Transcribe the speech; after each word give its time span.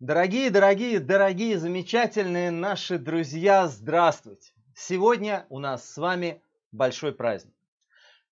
Дорогие, 0.00 0.48
дорогие, 0.48 0.98
дорогие, 0.98 1.58
замечательные 1.58 2.50
наши 2.50 2.96
друзья, 2.96 3.68
здравствуйте! 3.68 4.50
Сегодня 4.74 5.44
у 5.50 5.58
нас 5.58 5.90
с 5.90 5.98
вами 5.98 6.42
большой 6.72 7.12
праздник. 7.12 7.52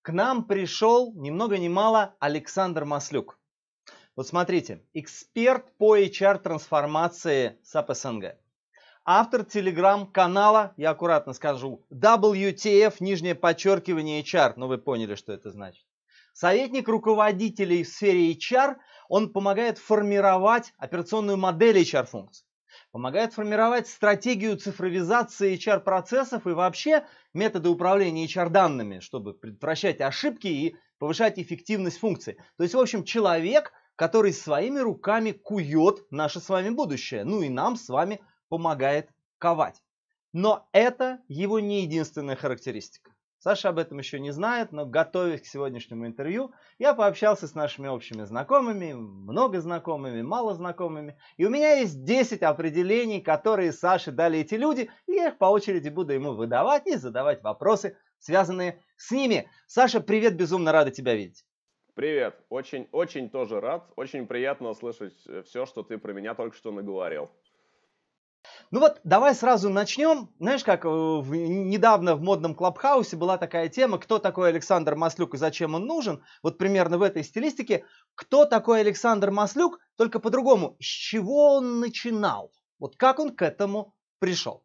К 0.01 0.11
нам 0.11 0.45
пришел 0.45 1.13
ни 1.13 1.29
много 1.29 1.59
ни 1.59 1.67
мало 1.67 2.15
Александр 2.19 2.85
Маслюк. 2.85 3.37
Вот 4.15 4.27
смотрите, 4.27 4.83
эксперт 4.95 5.77
по 5.77 5.95
HR-трансформации 5.95 7.59
SAP 7.61 7.93
СНГ. 7.93 8.35
Автор 9.05 9.45
телеграм-канала, 9.45 10.73
я 10.75 10.89
аккуратно 10.89 11.33
скажу, 11.33 11.85
WTF, 11.93 12.95
нижнее 12.99 13.35
подчеркивание 13.35 14.23
HR, 14.23 14.53
но 14.55 14.67
вы 14.67 14.79
поняли, 14.79 15.13
что 15.13 15.33
это 15.33 15.51
значит. 15.51 15.85
Советник 16.33 16.87
руководителей 16.87 17.83
в 17.83 17.89
сфере 17.89 18.33
HR, 18.33 18.77
он 19.09 19.33
помогает 19.33 19.77
формировать 19.77 20.73
операционную 20.77 21.35
модель 21.35 21.81
HR-функций, 21.81 22.45
помогает 22.91 23.33
формировать 23.33 23.87
стратегию 23.87 24.55
цифровизации 24.55 25.57
HR-процессов 25.57 26.47
и 26.47 26.51
вообще 26.51 27.05
методы 27.33 27.69
управления 27.69 28.25
HR-данными, 28.27 28.99
чтобы 28.99 29.33
предотвращать 29.33 29.99
ошибки 29.99 30.47
и 30.47 30.75
повышать 30.99 31.39
эффективность 31.39 31.99
функций. 31.99 32.37
То 32.57 32.63
есть, 32.63 32.75
в 32.75 32.79
общем, 32.79 33.03
человек, 33.03 33.73
который 33.95 34.31
своими 34.31 34.79
руками 34.79 35.31
кует 35.31 36.05
наше 36.11 36.39
с 36.39 36.47
вами 36.47 36.69
будущее, 36.69 37.25
ну 37.25 37.41
и 37.41 37.49
нам 37.49 37.75
с 37.75 37.89
вами 37.89 38.21
помогает 38.47 39.09
ковать. 39.39 39.81
Но 40.31 40.69
это 40.71 41.19
его 41.27 41.59
не 41.59 41.81
единственная 41.81 42.35
характеристика. 42.35 43.11
Саша 43.39 43.69
об 43.69 43.79
этом 43.79 43.97
еще 43.99 44.19
не 44.19 44.31
знает, 44.31 44.73
но 44.73 44.85
готовясь 44.85 45.41
к 45.41 45.45
сегодняшнему 45.45 46.05
интервью, 46.05 46.51
я 46.77 46.93
пообщался 46.93 47.47
с 47.47 47.55
нашими 47.55 47.87
общими 47.87 48.25
знакомыми, 48.25 48.91
много 48.91 49.61
знакомыми, 49.61 50.21
мало 50.21 50.53
знакомыми. 50.53 51.17
И 51.37 51.45
у 51.45 51.49
меня 51.49 51.75
есть 51.75 52.03
10 52.03 52.43
определений, 52.43 53.21
которые 53.21 53.71
Саше 53.71 54.11
дали 54.11 54.39
эти 54.39 54.55
люди, 54.55 54.91
и 55.07 55.13
я 55.13 55.29
их 55.29 55.37
по 55.37 55.45
очереди 55.45 55.87
буду 55.87 56.11
ему 56.11 56.33
выдавать 56.33 56.85
и 56.85 56.97
задавать 56.97 57.41
вопросы, 57.41 57.97
связанные 58.17 58.83
с 58.97 59.09
ними. 59.09 59.49
Саша, 59.67 60.01
привет, 60.01 60.35
безумно 60.35 60.73
рада 60.73 60.91
тебя 60.91 61.15
видеть. 61.15 61.45
Привет, 61.95 62.35
очень-очень 62.49 63.29
тоже 63.29 63.61
рад, 63.61 63.89
очень 63.95 64.27
приятно 64.27 64.69
услышать 64.69 65.15
э, 65.27 65.43
все, 65.43 65.65
что 65.65 65.83
ты 65.83 65.97
про 65.97 66.11
меня 66.11 66.33
только 66.35 66.55
что 66.55 66.71
наговорил. 66.71 67.29
Ну 68.71 68.81
вот, 68.81 69.01
давай 69.03 69.33
сразу 69.33 69.69
начнем. 69.69 70.29
Знаешь, 70.39 70.63
как 70.63 70.85
э, 70.85 70.87
в, 70.87 71.33
недавно 71.33 72.15
в 72.15 72.21
модном 72.21 72.53
клабхаусе 72.53 73.17
была 73.17 73.37
такая 73.39 73.67
тема, 73.67 73.97
кто 73.97 74.19
такой 74.19 74.49
Александр 74.49 74.95
Маслюк 74.95 75.33
и 75.33 75.37
зачем 75.37 75.73
он 75.73 75.87
нужен. 75.87 76.23
Вот 76.43 76.59
примерно 76.59 76.99
в 76.99 77.01
этой 77.01 77.23
стилистике. 77.23 77.85
Кто 78.13 78.45
такой 78.45 78.81
Александр 78.81 79.31
Маслюк, 79.31 79.79
только 79.97 80.19
по-другому. 80.19 80.77
С 80.79 80.85
чего 80.85 81.55
он 81.55 81.79
начинал? 81.79 82.51
Вот 82.77 82.95
как 82.95 83.17
он 83.17 83.35
к 83.35 83.41
этому 83.41 83.95
пришел? 84.19 84.63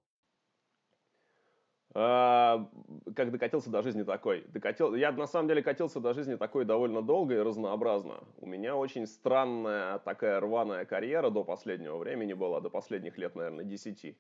А, 1.97 2.69
как 3.14 3.31
докатился 3.31 3.70
до 3.70 3.81
жизни 3.83 4.03
такой? 4.03 4.45
Докатил... 4.48 4.95
Я 4.97 5.12
на 5.12 5.28
самом 5.28 5.47
деле 5.47 5.62
катился 5.62 6.01
до 6.01 6.12
жизни 6.12 6.34
такой 6.34 6.64
довольно 6.64 7.03
долго 7.03 7.34
и 7.34 7.39
разнообразно. 7.39 8.25
У 8.39 8.47
меня 8.47 8.75
очень 8.75 9.06
странная 9.06 10.01
такая 10.01 10.41
рваная 10.41 10.84
карьера 10.86 11.31
до 11.31 11.45
последнего 11.45 11.97
времени 11.98 12.33
была, 12.33 12.61
до 12.61 12.69
последних 12.69 13.17
лет, 13.17 13.36
наверное, 13.36 13.64
10. 13.64 14.17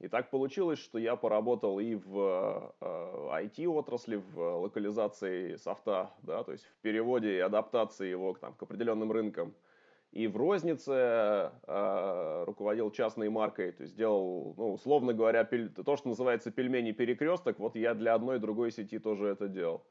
И 0.00 0.08
так 0.08 0.30
получилось, 0.30 0.78
что 0.78 0.98
я 0.98 1.16
поработал 1.16 1.80
и 1.80 1.94
в 1.94 2.74
IT-отрасли, 2.80 4.18
э, 4.18 4.20
в 4.20 4.58
локализации 4.60 5.56
софта, 5.56 6.10
да, 6.22 6.44
то 6.44 6.52
есть 6.52 6.64
в 6.64 6.74
переводе 6.82 7.36
и 7.36 7.40
адаптации 7.40 8.08
его 8.08 8.34
там, 8.34 8.52
к 8.52 8.62
определенным 8.62 9.10
рынкам– 9.10 9.54
и 10.12 10.26
в 10.26 10.36
рознице 10.36 11.52
э, 11.66 12.44
руководил 12.46 12.90
частной 12.90 13.28
маркой, 13.28 13.72
то 13.72 13.82
есть 13.82 13.94
делал, 13.94 14.54
ну, 14.56 14.72
условно 14.72 15.12
говоря, 15.12 15.44
пель, 15.44 15.70
то, 15.70 15.96
что 15.96 16.08
называется 16.08 16.50
пельмени 16.50 16.92
перекресток, 16.92 17.58
вот 17.58 17.76
я 17.76 17.94
для 17.94 18.14
одной 18.14 18.36
и 18.36 18.40
другой 18.40 18.70
сети 18.72 18.98
тоже 18.98 19.28
это 19.28 19.48
делал. 19.48 19.84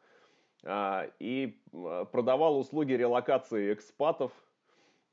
А, 0.64 1.08
и 1.19 1.62
продавал 2.12 2.58
услуги 2.58 2.94
релокации 2.94 3.74
экспатов. 3.74 4.31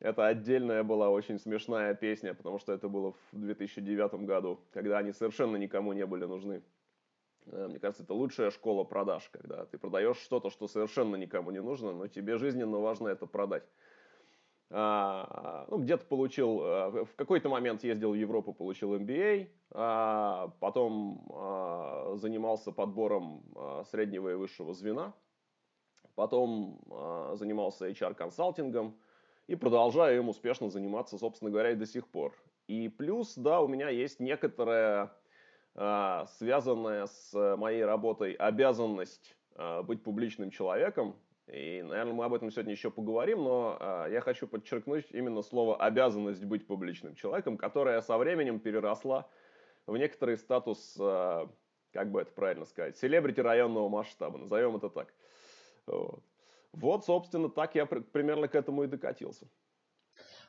Это 0.01 0.27
отдельная 0.27 0.83
была 0.83 1.11
очень 1.11 1.39
смешная 1.39 1.95
песня, 1.95 2.35
потому 2.35 2.59
что 2.59 2.73
это 2.73 2.89
было 2.89 3.13
в 3.13 3.39
2009 3.39 4.15
году, 4.27 4.61
когда 4.73 4.99
они 4.99 5.13
совершенно 5.13 5.57
никому 5.57 5.93
не 5.93 6.07
были 6.07 6.25
нужны. 6.25 6.63
Мне 7.47 7.79
кажется, 7.79 8.05
это 8.05 8.15
лучшая 8.15 8.51
школа 8.51 8.85
продаж, 8.85 9.29
когда 9.31 9.67
ты 9.67 9.77
продаешь 9.77 10.17
что-то, 10.17 10.49
что 10.49 10.67
совершенно 10.67 11.17
никому 11.17 11.51
не 11.51 11.61
нужно, 11.61 11.93
но 11.93 12.07
тебе 12.09 12.39
жизненно 12.39 12.79
важно 12.79 13.09
это 13.09 13.27
продать. 13.27 13.65
А, 14.77 15.67
ну, 15.71 15.79
где-то 15.79 16.05
получил, 16.05 16.61
э, 16.65 17.05
в 17.05 17.15
какой-то 17.15 17.49
момент 17.49 17.85
ездил 17.85 18.11
в 18.11 18.17
Европу, 18.17 18.53
получил 18.53 18.97
MBA, 18.97 19.49
а, 19.71 20.49
потом 20.59 21.25
а, 21.33 22.17
занимался 22.17 22.73
подбором 22.73 23.45
среднего 23.93 24.31
и 24.31 24.35
высшего 24.35 24.75
звена, 24.75 25.15
потом 26.17 26.81
занимался 27.35 27.89
HR-консалтингом 27.89 28.99
и 29.47 29.55
продолжаю 29.55 30.19
им 30.19 30.29
успешно 30.29 30.69
заниматься, 30.69 31.19
собственно 31.19 31.53
говоря, 31.53 31.71
и 31.71 31.77
до 31.77 31.87
сих 31.87 32.09
пор. 32.09 32.35
И 32.67 32.89
плюс, 32.89 33.37
да, 33.37 33.61
у 33.61 33.69
меня 33.69 33.91
есть 33.91 34.19
некоторая 34.19 35.13
связанная 35.75 37.07
с 37.07 37.57
моей 37.57 37.85
работой 37.85 38.33
обязанность 38.33 39.37
быть 39.85 40.03
публичным 40.05 40.51
человеком, 40.51 41.17
и, 41.47 41.83
наверное, 41.83 42.15
мы 42.15 42.25
об 42.25 42.33
этом 42.33 42.51
сегодня 42.51 42.73
еще 42.73 42.91
поговорим, 42.91 43.45
но 43.45 43.77
э, 43.79 44.13
я 44.13 44.21
хочу 44.23 44.47
подчеркнуть 44.47 45.07
именно 45.11 45.43
слово 45.43 45.77
«обязанность 45.77 46.43
быть 46.43 46.67
публичным 46.67 47.15
человеком», 47.15 47.59
которая 47.59 48.01
со 48.01 48.17
временем 48.17 48.61
переросла 48.61 49.29
в 49.87 49.97
некоторый 49.97 50.39
статус, 50.39 50.97
э, 50.99 51.47
как 51.93 52.11
бы 52.11 52.23
это 52.23 52.33
правильно 52.33 52.65
сказать, 52.65 52.97
селебрити 52.97 53.41
районного 53.41 53.91
масштаба, 53.91 54.39
назовем 54.39 54.77
это 54.77 54.89
так. 54.89 55.13
Вот. 55.87 56.23
вот, 56.73 57.05
собственно, 57.05 57.51
так 57.51 57.75
я 57.75 57.85
примерно 57.85 58.49
к 58.49 58.55
этому 58.55 58.85
и 58.85 58.87
докатился. 58.87 59.47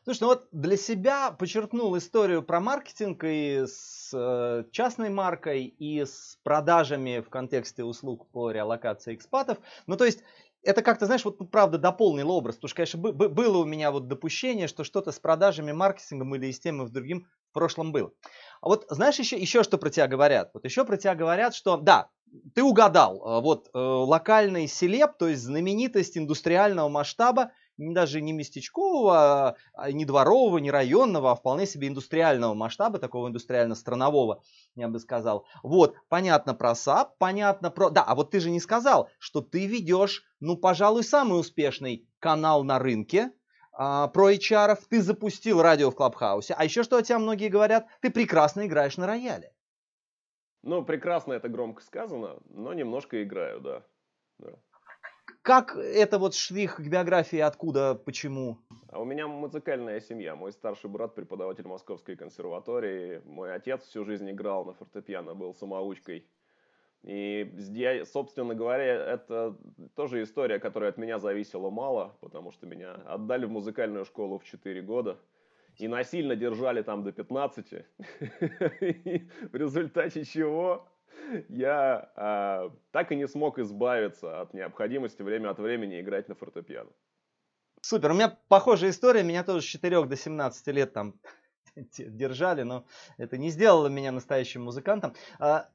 Слушай, 0.06 0.22
ну 0.22 0.28
вот 0.28 0.48
для 0.52 0.78
себя 0.78 1.32
подчеркнул 1.32 1.98
историю 1.98 2.44
про 2.44 2.60
маркетинг 2.60 3.24
и 3.24 3.64
с 3.66 4.12
э, 4.14 4.64
частной 4.72 5.10
маркой, 5.10 5.64
и 5.66 6.06
с 6.06 6.38
продажами 6.44 7.22
в 7.22 7.30
контексте 7.32 7.84
услуг 7.84 8.28
по 8.28 8.52
реалокации 8.52 9.16
экспатов. 9.16 9.58
Ну, 9.88 9.98
то 9.98 10.06
есть 10.06 10.24
это 10.66 10.82
как-то, 10.82 11.06
знаешь, 11.06 11.24
вот 11.24 11.38
правда 11.52 11.78
дополнил 11.78 12.32
образ, 12.32 12.56
потому 12.56 12.70
что, 12.70 12.76
конечно, 12.76 13.00
было 13.00 13.58
у 13.60 13.66
меня 13.66 13.92
вот 13.92 14.08
допущение, 14.08 14.68
что 14.68 14.84
что-то 14.84 15.12
с 15.12 15.20
продажами, 15.20 15.72
маркетингом 15.72 16.36
или 16.36 16.52
с 16.52 16.60
тем 16.60 16.84
и 16.84 16.88
с 16.88 16.92
другим 16.92 17.28
в 17.52 17.54
прошлом 17.54 17.92
было. 17.92 18.12
А 18.62 18.68
вот 18.68 18.86
знаешь 18.90 19.18
еще, 19.20 19.38
еще 19.38 19.64
что 19.64 19.78
про 19.78 19.90
тебя 19.90 20.08
говорят? 20.08 20.52
Вот 20.54 20.66
еще 20.66 20.84
про 20.84 20.98
тебя 20.98 21.16
говорят, 21.16 21.56
что 21.56 21.78
да, 21.78 22.10
ты 22.54 22.64
угадал, 22.64 23.16
э, 23.18 23.42
вот 23.42 23.70
э, 23.74 23.78
локальный 23.78 24.68
celeb, 24.68 25.18
то 25.18 25.28
есть 25.28 25.44
знаменитость 25.44 26.18
индустриального 26.18 26.90
масштаба, 26.90 27.52
даже 27.78 28.22
не 28.22 28.34
местечкового, 28.34 29.58
а 29.74 29.92
не 29.92 30.06
дворового, 30.06 30.58
не 30.58 30.72
районного, 30.72 31.32
а 31.32 31.36
вполне 31.36 31.66
себе 31.66 31.88
индустриального 31.88 32.54
масштаба, 32.54 33.00
такого 33.00 33.28
индустриально-странового, 33.28 34.42
я 34.76 34.88
бы 34.88 35.00
сказал. 35.00 35.46
Вот, 35.64 35.96
понятно 36.08 36.54
про 36.54 36.76
SAP, 36.76 37.18
понятно 37.18 37.72
про... 37.72 37.90
Да, 37.90 38.04
а 38.04 38.16
вот 38.16 38.32
ты 38.32 38.40
же 38.40 38.50
не 38.50 38.60
сказал, 38.60 39.10
что 39.20 39.42
ты 39.42 39.66
ведешь, 39.66 40.24
ну, 40.40 40.58
пожалуй, 40.58 41.04
самый 41.04 41.40
успешный 41.40 42.08
канал 42.20 42.64
на 42.64 42.80
рынке, 42.80 43.32
а, 43.78 44.08
про 44.08 44.32
HR, 44.32 44.78
ты 44.90 45.02
запустил 45.02 45.62
радио 45.62 45.92
в 45.92 45.96
Клабхаусе, 45.96 46.56
а 46.58 46.64
еще 46.64 46.84
что 46.84 46.98
о 46.98 47.04
тебя 47.04 47.20
многие 47.20 47.50
говорят, 47.50 47.88
ты 48.02 48.10
прекрасно 48.10 48.66
играешь 48.66 48.98
на 48.98 49.06
рояле. 49.06 49.52
Ну, 50.64 50.84
прекрасно 50.84 51.34
это 51.34 51.50
громко 51.50 51.84
сказано, 51.84 52.40
но 52.50 52.74
немножко 52.74 53.22
играю, 53.22 53.60
да. 53.60 53.84
да. 54.40 54.54
Как 55.46 55.76
это 55.76 56.18
вот 56.18 56.34
штрих 56.34 56.78
к 56.78 56.88
биографии, 56.88 57.38
откуда, 57.38 57.94
почему? 57.94 58.58
А 58.90 59.00
у 59.00 59.06
меня 59.06 59.28
музыкальная 59.28 60.00
семья. 60.00 60.36
Мой 60.36 60.52
старший 60.52 60.90
брат 60.90 61.14
преподаватель 61.14 61.68
Московской 61.68 62.16
консерватории. 62.16 63.22
Мой 63.26 63.54
отец 63.54 63.84
всю 63.84 64.06
жизнь 64.06 64.28
играл 64.32 64.66
на 64.66 64.74
фортепиано, 64.74 65.36
был 65.36 65.54
самоучкой. 65.54 66.26
И, 67.04 68.02
собственно 68.12 68.56
говоря, 68.56 68.96
это 68.96 69.56
тоже 69.96 70.24
история, 70.24 70.58
которая 70.58 70.90
от 70.90 70.98
меня 70.98 71.20
зависела 71.20 71.70
мало, 71.70 72.18
потому 72.22 72.52
что 72.52 72.66
меня 72.66 72.96
отдали 73.06 73.46
в 73.46 73.52
музыкальную 73.52 74.06
школу 74.06 74.40
в 74.40 74.46
4 74.46 74.82
года 74.82 75.20
и 75.78 75.88
насильно 75.88 76.36
держали 76.36 76.82
там 76.82 77.04
до 77.04 77.12
15. 77.12 77.66
В 79.52 79.56
результате 79.56 80.26
чего 80.26 80.88
я 81.50 82.12
а, 82.16 82.72
так 82.92 83.12
и 83.12 83.16
не 83.16 83.28
смог 83.28 83.60
избавиться 83.60 84.42
от 84.42 84.54
необходимости 84.54 85.22
время 85.22 85.50
от 85.50 85.60
времени 85.60 86.00
играть 86.00 86.30
на 86.30 86.36
фортепиано. 86.36 86.92
Супер, 87.82 88.12
у 88.12 88.14
меня 88.14 88.38
похожая 88.48 88.90
история, 88.90 89.24
меня 89.24 89.44
тоже 89.44 89.62
с 89.62 89.66
4 89.66 90.06
до 90.06 90.16
17 90.16 90.68
лет 90.68 90.94
там 90.94 91.20
держали, 91.76 92.64
но 92.64 92.86
это 93.18 93.38
не 93.38 93.50
сделало 93.50 93.88
меня 93.88 94.12
настоящим 94.12 94.64
музыкантом. 94.64 95.14
А, 95.40 95.70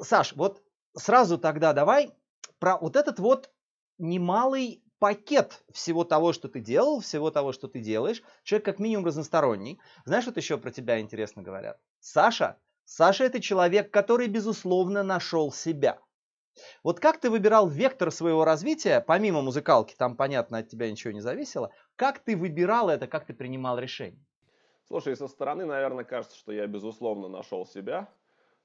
Саш, 0.00 0.34
вот 0.34 0.62
сразу 0.96 1.38
тогда 1.38 1.72
давай 1.72 2.12
про 2.58 2.78
вот 2.78 2.96
этот 2.96 3.18
вот 3.18 3.50
немалый 3.98 4.82
пакет 4.98 5.64
всего 5.72 6.04
того, 6.04 6.32
что 6.32 6.48
ты 6.48 6.60
делал, 6.60 7.00
всего 7.00 7.30
того, 7.30 7.52
что 7.52 7.68
ты 7.68 7.80
делаешь. 7.80 8.22
Человек 8.44 8.66
как 8.66 8.78
минимум 8.78 9.06
разносторонний. 9.06 9.80
Знаешь, 10.04 10.24
что 10.24 10.32
еще 10.36 10.58
про 10.58 10.70
тебя 10.70 11.00
интересно 11.00 11.42
говорят? 11.42 11.80
Саша, 12.00 12.58
Саша 12.90 13.22
это 13.22 13.40
человек, 13.40 13.92
который, 13.92 14.26
безусловно, 14.26 15.04
нашел 15.04 15.52
себя. 15.52 16.00
Вот 16.82 16.98
как 16.98 17.20
ты 17.20 17.30
выбирал 17.30 17.68
вектор 17.68 18.10
своего 18.10 18.44
развития, 18.44 19.00
помимо 19.00 19.42
музыкалки, 19.42 19.94
там, 19.96 20.16
понятно, 20.16 20.58
от 20.58 20.68
тебя 20.70 20.90
ничего 20.90 21.12
не 21.12 21.20
зависело, 21.20 21.70
как 21.94 22.18
ты 22.18 22.36
выбирал 22.36 22.88
это, 22.88 23.06
как 23.06 23.26
ты 23.26 23.32
принимал 23.32 23.78
решение? 23.78 24.26
Слушай, 24.88 25.14
со 25.14 25.28
стороны, 25.28 25.66
наверное, 25.66 26.02
кажется, 26.02 26.36
что 26.36 26.50
я, 26.50 26.66
безусловно, 26.66 27.28
нашел 27.28 27.64
себя. 27.64 28.08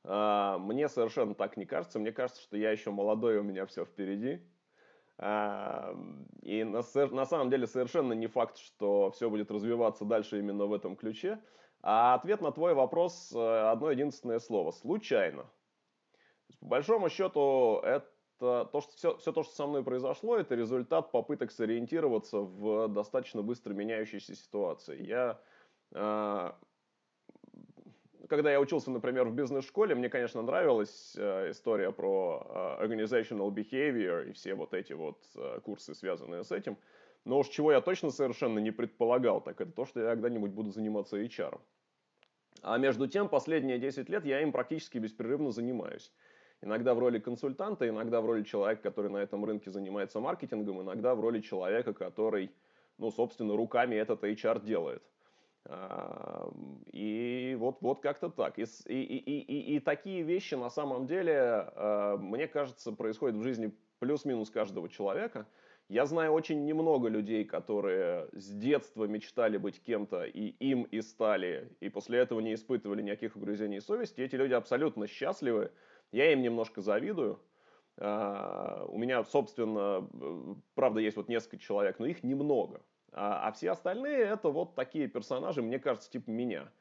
А, 0.04 0.58
мне 0.58 0.90
совершенно 0.90 1.36
так 1.36 1.56
не 1.56 1.68
кажется. 1.68 2.00
Мне 2.00 2.12
кажется, 2.12 2.42
что 2.42 2.58
я 2.58 2.72
еще 2.72 2.90
молодой, 2.90 3.38
у 3.38 3.44
меня 3.44 3.68
все 3.68 3.86
впереди. 3.86 4.42
А, 5.20 5.96
и 6.42 6.64
на, 6.64 6.82
на 7.12 7.26
самом 7.28 7.52
деле 7.52 7.68
совершенно 7.68 8.14
не 8.14 8.26
факт, 8.26 8.58
что 8.58 9.12
все 9.12 9.30
будет 9.30 9.52
развиваться 9.52 10.04
дальше 10.04 10.40
именно 10.40 10.66
в 10.66 10.74
этом 10.74 10.96
ключе. 10.96 11.40
А 11.88 12.16
ответ 12.16 12.42
на 12.42 12.52
твой 12.52 12.74
вопрос 12.74 13.32
э, 13.32 13.70
одно 13.70 13.92
единственное 13.92 14.40
слово– 14.40 14.72
случайно. 14.72 15.46
По 16.60 16.66
большому 16.66 17.10
счету, 17.10 17.80
это 17.84 18.10
то, 18.40 18.82
что 18.82 18.92
все, 18.96 19.18
все 19.18 19.32
то, 19.32 19.44
что 19.44 19.54
со 19.54 19.68
мной 19.68 19.84
произошло, 19.84 20.36
это 20.36 20.56
результат 20.56 21.12
попыток 21.12 21.52
сориентироваться 21.52 22.40
в 22.40 22.88
достаточно 22.88 23.44
быстро 23.44 23.74
меняющейся 23.74 24.36
ситуации. 24.36 25.06
Я 25.06 25.40
а, 25.94 26.58
когда 28.28 28.52
я 28.52 28.60
учился, 28.60 28.92
например, 28.92 29.28
в 29.28 29.36
бизнес-школе, 29.36 29.96
мне, 29.96 30.10
конечно, 30.10 30.42
нравилась 30.42 31.16
э, 31.18 31.52
история 31.52 31.92
про 31.92 32.78
э, 32.80 32.86
organizational 32.86 33.54
behavior 33.54 34.30
и 34.30 34.32
все 34.34 34.56
вот 34.56 34.74
эти 34.74 34.94
вот 34.94 35.24
э, 35.36 35.60
курсы, 35.64 35.94
связанные 35.94 36.44
с 36.44 36.52
этим. 36.52 36.78
Но 37.24 37.40
уж 37.40 37.48
чего 37.50 37.72
я 37.72 37.82
точно 37.82 38.10
совершенно 38.10 38.60
не 38.60 38.72
предполагал, 38.72 39.42
так 39.42 39.62
это 39.62 39.72
то, 39.72 39.86
что 39.86 40.00
я 40.02 40.10
когда-нибудь 40.12 40.52
буду 40.52 40.72
заниматься 40.72 41.18
HR. 41.18 41.60
А 42.68 42.80
между 42.80 43.08
тем, 43.08 43.30
последние 43.30 43.78
10 43.78 44.10
лет 44.10 44.26
я 44.26 44.42
им 44.42 44.52
практически 44.52 44.98
беспрерывно 44.98 45.52
занимаюсь. 45.52 46.12
Иногда 46.62 46.96
в 46.96 47.00
роли 47.00 47.20
консультанта, 47.20 47.88
иногда 47.88 48.22
в 48.22 48.26
роли 48.26 48.42
человека, 48.42 48.82
который 48.82 49.12
на 49.12 49.18
этом 49.18 49.46
рынке 49.46 49.70
занимается 49.70 50.20
маркетингом, 50.20 50.82
иногда 50.82 51.14
в 51.14 51.20
роли 51.20 51.42
человека, 51.42 51.94
который, 51.94 52.52
ну, 52.98 53.12
собственно, 53.12 53.56
руками 53.56 53.96
этот 53.96 54.24
HR 54.24 54.66
делает. 54.66 55.04
И 56.92 57.56
вот, 57.60 57.78
вот 57.82 58.00
как-то 58.00 58.30
так. 58.30 58.58
И, 58.58 58.64
и, 58.64 58.96
и, 58.96 59.40
и, 59.42 59.76
и 59.76 59.80
такие 59.80 60.24
вещи 60.24 60.56
на 60.56 60.72
самом 60.72 61.06
деле, 61.06 61.36
а, 61.38 62.18
мне 62.18 62.48
кажется, 62.48 62.92
происходят 62.94 63.36
в 63.36 63.44
жизни 63.44 63.76
плюс-минус 64.00 64.50
каждого 64.50 64.90
человека. 64.90 65.46
Я 65.90 66.08
знаю 66.08 66.32
очень 66.34 66.66
немного 66.66 67.10
людей, 67.10 67.46
которые 67.46 68.28
с 68.34 68.50
детства 68.50 69.06
мечтали 69.06 69.58
быть 69.58 69.84
кем-то, 69.84 70.24
и 70.26 70.48
им 70.60 70.84
и 70.84 71.00
стали, 71.02 71.78
и 71.80 71.90
после 71.90 72.20
этого 72.20 72.40
не 72.40 72.56
испытывали 72.56 73.04
никаких 73.04 73.36
угрызений 73.36 73.80
совести. 73.82 74.22
Эти 74.22 74.36
люди 74.36 74.54
абсолютно 74.54 75.06
счастливы. 75.06 75.74
Я 76.12 76.32
им 76.34 76.42
немножко 76.42 76.82
завидую. 76.82 77.40
А, 77.98 78.86
у 78.88 78.98
меня, 78.98 79.24
собственно, 79.24 80.10
правда, 80.74 81.02
есть 81.02 81.18
вот 81.18 81.30
несколько 81.30 81.58
человек, 81.60 82.00
но 82.00 82.08
их 82.08 82.24
немного. 82.24 82.82
А, 83.12 83.48
а 83.48 83.52
все 83.52 83.70
остальные 83.70 84.18
это 84.24 84.50
вот 84.50 84.74
такие 84.76 85.08
персонажи, 85.08 85.62
мне 85.62 85.78
кажется, 85.78 86.10
типа 86.10 86.32
меня. 86.32 86.72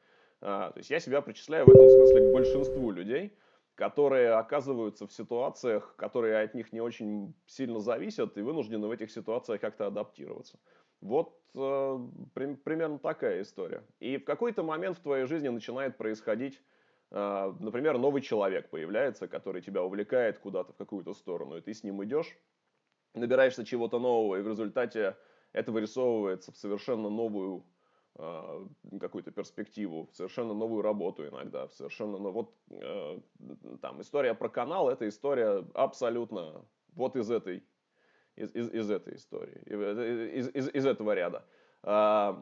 А, 0.41 0.71
то 0.71 0.79
есть 0.79 0.89
я 0.89 0.99
себя 0.99 1.21
причисляю 1.21 1.67
в 1.67 1.69
этом 1.69 1.89
смысле 1.89 2.21
к 2.21 2.25
большинству 2.25 2.89
людей, 2.89 3.37
которые 3.75 4.31
оказываются 4.31 5.05
в 5.05 5.11
ситуациях, 5.11 5.95
которые 5.97 6.41
от 6.41 6.53
них 6.53 6.71
не 6.71 6.81
очень 6.81 7.35
сильно 7.45 7.79
зависят 7.79 8.37
и 8.37 8.41
вынуждены 8.41 8.87
в 8.87 8.91
этих 8.91 9.11
ситуациях 9.11 9.61
как-то 9.61 9.87
адаптироваться. 9.87 10.57
Вот 11.01 11.37
э, 11.53 11.99
при, 12.33 12.55
примерно 12.55 12.99
такая 12.99 13.41
история. 13.41 13.83
И 13.99 14.17
в 14.17 14.23
какой-то 14.23 14.63
момент 14.63 14.97
в 14.97 15.01
твоей 15.01 15.25
жизни 15.25 15.49
начинает 15.49 15.97
происходить, 15.97 16.61
э, 17.11 17.53
например, 17.59 17.97
новый 17.97 18.21
человек 18.21 18.69
появляется, 18.69 19.27
который 19.27 19.61
тебя 19.61 19.83
увлекает 19.83 20.39
куда-то 20.39 20.71
в 20.71 20.77
какую-то 20.77 21.13
сторону, 21.13 21.57
и 21.57 21.61
ты 21.61 21.73
с 21.73 21.83
ним 21.83 22.01
идешь, 22.03 22.37
набираешься 23.13 23.65
чего-то 23.65 23.99
нового, 23.99 24.37
и 24.37 24.41
в 24.41 24.47
результате 24.47 25.17
это 25.51 25.73
вырисовывается 25.73 26.53
в 26.53 26.57
совершенно 26.57 27.09
новую 27.09 27.65
какую-то 28.15 29.31
перспективу, 29.31 30.07
в 30.11 30.15
совершенно 30.15 30.53
новую 30.53 30.81
работу 30.81 31.27
иногда, 31.27 31.67
в 31.67 31.73
совершенно, 31.73 32.17
ну 32.17 32.31
вот 32.31 32.55
э, 32.69 33.19
там 33.81 34.01
история 34.01 34.33
про 34.33 34.47
канал, 34.47 34.89
это 34.89 35.07
история 35.07 35.65
абсолютно 35.73 36.65
вот 36.93 37.17
из 37.17 37.29
этой, 37.29 37.63
из, 38.35 38.55
из, 38.55 38.69
из 38.73 38.89
этой 38.89 39.15
истории, 39.15 39.61
из, 39.65 40.49
из, 40.49 40.69
из 40.69 40.85
этого 40.85 41.13
ряда. 41.13 41.45
Э, 41.83 42.35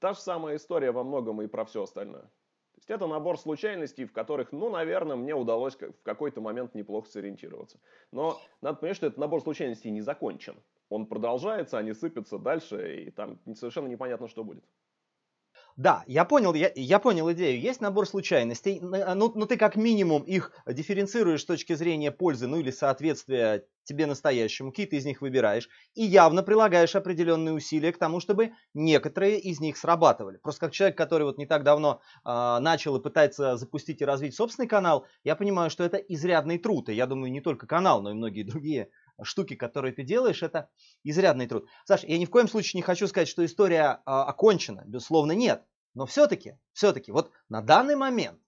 та 0.00 0.12
же 0.12 0.20
самая 0.20 0.56
история 0.56 0.90
во 0.92 1.02
многом 1.02 1.40
и 1.40 1.46
про 1.46 1.64
все 1.64 1.84
остальное. 1.84 2.22
То 2.22 2.78
есть 2.78 2.90
это 2.90 3.06
набор 3.06 3.38
случайностей, 3.38 4.04
в 4.04 4.12
которых, 4.12 4.52
ну, 4.52 4.68
наверное, 4.68 5.16
мне 5.16 5.34
удалось 5.34 5.76
в 5.76 6.02
какой-то 6.02 6.42
момент 6.42 6.74
неплохо 6.74 7.08
сориентироваться. 7.08 7.80
Но 8.12 8.38
надо 8.60 8.78
понять, 8.80 8.96
что 8.96 9.06
этот 9.06 9.18
набор 9.18 9.40
случайностей 9.40 9.90
не 9.90 10.02
закончен 10.02 10.56
он 10.88 11.06
продолжается, 11.06 11.78
они 11.78 11.92
сыпятся 11.92 12.38
дальше, 12.38 13.04
и 13.04 13.10
там 13.10 13.38
совершенно 13.54 13.88
непонятно, 13.88 14.28
что 14.28 14.44
будет. 14.44 14.64
Да, 15.76 16.04
я 16.06 16.24
понял, 16.24 16.54
я, 16.54 16.72
я 16.74 16.98
понял 16.98 17.30
идею. 17.32 17.60
Есть 17.60 17.82
набор 17.82 18.08
случайностей, 18.08 18.80
но, 18.80 19.14
но 19.14 19.46
ты 19.46 19.58
как 19.58 19.76
минимум 19.76 20.22
их 20.22 20.52
дифференцируешь 20.66 21.42
с 21.42 21.44
точки 21.44 21.74
зрения 21.74 22.10
пользы, 22.10 22.46
ну 22.46 22.58
или 22.58 22.70
соответствия 22.70 23.66
тебе 23.84 24.06
настоящему, 24.06 24.70
какие-то 24.70 24.96
из 24.96 25.04
них 25.04 25.20
выбираешь, 25.20 25.68
и 25.94 26.02
явно 26.02 26.42
прилагаешь 26.42 26.96
определенные 26.96 27.54
усилия 27.54 27.92
к 27.92 27.98
тому, 27.98 28.20
чтобы 28.20 28.52
некоторые 28.72 29.38
из 29.38 29.60
них 29.60 29.76
срабатывали. 29.76 30.38
Просто 30.38 30.60
как 30.60 30.72
человек, 30.72 30.96
который 30.96 31.24
вот 31.24 31.38
не 31.38 31.46
так 31.46 31.62
давно 31.62 32.00
э, 32.24 32.58
начал 32.60 32.96
и 32.96 33.02
пытается 33.02 33.56
запустить 33.56 34.00
и 34.00 34.04
развить 34.04 34.34
собственный 34.34 34.66
канал, 34.66 35.06
я 35.24 35.36
понимаю, 35.36 35.70
что 35.70 35.84
это 35.84 35.98
изрядный 35.98 36.58
труд, 36.58 36.88
и 36.88 36.94
я 36.94 37.06
думаю, 37.06 37.30
не 37.30 37.40
только 37.40 37.66
канал, 37.66 38.02
но 38.02 38.10
и 38.10 38.14
многие 38.14 38.42
другие 38.42 38.88
штуки, 39.22 39.54
которые 39.54 39.92
ты 39.92 40.02
делаешь, 40.02 40.42
это 40.42 40.68
изрядный 41.04 41.46
труд. 41.46 41.66
Саша, 41.84 42.06
я 42.06 42.18
ни 42.18 42.24
в 42.24 42.30
коем 42.30 42.48
случае 42.48 42.78
не 42.78 42.82
хочу 42.82 43.06
сказать, 43.06 43.28
что 43.28 43.44
история 43.44 44.02
а, 44.04 44.24
окончена. 44.24 44.82
Безусловно, 44.86 45.32
нет. 45.32 45.64
Но 45.94 46.06
все-таки, 46.06 46.58
все-таки, 46.72 47.12
вот 47.12 47.30
на 47.48 47.62
данный 47.62 47.96
момент, 47.96 48.40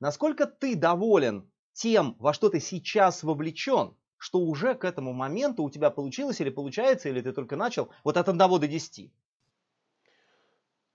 насколько 0.00 0.46
ты 0.46 0.74
доволен 0.74 1.50
тем, 1.72 2.16
во 2.18 2.32
что 2.32 2.48
ты 2.48 2.60
сейчас 2.60 3.22
вовлечен, 3.22 3.96
что 4.16 4.40
уже 4.40 4.74
к 4.74 4.84
этому 4.84 5.12
моменту 5.12 5.62
у 5.62 5.70
тебя 5.70 5.90
получилось 5.90 6.40
или 6.40 6.50
получается, 6.50 7.08
или 7.08 7.20
ты 7.20 7.32
только 7.32 7.56
начал, 7.56 7.90
вот 8.02 8.16
от 8.16 8.28
1 8.28 8.38
до 8.38 8.58
10? 8.66 9.12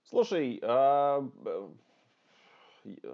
Слушай, 0.02 0.60
а, 0.62 1.26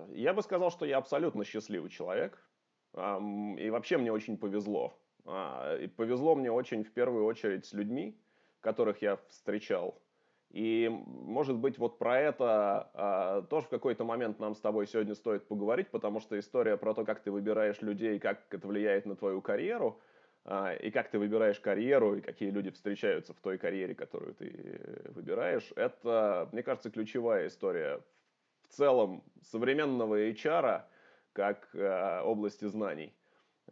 я 0.08 0.34
бы 0.34 0.42
сказал, 0.42 0.70
что 0.70 0.84
я 0.84 0.98
абсолютно 0.98 1.44
счастливый 1.44 1.90
человек. 1.90 2.44
И 2.92 3.70
вообще 3.70 3.98
мне 3.98 4.12
очень 4.12 4.36
повезло. 4.36 4.98
А, 5.30 5.76
и 5.76 5.86
повезло 5.86 6.34
мне 6.34 6.50
очень 6.50 6.84
в 6.84 6.92
первую 6.92 7.24
очередь 7.24 7.64
с 7.66 7.72
людьми, 7.72 8.20
которых 8.60 9.02
я 9.02 9.16
встречал. 9.28 10.02
И, 10.50 10.88
может 10.88 11.56
быть, 11.56 11.78
вот 11.78 11.98
про 11.98 12.18
это 12.18 12.90
а, 12.94 13.42
тоже 13.42 13.66
в 13.66 13.68
какой-то 13.68 14.04
момент 14.04 14.40
нам 14.40 14.54
с 14.54 14.60
тобой 14.60 14.86
сегодня 14.88 15.14
стоит 15.14 15.46
поговорить, 15.46 15.88
потому 15.90 16.18
что 16.18 16.38
история 16.38 16.76
про 16.76 16.92
то, 16.92 17.04
как 17.04 17.20
ты 17.22 17.30
выбираешь 17.30 17.80
людей, 17.82 18.18
как 18.18 18.52
это 18.52 18.66
влияет 18.66 19.06
на 19.06 19.14
твою 19.14 19.40
карьеру, 19.40 20.00
а, 20.44 20.74
и 20.74 20.90
как 20.90 21.10
ты 21.10 21.20
выбираешь 21.20 21.60
карьеру, 21.60 22.16
и 22.16 22.20
какие 22.20 22.50
люди 22.50 22.70
встречаются 22.70 23.32
в 23.32 23.40
той 23.40 23.58
карьере, 23.58 23.94
которую 23.94 24.34
ты 24.34 24.80
выбираешь, 25.14 25.72
это, 25.76 26.48
мне 26.50 26.64
кажется, 26.64 26.90
ключевая 26.90 27.46
история 27.46 28.00
в 28.62 28.68
целом 28.68 29.22
современного 29.42 30.30
HR 30.30 30.82
как 31.32 31.68
а, 31.74 32.24
области 32.24 32.64
знаний. 32.64 33.14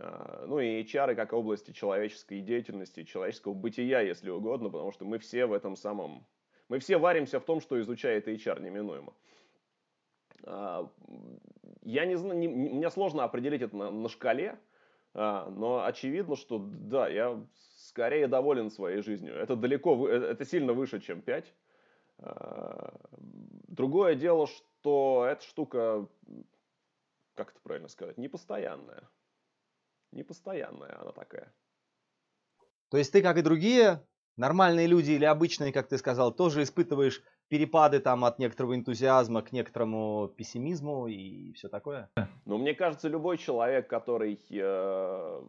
А, 0.00 0.44
ну 0.46 0.60
и 0.60 0.82
HR 0.82 1.14
как 1.14 1.32
области 1.32 1.72
человеческой 1.72 2.40
деятельности, 2.40 3.04
человеческого 3.04 3.54
бытия, 3.54 4.00
если 4.00 4.30
угодно, 4.30 4.70
потому 4.70 4.92
что 4.92 5.04
мы 5.04 5.18
все 5.18 5.46
в 5.46 5.52
этом 5.52 5.76
самом... 5.76 6.26
Мы 6.68 6.78
все 6.78 6.98
варимся 6.98 7.40
в 7.40 7.44
том, 7.44 7.60
что 7.60 7.80
изучает 7.80 8.28
HR 8.28 8.60
неминуемо. 8.60 9.12
А, 10.44 10.88
я 11.82 12.06
не 12.06 12.16
знаю, 12.16 12.38
не, 12.38 12.48
мне 12.48 12.90
сложно 12.90 13.24
определить 13.24 13.62
это 13.62 13.76
на, 13.76 13.90
на 13.90 14.08
шкале, 14.08 14.58
а, 15.14 15.50
но 15.50 15.84
очевидно, 15.84 16.36
что 16.36 16.58
да, 16.58 17.08
я 17.08 17.44
скорее 17.76 18.28
доволен 18.28 18.70
своей 18.70 19.02
жизнью. 19.02 19.34
Это 19.34 19.56
далеко, 19.56 20.08
э, 20.08 20.12
это 20.12 20.44
сильно 20.44 20.72
выше, 20.72 21.00
чем 21.00 21.22
5. 21.22 21.54
Другое 23.68 24.16
дело, 24.16 24.48
что 24.48 25.24
эта 25.30 25.44
штука, 25.44 26.08
как 27.36 27.50
это 27.50 27.60
правильно 27.60 27.86
сказать, 27.86 28.18
непостоянная 28.18 29.08
непостоянная 30.12 31.00
она 31.00 31.12
такая. 31.12 31.52
То 32.90 32.96
есть 32.96 33.12
ты, 33.12 33.22
как 33.22 33.36
и 33.36 33.42
другие 33.42 34.06
нормальные 34.36 34.86
люди 34.86 35.12
или 35.12 35.24
обычные, 35.24 35.72
как 35.72 35.88
ты 35.88 35.98
сказал, 35.98 36.32
тоже 36.32 36.62
испытываешь 36.62 37.22
перепады 37.48 38.00
там 38.00 38.24
от 38.24 38.38
некоторого 38.38 38.74
энтузиазма 38.74 39.42
к 39.42 39.52
некоторому 39.52 40.28
пессимизму 40.28 41.08
и 41.08 41.52
все 41.52 41.68
такое? 41.68 42.10
Ну, 42.44 42.58
мне 42.58 42.74
кажется, 42.74 43.08
любой 43.08 43.38
человек, 43.38 43.88
который 43.88 44.38
э, 44.50 45.42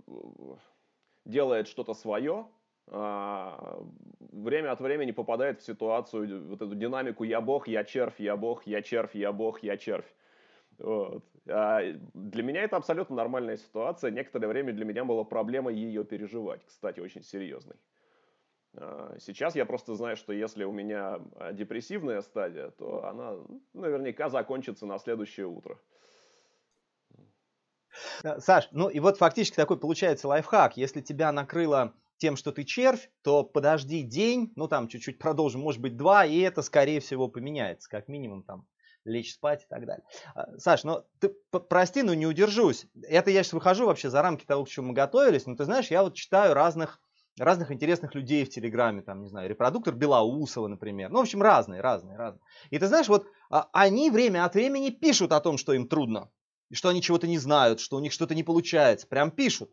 делает 1.25 1.67
что-то 1.67 1.93
свое, 1.93 2.47
а, 2.91 3.83
время 4.19 4.71
от 4.71 4.79
времени 4.79 5.11
попадает 5.11 5.61
в 5.61 5.65
ситуацию, 5.65 6.47
вот 6.47 6.61
эту 6.61 6.73
динамику 6.75 7.23
«я 7.23 7.39
бог, 7.39 7.67
я 7.67 7.83
червь, 7.83 8.19
я 8.19 8.35
бог, 8.35 8.65
я 8.65 8.81
червь, 8.81 9.13
я 9.13 9.31
бог, 9.31 9.61
я 9.61 9.77
червь». 9.77 10.11
Вот. 10.79 11.23
А 11.49 11.81
для 12.13 12.43
меня 12.43 12.63
это 12.63 12.77
абсолютно 12.77 13.15
нормальная 13.15 13.57
ситуация. 13.57 14.11
Некоторое 14.11 14.47
время 14.47 14.73
для 14.73 14.85
меня 14.85 15.03
была 15.05 15.23
проблема 15.23 15.71
ее 15.71 16.03
переживать, 16.03 16.65
кстати, 16.65 16.99
очень 16.99 17.23
серьезной. 17.23 17.75
А, 18.75 19.15
сейчас 19.19 19.55
я 19.55 19.65
просто 19.65 19.95
знаю, 19.95 20.15
что 20.15 20.33
если 20.33 20.63
у 20.63 20.71
меня 20.71 21.19
депрессивная 21.53 22.21
стадия, 22.21 22.69
то 22.71 23.05
она 23.05 23.37
наверняка 23.73 24.29
закончится 24.29 24.85
на 24.85 24.99
следующее 24.99 25.47
утро. 25.47 25.79
Э, 28.23 28.39
Саш, 28.39 28.69
ну 28.71 28.89
и 28.89 28.99
вот 28.99 29.17
фактически 29.17 29.55
такой 29.55 29.79
получается 29.79 30.27
лайфхак. 30.27 30.77
Если 30.77 31.01
тебя 31.01 31.31
накрыло 31.31 31.93
тем, 32.17 32.35
что 32.35 32.51
ты 32.51 32.63
червь, 32.63 33.09
то 33.23 33.43
подожди 33.43 34.03
день, 34.03 34.51
ну 34.55 34.67
там 34.67 34.87
чуть-чуть 34.87 35.19
продолжим, 35.19 35.61
может 35.61 35.81
быть 35.81 35.97
два, 35.97 36.25
и 36.25 36.39
это 36.39 36.61
скорее 36.61 36.99
всего 36.99 37.27
поменяется, 37.27 37.89
как 37.89 38.07
минимум 38.07 38.43
там 38.43 38.67
лечь 39.09 39.33
спать 39.33 39.63
и 39.63 39.67
так 39.67 39.85
далее. 39.85 40.03
А, 40.35 40.57
Саш, 40.57 40.83
ну 40.83 41.03
ты 41.19 41.29
прости, 41.69 42.03
но 42.03 42.13
не 42.13 42.27
удержусь. 42.27 42.85
Это 43.03 43.31
я 43.31 43.43
сейчас 43.43 43.53
выхожу 43.53 43.85
вообще 43.85 44.09
за 44.09 44.21
рамки 44.21 44.45
того, 44.45 44.65
к 44.65 44.69
чему 44.69 44.89
мы 44.89 44.93
готовились, 44.93 45.45
но 45.45 45.55
ты 45.55 45.65
знаешь, 45.65 45.91
я 45.91 46.03
вот 46.03 46.15
читаю 46.15 46.53
разных 46.53 47.01
разных 47.37 47.71
интересных 47.71 48.15
людей 48.15 48.43
в 48.43 48.49
Телеграме, 48.49 49.01
там, 49.01 49.21
не 49.21 49.29
знаю, 49.29 49.49
репродуктор 49.49 49.95
Белоусова, 49.95 50.67
например. 50.67 51.09
Ну, 51.09 51.19
в 51.19 51.21
общем, 51.21 51.41
разные, 51.41 51.81
разные, 51.81 52.17
разные. 52.17 52.41
И 52.69 52.77
ты 52.77 52.87
знаешь, 52.87 53.07
вот 53.07 53.27
а, 53.49 53.69
они 53.71 54.11
время 54.11 54.45
от 54.45 54.55
времени 54.55 54.89
пишут 54.89 55.31
о 55.31 55.39
том, 55.39 55.57
что 55.57 55.73
им 55.73 55.87
трудно, 55.87 56.29
что 56.71 56.89
они 56.89 57.01
чего-то 57.01 57.27
не 57.27 57.37
знают, 57.37 57.79
что 57.79 57.97
у 57.97 57.99
них 57.99 58.11
что-то 58.11 58.35
не 58.35 58.43
получается. 58.43 59.07
Прям 59.07 59.31
пишут. 59.31 59.71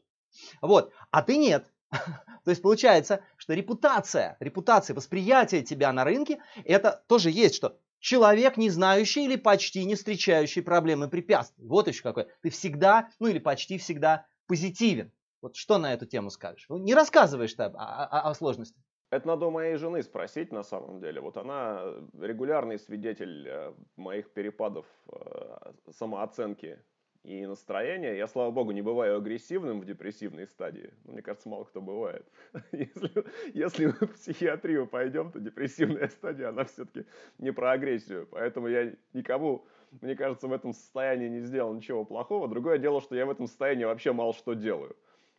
Вот. 0.61 0.93
А 1.11 1.23
ты 1.23 1.37
нет. 1.37 1.73
То 1.91 2.51
есть 2.51 2.63
получается, 2.63 3.25
что 3.37 3.55
репутация, 3.55 4.37
репутация, 4.41 4.95
восприятие 4.95 5.63
тебя 5.63 5.93
на 5.93 6.05
рынке, 6.05 6.41
это 6.65 7.05
тоже 7.09 7.31
есть, 7.31 7.55
что 7.55 7.79
человек, 8.07 8.57
не 8.57 8.71
знающий 8.71 9.25
или 9.25 9.37
почти 9.37 9.85
не 9.85 9.97
встречающий 9.97 10.63
проблемы 10.63 11.09
препятствий. 11.09 11.67
Вот 11.67 11.89
еще 11.89 12.03
какой. 12.03 12.29
Ты 12.41 12.51
всегда, 12.51 13.09
ну 13.19 13.27
или 13.27 13.41
почти 13.41 13.79
всегда 13.79 14.27
позитивен. 14.47 15.11
Вот 15.43 15.57
что 15.57 15.79
на 15.79 15.93
эту 15.93 16.07
тему 16.07 16.31
скажешь? 16.31 16.67
Ну, 16.69 16.79
не 16.79 16.95
рассказываешь 16.95 17.53
ты 17.55 17.65
о, 17.65 17.69
о, 17.75 18.31
о 18.31 18.35
сложности. 18.35 18.81
Это 19.11 19.27
надо 19.27 19.47
у 19.47 19.51
моей 19.51 19.77
жены 19.77 20.03
спросить 20.03 20.53
на 20.53 20.63
самом 20.63 21.01
деле. 21.01 21.21
Вот 21.21 21.37
она 21.37 21.83
регулярный 22.21 22.79
свидетель 22.79 23.49
э, 23.49 23.75
моих 23.97 24.33
перепадов 24.33 24.87
э, 25.13 25.73
самооценки 25.91 26.79
и 27.27 27.45
настроение. 27.45 28.17
Я, 28.17 28.29
слава 28.29 28.53
богу, 28.53 28.71
не 28.71 28.83
бываю 28.83 29.17
агрессивным 29.17 29.81
в 29.81 29.85
депрессивной 29.85 30.47
стадии. 30.47 30.95
Ну, 31.05 31.13
мне 31.13 31.23
кажется, 31.23 31.49
мало 31.49 31.65
кто 31.65 31.81
бывает. 31.81 32.25
Если, 32.73 33.25
если 33.53 33.87
в 33.87 34.13
психиатрию 34.15 34.87
пойдем, 34.87 35.33
то 35.33 35.41
депрессивная 35.41 36.09
стадия, 36.09 36.51
она 36.51 36.65
все-таки 36.65 37.07
не 37.39 37.53
про 37.53 37.73
агрессию. 37.73 38.29
Поэтому 38.31 38.69
я 38.69 38.93
никому, 39.13 39.67
мне 40.01 40.15
кажется, 40.15 40.47
в 40.47 40.53
этом 40.53 40.73
состоянии 40.73 41.29
не 41.29 41.41
сделал 41.41 41.75
ничего 41.75 42.05
плохого. 42.05 42.47
Другое 42.47 42.79
дело, 42.79 43.01
что 43.01 43.17
я 43.17 43.27
в 43.27 43.31
этом 43.31 43.49
состоянии 43.49 43.85
вообще 43.85 44.13
мало 44.13 44.33
что 44.33 44.55
делаю. 44.55 44.95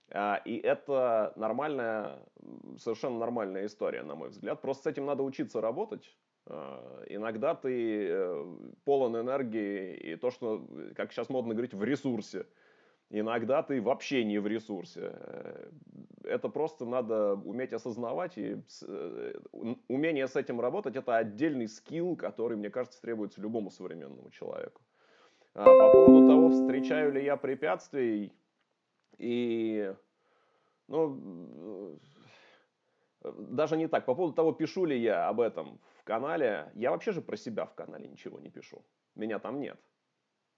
А, 0.10 0.42
и 0.44 0.58
это 0.58 1.32
нормальная, 1.38 2.20
совершенно 2.78 3.18
нормальная 3.18 3.66
история, 3.66 4.04
на 4.04 4.16
мой 4.16 4.30
взгляд. 4.30 4.62
Просто 4.62 4.84
с 4.84 4.88
этим 4.88 5.06
надо 5.06 5.24
учиться 5.24 5.62
работать. 5.62 6.18
А, 6.50 7.04
иногда 7.08 7.56
ты 7.56 8.08
э, 8.10 8.56
полон 8.86 9.18
энергии 9.18 9.96
и 9.96 10.16
то, 10.16 10.32
что, 10.32 10.66
как 10.96 11.12
сейчас 11.12 11.30
модно 11.30 11.54
говорить, 11.54 11.74
в 11.74 11.84
ресурсе. 11.84 12.46
Иногда 13.10 13.64
ты 13.64 13.82
вообще 13.82 14.24
не 14.24 14.40
в 14.40 14.48
ресурсе. 14.48 15.12
Э, 15.14 15.70
это 16.24 16.50
просто 16.50 16.86
надо 16.86 17.36
уметь 17.36 17.74
осознавать, 17.74 18.38
и 18.38 18.62
э, 18.82 19.34
умение 19.88 20.28
с 20.28 20.36
этим 20.36 20.62
работать– 20.62 20.96
это 20.98 21.18
отдельный 21.18 21.68
скилл, 21.68 22.16
который, 22.16 22.58
мне 22.58 22.70
кажется, 22.70 23.02
требуется 23.02 23.42
любому 23.42 23.70
современному 23.70 24.30
человеку. 24.30 24.82
А 25.54 25.66
по 25.66 25.92
поводу 25.92 26.28
того, 26.28 26.50
встречаю 26.50 27.12
ли 27.12 27.26
я 27.26 27.36
препятствий, 27.36 28.32
и, 29.18 29.94
ну, 30.88 31.98
даже 33.24 33.76
не 33.76 33.88
так. 33.88 34.06
По 34.06 34.14
поводу 34.14 34.34
того, 34.34 34.52
пишу 34.52 34.86
ли 34.86 34.98
я 35.00 35.28
об 35.28 35.42
этом 35.42 35.80
канале, 36.08 36.72
я 36.74 36.92
вообще 36.92 37.12
же 37.12 37.22
про 37.22 37.36
себя 37.36 37.66
в 37.66 37.76
канале 37.76 38.08
ничего 38.08 38.40
не 38.40 38.50
пишу. 38.50 38.86
Меня 39.16 39.40
там 39.40 39.60
нет. 39.60 39.78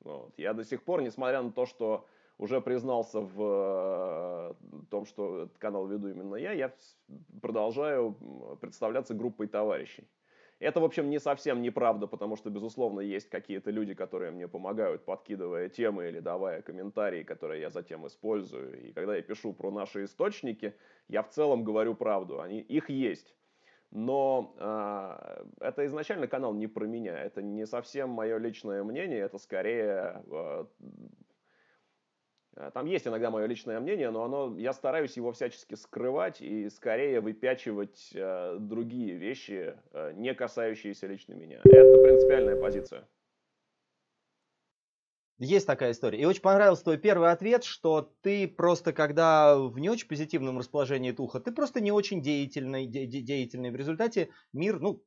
Вот. 0.01 0.33
Я 0.37 0.53
до 0.53 0.63
сих 0.63 0.83
пор, 0.83 1.01
несмотря 1.01 1.41
на 1.41 1.51
то, 1.51 1.65
что 1.65 2.05
уже 2.37 2.61
признался 2.61 3.19
в 3.19 3.41
э, 3.41 4.53
том, 4.89 5.05
что 5.05 5.43
этот 5.43 5.57
канал 5.57 5.87
веду 5.87 6.07
именно 6.07 6.35
я, 6.35 6.53
я 6.53 6.71
продолжаю 7.41 8.15
представляться 8.61 9.13
группой 9.13 9.47
товарищей. 9.47 10.07
Это, 10.59 10.81
в 10.81 10.83
общем, 10.83 11.09
не 11.09 11.19
совсем 11.19 11.61
неправда, 11.61 12.05
потому 12.05 12.35
что, 12.35 12.49
безусловно, 12.49 12.99
есть 12.99 13.29
какие-то 13.29 13.71
люди, 13.71 13.93
которые 13.93 14.31
мне 14.31 14.47
помогают, 14.47 15.05
подкидывая 15.05 15.69
темы 15.69 16.09
или 16.09 16.19
давая 16.19 16.61
комментарии, 16.61 17.23
которые 17.23 17.61
я 17.61 17.69
затем 17.69 18.05
использую. 18.05 18.89
И 18.89 18.91
когда 18.91 19.15
я 19.15 19.21
пишу 19.21 19.53
про 19.53 19.71
наши 19.71 20.03
источники, 20.03 20.73
я 21.07 21.23
в 21.23 21.29
целом 21.29 21.63
говорю 21.63 21.95
правду. 21.95 22.41
Они, 22.41 22.59
их 22.59 22.89
есть. 22.89 23.33
Но 23.91 24.53
э, 24.57 25.43
это 25.61 25.85
изначально 25.87 26.27
канал 26.27 26.53
не 26.53 26.67
про 26.67 26.85
меня, 26.85 27.17
это 27.17 27.41
не 27.41 27.65
совсем 27.65 28.09
мое 28.09 28.37
личное 28.37 28.83
мнение, 28.83 29.19
это 29.19 29.37
скорее... 29.39 30.23
Э, 30.31 30.65
там 32.73 32.85
есть 32.85 33.07
иногда 33.07 33.31
мое 33.31 33.45
личное 33.45 33.79
мнение, 33.79 34.11
но 34.11 34.23
оно, 34.23 34.55
я 34.57 34.73
стараюсь 34.73 35.15
его 35.17 35.31
всячески 35.31 35.75
скрывать 35.75 36.41
и 36.41 36.69
скорее 36.69 37.21
выпячивать 37.21 38.11
э, 38.13 38.57
другие 38.59 39.15
вещи, 39.15 39.75
э, 39.91 40.11
не 40.13 40.35
касающиеся 40.35 41.07
лично 41.07 41.33
меня. 41.33 41.61
Это 41.63 42.03
принципиальная 42.03 42.61
позиция. 42.61 43.07
Есть 45.39 45.67
такая 45.67 45.93
история. 45.93 46.19
И 46.19 46.25
очень 46.25 46.41
понравился 46.41 46.83
твой 46.83 46.97
первый 46.97 47.31
ответ, 47.31 47.63
что 47.63 48.13
ты 48.21 48.45
просто, 48.45 48.91
когда 48.91 49.57
в 49.57 49.79
не 49.79 49.89
очень 49.89 50.07
позитивном 50.07 50.59
расположении 50.59 51.11
духа, 51.11 51.39
ты 51.39 51.53
просто 51.53 51.79
не 51.79 51.93
очень 51.93 52.21
деятельный, 52.21 52.85
де- 52.85 53.05
деятельный. 53.07 53.71
В 53.71 53.75
результате 53.77 54.31
мир, 54.51 54.81
ну, 54.81 55.01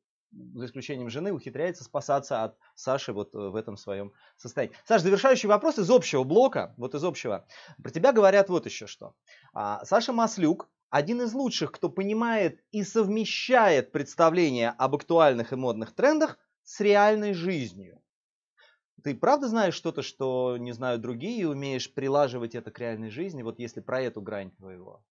за 0.55 0.65
исключением 0.65 1.11
жены, 1.11 1.33
ухитряется 1.33 1.85
спасаться 1.85 2.45
от 2.45 2.57
Саши 2.75 3.12
вот 3.12 3.35
э, 3.35 3.39
в 3.39 3.55
этом 3.57 3.77
своем 3.77 4.15
состоянии. 4.39 4.75
Саша, 4.87 5.05
завершающий 5.05 5.51
вопрос 5.51 5.79
из 5.79 5.91
общего 5.91 6.25
блока, 6.25 6.73
вот 6.79 6.95
из 6.95 7.05
общего. 7.05 7.47
Про 7.83 7.91
тебя 7.91 8.12
говорят 8.12 8.49
вот 8.49 8.65
еще 8.65 8.87
что. 8.87 9.15
А, 9.53 9.85
Саша 9.85 10.15
Маслюк, 10.15 10.71
один 10.89 11.21
из 11.21 11.35
лучших, 11.35 11.73
кто 11.73 11.91
понимает 11.91 12.65
и 12.71 12.85
совмещает 12.85 13.93
представление 13.93 14.71
об 14.71 14.95
актуальных 14.95 15.53
и 15.53 15.57
модных 15.57 15.95
трендах 15.95 16.39
с 16.65 16.81
реальной 16.81 17.35
жизнью. 17.35 18.02
Ты 19.05 19.15
правда 19.15 19.49
знаешь 19.49 19.75
что-то, 19.75 20.03
что 20.03 20.57
не 20.57 20.73
знают 20.73 21.03
другие, 21.03 21.43
и 21.43 21.45
умеешь 21.45 21.93
прилаживать 21.93 22.55
это 22.55 22.71
к 22.71 22.79
реальной 22.79 23.11
жизни, 23.11 23.43
вот 23.43 23.59
если 23.59 23.81
про 23.81 24.01
эту 24.01 24.23
грань 24.23 24.51
твоего? 24.51 25.05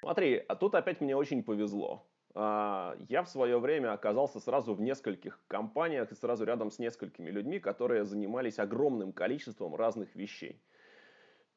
Смотри, 0.00 0.36
а 0.48 0.54
тут 0.56 0.74
опять 0.74 1.00
мне 1.00 1.16
очень 1.16 1.42
повезло. 1.42 2.06
А, 2.34 2.96
я 3.08 3.22
в 3.22 3.28
свое 3.28 3.58
время 3.58 3.92
оказался 3.92 4.40
сразу 4.40 4.74
в 4.74 4.80
нескольких 4.80 5.40
компаниях 5.46 6.12
и 6.12 6.14
сразу 6.14 6.44
рядом 6.44 6.70
с 6.70 6.78
несколькими 6.78 7.30
людьми, 7.30 7.58
которые 7.58 8.04
занимались 8.04 8.58
огромным 8.58 9.12
количеством 9.12 9.74
разных 9.74 10.14
вещей. 10.14 10.62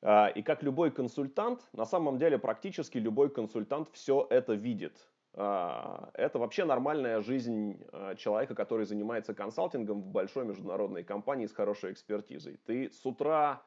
А, 0.02 0.28
и 0.30 0.44
как 0.44 0.64
любой 0.64 0.92
консультант, 0.92 1.70
на 1.74 1.86
самом 1.86 2.18
деле 2.18 2.40
практически 2.40 2.98
любой 2.98 3.32
консультант 3.32 3.90
все 3.94 4.26
это 4.30 4.54
видит. 4.54 5.08
А, 5.40 6.10
это 6.16 6.40
вообще 6.40 6.66
нормальная 6.66 7.22
жизнь 7.22 7.80
а, 7.92 8.16
человека, 8.16 8.56
который 8.56 8.88
занимается 8.88 9.36
консалтингом 9.36 10.02
в 10.02 10.08
большой 10.08 10.46
международной 10.46 11.04
компании 11.04 11.46
с 11.46 11.54
хорошей 11.54 11.92
экспертизой. 11.92 12.60
Ты 12.66 12.90
с 12.90 13.06
утра 13.06 13.62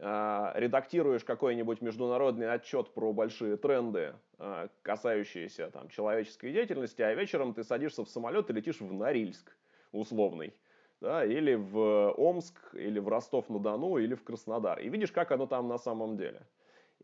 а, 0.00 0.54
редактируешь 0.56 1.22
какой-нибудь 1.22 1.82
международный 1.82 2.50
отчет 2.50 2.94
про 2.94 3.12
большие 3.12 3.58
тренды, 3.58 4.14
касающиеся 4.80 5.70
там, 5.70 5.90
человеческой 5.90 6.50
деятельности, 6.50 7.02
а 7.02 7.12
вечером 7.12 7.52
ты 7.52 7.62
садишься 7.62 8.04
в 8.04 8.08
самолет 8.08 8.48
и 8.48 8.54
летишь 8.54 8.80
в 8.80 8.90
Норильск 8.90 9.54
условный. 9.92 10.54
Да, 11.02 11.24
или 11.24 11.54
в 11.54 12.14
Омск, 12.16 12.56
или 12.74 13.00
в 13.00 13.08
Ростов-на-Дону, 13.08 13.98
или 13.98 14.14
в 14.14 14.22
Краснодар. 14.22 14.78
И 14.78 14.88
видишь, 14.88 15.12
как 15.12 15.32
оно 15.32 15.46
там 15.46 15.68
на 15.68 15.76
самом 15.76 16.16
деле. 16.16 16.46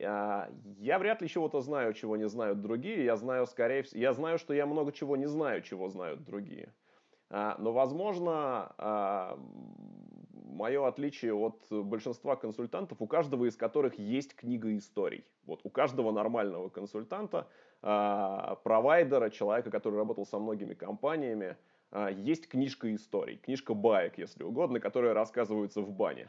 А, 0.01 0.49
я 0.79 0.99
вряд 0.99 1.23
ли 1.23 1.29
чего-то 1.29 1.61
знаю, 1.61 1.93
чего 1.95 2.17
не 2.17 2.29
знают 2.29 2.61
другие. 2.61 3.05
Я 3.05 3.17
знаю, 3.17 3.47
скорее 3.47 3.83
всего, 3.83 4.01
я 4.01 4.13
знаю, 4.13 4.39
что 4.39 4.55
я 4.55 4.67
много 4.67 4.93
чего 4.93 5.17
не 5.17 5.27
знаю, 5.27 5.63
чего 5.63 5.89
знают 5.89 6.25
другие. 6.25 6.73
А, 7.31 7.57
но, 7.59 7.73
возможно, 7.73 8.73
а, 8.79 9.39
мое 10.33 10.87
отличие 10.87 11.35
от 11.35 11.67
большинства 11.71 12.37
консультантов, 12.37 13.01
у 13.01 13.07
каждого 13.07 13.47
из 13.47 13.57
которых 13.57 13.99
есть 13.99 14.35
книга 14.35 14.77
историй. 14.77 15.25
Вот 15.45 15.61
у 15.65 15.71
каждого 15.71 16.11
нормального 16.11 16.69
консультанта, 16.69 17.47
провайдера, 17.81 19.31
человека, 19.31 19.71
который 19.71 19.95
работал 19.97 20.27
со 20.27 20.41
многими 20.41 20.75
компаниями, 20.75 21.57
есть 22.11 22.49
книжка 22.49 22.93
историй, 22.93 23.37
книжка 23.37 23.73
баек, 23.73 24.19
если 24.19 24.43
угодно, 24.43 24.81
которые 24.81 25.13
рассказываются 25.13 25.81
в 25.81 25.93
бане. 25.93 26.29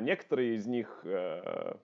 Некоторые 0.00 0.54
из 0.54 0.66
них 0.66 1.02
э, 1.04 1.74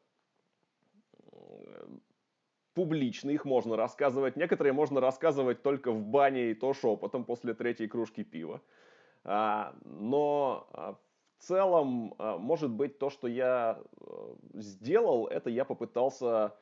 публично, 2.75 3.31
их 3.31 3.45
можно 3.45 3.77
рассказывать. 3.77 4.37
Некоторые 4.37 4.73
можно 4.73 5.01
рассказывать 5.01 5.63
только 5.63 5.93
в 5.93 6.05
бане 6.05 6.51
и 6.51 6.55
то 6.55 6.75
шепотом 6.75 7.25
после 7.25 7.55
третьей 7.55 7.89
кружки 7.89 8.25
пива. 8.25 8.61
А, 9.25 9.75
но 9.85 10.69
а, 10.73 10.93
в 10.93 11.43
целом, 11.43 12.15
а, 12.19 12.37
может 12.37 12.71
быть, 12.71 12.99
то, 12.99 13.11
что 13.11 13.27
я 13.29 13.79
э, 14.01 14.35
сделал, 14.55 15.27
это 15.27 15.51
я 15.51 15.65
попытался 15.65 16.55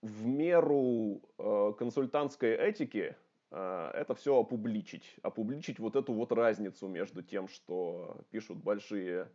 в 0.00 0.24
меру 0.24 1.20
э, 1.38 1.72
консультантской 1.78 2.54
этики 2.54 3.14
это 3.50 4.14
все 4.16 4.40
опубличить. 4.40 5.14
Опубличить 5.20 5.78
вот 5.78 5.94
эту 5.94 6.14
вот 6.14 6.32
разницу 6.32 6.88
между 6.88 7.22
тем, 7.22 7.48
что 7.48 8.16
пишут 8.30 8.56
большие 8.56 9.28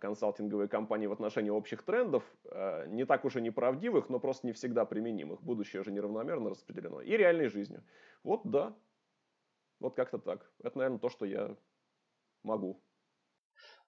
консалтинговые 0.00 0.68
компании 0.68 1.06
в 1.06 1.12
отношении 1.12 1.50
общих 1.50 1.82
трендов, 1.82 2.22
э, 2.44 2.86
не 2.88 3.04
так 3.04 3.24
уж 3.24 3.36
и 3.36 3.40
неправдивых, 3.40 4.08
но 4.08 4.20
просто 4.20 4.46
не 4.46 4.52
всегда 4.52 4.84
применимых. 4.84 5.42
Будущее 5.42 5.82
же 5.82 5.90
неравномерно 5.90 6.50
распределено. 6.50 7.00
И 7.00 7.16
реальной 7.16 7.48
жизнью. 7.48 7.82
Вот 8.22 8.42
да, 8.44 8.76
вот 9.80 9.94
как-то 9.94 10.18
так. 10.18 10.50
Это, 10.62 10.78
наверное, 10.78 10.98
то, 11.00 11.08
что 11.08 11.26
я 11.26 11.56
могу. 12.42 12.80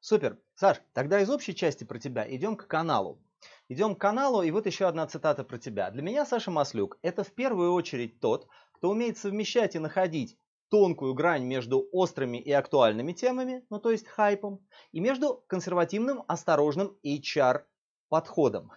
Супер. 0.00 0.38
Саш, 0.54 0.80
тогда 0.92 1.20
из 1.20 1.30
общей 1.30 1.54
части 1.54 1.84
про 1.84 1.98
тебя 1.98 2.24
идем 2.28 2.56
к 2.56 2.66
каналу. 2.66 3.22
Идем 3.68 3.94
к 3.94 4.00
каналу, 4.00 4.42
и 4.42 4.50
вот 4.50 4.66
еще 4.66 4.86
одна 4.86 5.06
цитата 5.06 5.44
про 5.44 5.58
тебя. 5.58 5.90
Для 5.90 6.02
меня 6.02 6.26
Саша 6.26 6.50
Маслюк– 6.50 6.98
это 7.02 7.22
в 7.22 7.32
первую 7.32 7.72
очередь 7.72 8.18
тот, 8.20 8.48
кто 8.72 8.90
умеет 8.90 9.16
совмещать 9.16 9.76
и 9.76 9.78
находить 9.78 10.38
тонкую 10.70 11.14
грань 11.14 11.44
между 11.44 11.88
острыми 11.92 12.38
и 12.38 12.52
актуальными 12.52 13.12
темами, 13.12 13.64
ну 13.70 13.78
то 13.78 13.90
есть 13.90 14.06
хайпом, 14.06 14.60
и 14.92 15.00
между 15.00 15.44
консервативным, 15.46 16.24
осторожным 16.28 16.96
HR 17.04 17.62
подходом. 18.08 18.72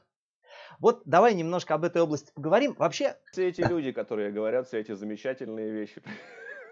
Вот 0.79 1.03
давай 1.05 1.33
немножко 1.35 1.75
об 1.75 1.83
этой 1.83 2.01
области 2.01 2.31
поговорим. 2.33 2.75
Вообще... 2.77 3.17
Все 3.31 3.49
эти 3.49 3.61
люди, 3.61 3.91
которые 3.91 4.31
говорят 4.31 4.67
все 4.67 4.79
эти 4.79 4.93
замечательные 4.93 5.69
вещи. 5.69 6.01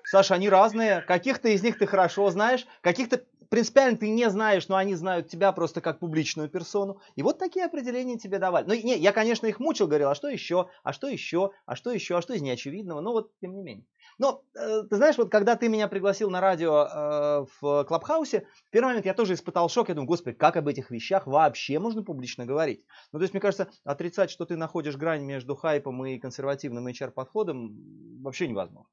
Саша, 0.04 0.36
они 0.36 0.50
разные. 0.50 1.02
Каких-то 1.02 1.50
из 1.50 1.62
них 1.62 1.78
ты 1.78 1.86
хорошо 1.86 2.32
знаешь, 2.32 2.66
каких-то 2.82 3.24
принципиально 3.50 3.98
ты 3.98 4.10
не 4.10 4.30
знаешь, 4.30 4.68
но 4.68 4.78
они 4.78 4.96
знают 4.96 5.28
тебя 5.28 5.52
просто 5.52 5.82
как 5.82 6.00
публичную 6.00 6.50
персону. 6.50 7.02
И 7.16 7.24
вот 7.24 7.38
такие 7.38 7.66
определения 7.66 8.18
тебе 8.18 8.40
давали. 8.40 8.66
Ну, 8.66 8.74
не, 8.74 8.98
я, 8.98 9.12
конечно, 9.12 9.48
их 9.48 9.60
мучил, 9.60 9.88
говорил, 9.88 10.10
а 10.10 10.16
что 10.16 10.28
еще, 10.30 10.70
а 10.84 10.94
что 10.94 11.08
еще, 11.08 11.52
а 11.66 11.76
что 11.76 11.92
еще, 11.92 12.18
а 12.18 12.22
что 12.22 12.34
из 12.34 12.42
неочевидного, 12.42 13.02
но 13.02 13.12
вот 13.12 13.32
тем 13.42 13.56
не 13.56 13.62
менее. 13.62 13.86
Но, 14.20 14.44
э, 14.54 14.84
ты 14.90 14.98
знаешь, 14.98 15.18
вот 15.18 15.32
когда 15.32 15.56
ты 15.56 15.70
меня 15.70 15.88
пригласил 15.88 16.30
на 16.30 16.42
радио 16.42 16.84
э, 16.84 17.46
в 17.60 17.84
Клабхаусе, 17.86 18.46
в 18.68 18.70
первый 18.70 18.90
момент 18.90 19.06
я 19.06 19.14
тоже 19.14 19.34
испытал 19.34 19.70
шок. 19.70 19.90
Я 19.90 19.96
думаю, 19.96 20.08
господи, 20.08 20.36
как 20.36 20.58
об 20.58 20.68
этих 20.68 20.92
вещах 20.92 21.26
вообще 21.26 21.80
можно 21.80 22.04
публично 22.04 22.46
говорить? 22.46 22.86
Ну, 23.12 23.20
то 23.20 23.24
есть, 23.24 23.34
мне 23.34 23.42
кажется, 23.42 23.70
отрицать, 23.86 24.30
что 24.30 24.46
ты 24.46 24.58
находишь 24.58 24.98
грань 24.98 25.24
между 25.24 25.56
хайпом 25.56 26.06
и 26.06 26.20
консервативным 26.20 26.88
HR-подходом 26.88 28.22
вообще 28.22 28.48
невозможно. 28.48 28.90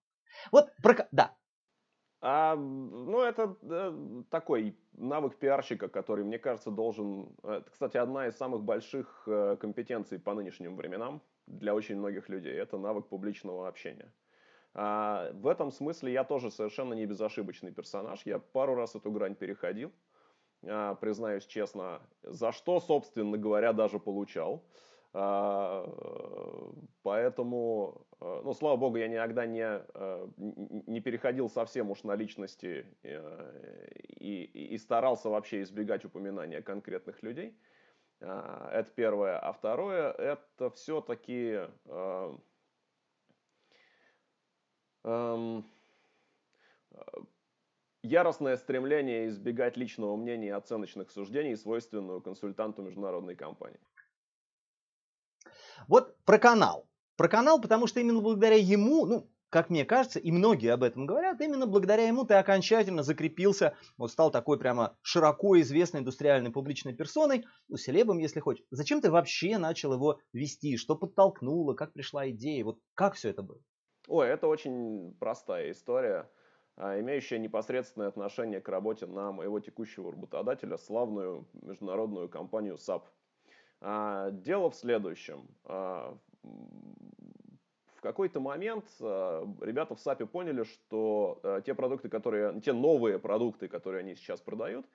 Вот, 0.53 0.69
про... 0.83 1.09
да, 1.11 1.35
а, 2.21 2.57
ну, 2.57 3.21
это 3.21 3.57
э, 3.63 4.23
такой 4.31 4.79
навык 4.95 5.37
пиарщика, 5.37 5.89
который, 5.89 6.25
мне 6.25 6.39
кажется, 6.39 6.71
должен... 6.71 7.37
Это, 7.43 7.71
кстати, 7.71 7.99
одна 7.99 8.29
из 8.29 8.37
самых 8.37 8.63
больших 8.63 9.25
э, 9.27 9.57
компетенций 9.61 10.19
по 10.19 10.35
нынешним 10.35 10.77
временам 10.77 11.23
для 11.47 11.75
очень 11.75 11.97
многих 11.97 12.29
людей. 12.29 12.55
Это 12.55 12.79
навык 12.79 13.09
публичного 13.09 13.69
общения. 13.69 14.13
А, 14.79 15.31
в 15.33 15.49
этом 15.49 15.71
смысле 15.71 16.13
я 16.13 16.23
тоже 16.23 16.51
совершенно 16.51 16.93
не 16.93 17.07
безошибочный 17.07 17.73
персонаж. 17.73 18.21
Я 18.27 18.39
пару 18.39 18.75
раз 18.75 18.95
эту 18.95 19.11
грань 19.11 19.35
переходил, 19.35 19.91
а, 20.67 20.95
признаюсь 20.97 21.47
честно, 21.47 22.03
за 22.23 22.53
что, 22.53 22.79
собственно 22.81 23.39
говоря, 23.39 23.73
даже 23.73 23.99
получал. 23.99 24.63
А, 25.15 25.91
поэтому, 27.03 28.07
ну, 28.21 28.53
слава 28.53 28.77
богу, 28.77 28.99
я 28.99 29.09
никогда 29.09 29.47
не, 29.47 29.83
не 30.37 31.01
переходил 31.01 31.49
совсем 31.49 31.91
уж 31.91 32.05
на 32.05 32.15
личности 32.15 32.85
э, 33.03 33.89
и, 34.19 34.45
и, 34.45 34.77
старался 34.77 35.31
вообще 35.31 35.63
избегать 35.63 36.05
упоминания 36.05 36.61
конкретных 36.61 37.23
людей. 37.23 37.59
Это 38.21 38.89
первое. 38.95 39.39
А 39.39 39.53
второе, 39.53 40.11
это 40.11 40.69
все-таки 40.71 41.61
яростное 48.03 48.57
стремление 48.57 49.29
избегать 49.29 49.77
личного 49.77 50.17
мнения 50.17 50.49
и 50.49 50.51
оценочных 50.51 51.11
суждений, 51.11 51.57
свойственную 51.57 52.21
консультанту 52.21 52.83
международной 52.83 53.37
компании. 53.37 53.81
Вот 55.89 56.17
про 56.25 56.39
канал. 56.39 56.89
Про 57.17 57.29
канал, 57.29 57.61
потому 57.61 57.87
что 57.87 58.01
именно 58.01 58.21
благодаря 58.21 58.57
ему, 58.57 59.07
ну, 59.07 59.31
как 59.49 59.71
мне 59.71 59.85
кажется, 59.85 60.19
и 60.19 60.31
многие 60.31 60.73
об 60.73 60.83
этом 60.83 61.07
говорят, 61.07 61.41
именно 61.41 61.67
благодаря 61.67 62.07
ему 62.07 62.25
ты 62.25 62.35
окончательно 62.35 63.03
закрепился, 63.03 63.75
вот 63.97 64.11
стал 64.11 64.31
такой 64.31 64.59
прямо 64.59 64.97
широко 65.03 65.59
известной 65.61 66.01
индустриальной 66.01 66.51
публичной 66.51 66.95
персоной, 66.95 67.47
ну, 67.69 67.77
селебом, 67.77 68.19
если 68.19 68.41
хочешь. 68.41 68.65
Зачем 68.71 69.01
ты 69.01 69.11
вообще 69.11 69.57
начал 69.57 69.95
его 69.95 70.21
вести? 70.33 70.77
Что 70.77 70.97
подтолкнуло? 70.97 71.75
Как 71.75 71.93
пришла 71.93 72.29
идея? 72.31 72.65
Вот 72.65 72.79
как 72.95 73.15
все 73.15 73.31
это 73.31 73.43
было? 73.43 73.61
Ой, 74.09 74.29
это 74.29 74.47
очень 74.47 75.17
простая 75.19 75.73
история, 75.73 76.31
а, 76.77 77.01
имеющая 77.01 77.39
непосредственное 77.39 78.09
отношение 78.09 78.61
к 78.61 78.69
работе 78.69 79.07
на 79.07 79.33
моего 79.33 79.59
текущего 79.59 80.13
работодателя, 80.13 80.77
славную 80.77 81.49
международную 81.55 82.29
компанию 82.29 82.77
SAP. 82.77 83.03
А, 83.81 84.31
дело 84.31 84.71
в 84.71 84.77
следующем. 84.77 85.49
А, 85.65 86.17
в 87.97 88.01
какой-то 88.01 88.39
момент 88.39 88.85
ребята 89.01 89.97
в 89.97 89.99
SAP 89.99 90.27
поняли, 90.27 90.63
что 90.63 91.41
те 91.65 91.75
продукты, 91.75 92.09
которые, 92.09 92.61
те 92.61 92.73
новые 92.73 93.19
продукты, 93.19 93.67
которые 93.67 94.01
они 94.01 94.15
сейчас 94.15 94.41
продают, 94.41 94.87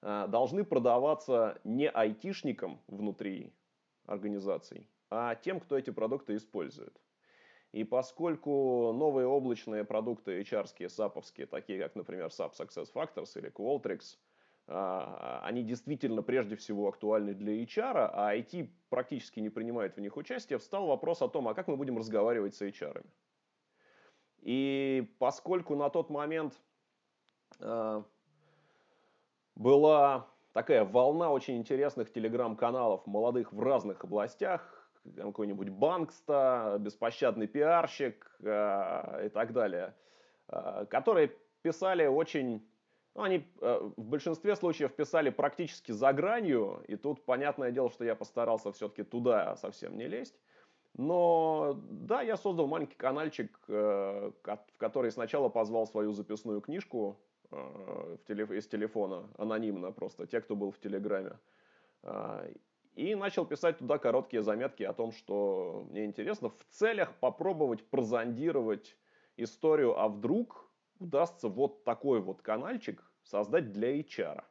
должны 0.00 0.62
продаваться 0.64 1.58
не 1.64 1.88
айтишникам 1.88 2.80
внутри 2.86 3.52
организаций, 4.06 4.86
а 5.10 5.34
тем, 5.34 5.58
кто 5.58 5.76
эти 5.76 5.90
продукты 5.90 6.36
использует. 6.36 7.01
И 7.72 7.84
поскольку 7.84 8.92
новые 8.92 9.26
облачные 9.26 9.84
продукты 9.84 10.42
HR-ские, 10.42 10.90
саповские, 10.90 11.46
такие 11.46 11.78
как, 11.80 11.94
например, 11.94 12.26
SAP 12.26 12.52
Success 12.52 12.92
Factors 12.92 13.30
или 13.36 13.50
Qualtrics, 13.50 14.18
а, 14.66 15.40
они 15.42 15.62
действительно 15.62 16.22
прежде 16.22 16.56
всего 16.56 16.88
актуальны 16.88 17.32
для 17.34 17.62
HR, 17.62 18.10
а 18.12 18.36
IT 18.36 18.68
практически 18.90 19.40
не 19.40 19.48
принимает 19.48 19.96
в 19.96 20.00
них 20.00 20.16
участие, 20.18 20.58
встал 20.58 20.86
вопрос 20.86 21.22
о 21.22 21.28
том, 21.28 21.48
а 21.48 21.54
как 21.54 21.66
мы 21.66 21.76
будем 21.76 21.96
разговаривать 21.96 22.54
с 22.54 22.60
HR. 22.60 23.04
И 24.42 25.10
поскольку 25.18 25.74
на 25.74 25.88
тот 25.88 26.10
момент 26.10 26.60
а, 27.58 28.04
была 29.54 30.28
такая 30.52 30.84
волна 30.84 31.30
очень 31.30 31.56
интересных 31.56 32.12
телеграм-каналов 32.12 33.06
молодых 33.06 33.52
в 33.54 33.60
разных 33.60 34.04
областях, 34.04 34.81
какой-нибудь 35.16 35.68
Банкста, 35.70 36.76
беспощадный 36.80 37.46
пиарщик 37.46 38.30
э, 38.40 39.26
и 39.26 39.28
так 39.28 39.52
далее, 39.52 39.94
э, 40.48 40.86
которые 40.88 41.32
писали 41.62 42.06
очень, 42.06 42.66
ну, 43.14 43.22
они 43.22 43.46
э, 43.60 43.90
в 43.96 44.04
большинстве 44.04 44.56
случаев 44.56 44.94
писали 44.94 45.30
практически 45.30 45.92
за 45.92 46.12
гранью, 46.12 46.82
и 46.86 46.96
тут 46.96 47.24
понятное 47.24 47.70
дело, 47.70 47.90
что 47.90 48.04
я 48.04 48.14
постарался 48.14 48.72
все-таки 48.72 49.02
туда 49.02 49.56
совсем 49.56 49.96
не 49.96 50.06
лезть. 50.06 50.38
Но 50.94 51.80
да, 51.88 52.20
я 52.20 52.36
создал 52.36 52.66
маленький 52.66 52.96
каналчик, 52.96 53.58
в 53.66 54.34
который 54.76 55.10
сначала 55.10 55.48
позвал 55.48 55.86
свою 55.86 56.12
записную 56.12 56.60
книжку 56.60 57.18
из 57.50 58.66
телефона, 58.66 59.26
анонимно 59.38 59.90
просто, 59.90 60.26
те, 60.26 60.42
кто 60.42 60.54
был 60.54 60.70
в 60.70 60.78
Телеграме. 60.78 61.38
И 62.94 63.14
начал 63.14 63.46
писать 63.46 63.78
туда 63.78 63.98
короткие 63.98 64.42
заметки 64.42 64.82
о 64.82 64.92
том, 64.92 65.12
что 65.12 65.86
мне 65.90 66.04
интересно, 66.04 66.50
в 66.50 66.64
целях 66.70 67.14
попробовать 67.16 67.84
прозондировать 67.84 68.96
историю, 69.36 69.98
а 69.98 70.08
вдруг 70.08 70.70
удастся 70.98 71.48
вот 71.48 71.84
такой 71.84 72.20
вот 72.20 72.42
каналчик 72.42 73.02
создать 73.24 73.72
для 73.72 73.98
HR. 73.98 74.44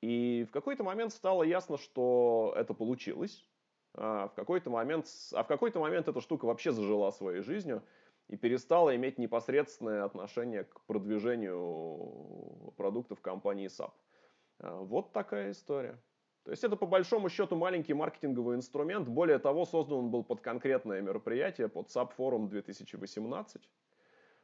И 0.00 0.46
в 0.48 0.52
какой-то 0.52 0.82
момент 0.84 1.12
стало 1.12 1.42
ясно, 1.44 1.78
что 1.78 2.52
это 2.56 2.74
получилось. 2.74 3.48
А 3.94 4.28
в 4.28 4.34
какой-то 4.34 4.70
момент, 4.70 5.06
а 5.32 5.42
в 5.42 5.46
какой-то 5.46 5.80
момент 5.80 6.08
эта 6.08 6.20
штука 6.20 6.44
вообще 6.44 6.72
зажила 6.72 7.10
своей 7.10 7.42
жизнью 7.42 7.82
и 8.28 8.36
перестала 8.36 8.94
иметь 8.94 9.18
непосредственное 9.18 10.04
отношение 10.04 10.64
к 10.64 10.80
продвижению 10.82 12.72
продуктов 12.76 13.20
компании 13.20 13.68
SAP. 13.68 13.92
А 14.60 14.76
вот 14.82 15.12
такая 15.12 15.50
история. 15.52 15.98
То 16.48 16.52
есть 16.52 16.64
это 16.64 16.76
по 16.76 16.86
большому 16.86 17.28
счету 17.28 17.56
маленький 17.56 17.92
маркетинговый 17.92 18.56
инструмент. 18.56 19.06
Более 19.06 19.38
того, 19.38 19.66
создан 19.66 19.98
он 19.98 20.10
был 20.10 20.24
под 20.24 20.40
конкретное 20.40 21.02
мероприятие, 21.02 21.68
под 21.68 21.88
SAP 21.88 22.12
Forum 22.16 22.48
2018. 22.48 23.68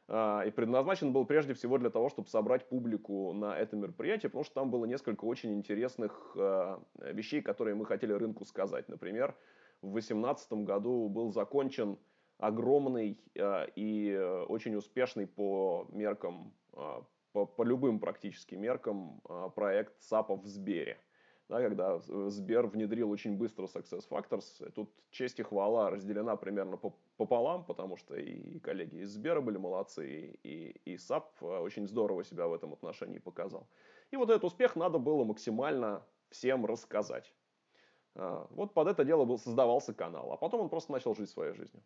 И 0.07 0.53
предназначен 0.55 1.13
был 1.13 1.25
прежде 1.25 1.55
всего 1.55 1.79
для 1.79 1.89
того, 1.89 2.09
чтобы 2.09 2.27
собрать 2.27 2.69
публику 2.69 3.33
на 3.33 3.57
это 3.57 3.75
мероприятие, 3.75 4.29
потому 4.29 4.43
что 4.43 4.53
там 4.53 4.69
было 4.69 4.85
несколько 4.85 5.25
очень 5.25 5.55
интересных 5.55 6.35
а, 6.37 6.79
вещей, 6.99 7.41
которые 7.41 7.73
мы 7.73 7.87
хотели 7.87 8.13
рынку 8.13 8.45
сказать. 8.45 8.87
Например, 8.87 9.35
в 9.81 9.91
2018 9.91 10.53
году 10.63 11.09
был 11.09 11.31
закончен 11.31 11.97
огромный 12.37 13.19
э, 13.33 13.67
и 13.75 14.15
очень 14.47 14.75
успешный 14.75 15.25
по 15.25 15.87
меркам, 15.89 16.53
э, 16.73 17.01
по, 17.31 17.47
по 17.47 17.63
любым 17.63 17.99
практически 17.99 18.53
меркам 18.53 19.21
проект 19.55 19.99
САПа 20.03 20.35
в 20.35 20.45
Сбере. 20.45 20.99
Да, 21.47 21.61
когда 21.61 21.99
Сбер 21.99 22.65
внедрил 22.65 23.11
очень 23.11 23.37
быстро 23.37 23.67
Success 23.67 24.07
Factors, 24.09 24.71
тут 24.71 24.89
честь 25.11 25.39
и 25.39 25.43
хвала 25.43 25.91
разделена 25.91 26.35
примерно 26.37 26.77
пополам, 27.17 27.65
потому 27.65 27.97
что 27.97 28.15
и 28.15 28.59
коллеги 28.59 29.01
из 29.01 29.11
Сбера 29.11 29.41
были 29.41 29.57
молодцы, 29.57 30.09
и, 30.09 30.39
и, 30.41 30.93
и 30.93 30.97
SAP 30.97 31.43
очень 31.43 31.87
здорово 31.87 32.23
себя 32.23 32.47
в 32.47 32.53
этом 32.53 32.73
отношении 32.73 33.19
показал. 33.19 33.67
И 34.09 34.17
вот 34.17 34.31
этот 34.31 34.43
успех 34.43 34.75
надо 34.75 34.97
было 34.97 35.23
максимально 35.23 36.03
всем 36.29 36.65
рассказать. 36.65 37.31
Вот 38.15 38.73
под 38.73 38.87
это 38.87 39.03
дело 39.03 39.25
был, 39.25 39.37
создавался 39.37 39.93
канал, 39.93 40.31
а 40.31 40.37
потом 40.37 40.61
он 40.61 40.69
просто 40.69 40.93
начал 40.93 41.13
жить 41.13 41.29
своей 41.29 41.53
жизнью. 41.53 41.83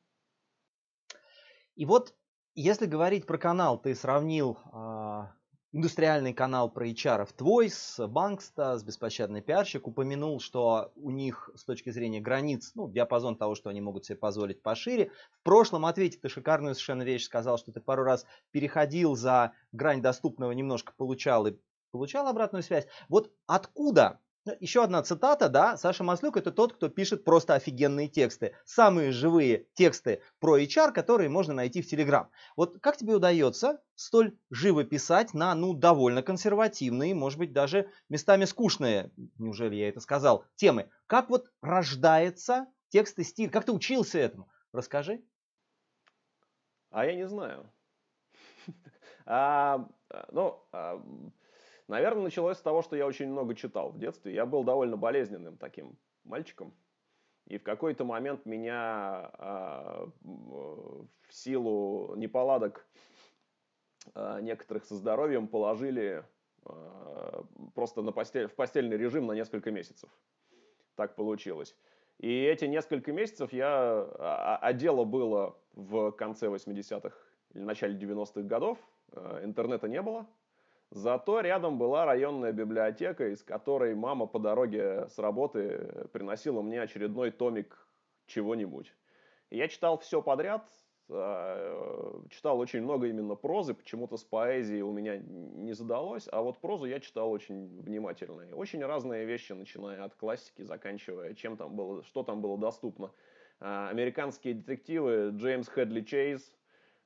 И 1.76 1.86
вот, 1.86 2.14
если 2.56 2.86
говорить 2.86 3.26
про 3.26 3.38
канал, 3.38 3.78
ты 3.80 3.96
сравнил 3.96 4.58
э, 4.72 5.24
индустриальный 5.72 6.34
канал 6.34 6.72
про 6.72 6.88
HR 6.88 7.28
с 7.70 8.08
Banksta, 8.08 8.78
с 8.78 8.84
Беспощадный 8.84 9.42
пиарщик, 9.42 9.88
упомянул, 9.88 10.40
что 10.40 10.92
у 10.96 11.12
них 11.12 11.50
с 11.56 11.64
точки 11.64 11.92
зрения 11.92 12.20
границ, 12.20 12.72
ну, 12.74 12.90
диапазон 12.90 13.38
того, 13.38 13.56
что 13.56 13.70
они 13.70 13.82
могут 13.82 14.06
себе 14.06 14.18
позволить 14.18 14.64
пошире. 14.64 15.12
В 15.32 15.44
прошлом 15.44 15.86
ответе 15.86 16.18
ты 16.18 16.28
шикарную 16.30 16.74
совершенно 16.74 17.04
вещь 17.04 17.26
сказал, 17.26 17.58
что 17.58 17.72
ты 17.72 17.82
пару 17.82 18.04
раз 18.04 18.26
переходил 18.52 19.16
за 19.16 19.54
грань 19.72 20.02
доступного, 20.02 20.52
немножко 20.52 20.94
получал 20.98 21.46
и 21.46 21.56
получал 21.92 22.28
обратную 22.28 22.64
связь. 22.64 22.88
Вот 23.08 23.32
откуда 23.46 24.20
Еще 24.60 24.84
одна 24.84 25.04
цитата, 25.04 25.50
да, 25.50 25.78
Саша 25.78 26.04
Маслюк 26.04 26.38
это 26.38 26.52
тот, 26.52 26.74
кто 26.74 26.90
пишет 26.90 27.24
просто 27.24 27.56
офигенные 27.56 28.08
тексты. 28.08 28.56
Самые 28.66 29.12
живые 29.12 29.68
тексты 29.74 30.22
про 30.40 30.60
HR, 30.60 30.92
которые 30.92 31.30
можно 31.30 31.54
найти 31.54 31.82
в 31.82 31.88
Телеграм. 31.88 32.30
Вот 32.56 32.80
как 32.80 32.98
тебе 32.98 33.16
удается 33.16 33.82
столь 33.96 34.38
живо 34.50 34.84
писать 34.84 35.34
на, 35.34 35.54
ну, 35.56 35.74
довольно 35.74 36.22
консервативные, 36.22 37.14
может 37.14 37.40
быть, 37.40 37.54
даже 37.54 37.90
местами 38.10 38.46
скучные, 38.46 39.12
неужели 39.38 39.76
я 39.76 39.90
это 39.90 40.00
сказал, 40.00 40.46
темы? 40.56 40.90
Как 41.08 41.30
вот 41.30 41.52
рождается 41.62 42.68
текст 42.90 43.20
и 43.20 43.24
стиль? 43.24 43.50
Как 43.50 43.66
ты 43.66 43.72
учился 43.72 44.20
этому? 44.20 44.50
Расскажи. 44.72 45.22
А 46.92 47.06
я 47.06 47.16
не 47.16 47.28
знаю. 47.28 47.72
А, 49.32 49.88
ну, 50.32 50.66
а, 50.72 51.00
Наверное, 51.90 52.26
началось 52.26 52.58
с 52.58 52.62
того, 52.62 52.84
что 52.84 52.96
я 52.96 53.08
очень 53.08 53.32
много 53.32 53.56
читал 53.56 53.90
в 53.90 53.98
детстве. 53.98 54.32
Я 54.32 54.46
был 54.46 54.64
довольно 54.64 54.96
болезненным 54.96 55.58
таким 55.58 55.98
мальчиком. 56.24 56.72
И 57.48 57.58
в 57.58 57.64
какой-то 57.64 58.06
момент 58.06 58.46
меня 58.46 59.32
э, 59.40 60.06
в 60.22 61.08
силу 61.32 62.14
неполадок 62.16 62.86
э, 64.14 64.40
некоторых 64.42 64.86
со 64.86 64.94
здоровьем 64.94 65.48
положили 65.48 66.24
э, 66.68 67.44
просто 67.74 68.04
на 68.04 68.12
постель, 68.12 68.46
в 68.46 68.54
постельный 68.54 68.96
режим 68.96 69.26
на 69.26 69.32
несколько 69.32 69.72
месяцев. 69.72 70.12
Так 70.94 71.16
получилось. 71.16 71.76
И 72.20 72.44
эти 72.44 72.66
несколько 72.66 73.12
месяцев 73.12 73.52
я... 73.52 74.08
А, 74.20 74.60
а 74.62 74.74
дело 74.74 75.06
было 75.06 75.58
в 75.74 76.12
конце 76.12 76.50
80-х 76.50 77.18
или 77.56 77.64
начале 77.64 77.98
90-х 77.98 78.44
годов. 78.44 78.78
Интернета 79.42 79.88
не 79.88 80.04
было. 80.04 80.28
Зато 80.92 81.42
рядом 81.42 81.78
была 81.78 82.06
районная 82.06 82.52
библиотека, 82.52 83.30
из 83.30 83.44
которой 83.44 83.94
мама 83.94 84.26
по 84.26 84.40
дороге 84.40 85.08
с 85.10 85.20
работы 85.20 86.08
приносила 86.14 86.64
мне 86.64 86.82
очередной 86.82 87.30
томик 87.30 87.88
чего-нибудь. 88.26 88.96
я 89.52 89.68
читал 89.68 90.00
все 90.00 90.24
подряд, 90.24 90.68
а, 91.12 92.24
читал 92.32 92.60
очень 92.60 92.82
много 92.82 93.08
именно 93.08 93.36
прозы, 93.36 93.76
почему-то 93.76 94.18
с 94.18 94.24
поэзией 94.24 94.82
у 94.82 94.92
меня 94.92 95.18
не 95.18 95.74
задалось, 95.74 96.28
а 96.32 96.42
вот 96.42 96.60
прозу 96.60 96.86
я 96.86 97.00
читал 97.00 97.32
очень 97.32 97.82
внимательно. 97.82 98.42
И 98.42 98.54
очень 98.54 98.84
разные 98.84 99.26
вещи, 99.26 99.54
начиная 99.54 100.04
от 100.04 100.16
классики, 100.16 100.64
заканчивая 100.64 101.36
чем 101.36 101.56
там 101.56 101.76
было, 101.76 102.04
что 102.04 102.24
там 102.24 102.42
было 102.42 102.58
доступно. 102.58 103.12
А, 103.60 103.90
американские 103.90 104.56
детективы 104.56 105.30
Джеймс 105.34 105.68
Хедли 105.68 106.02
Чейз, 106.02 106.52
Э, 106.52 106.59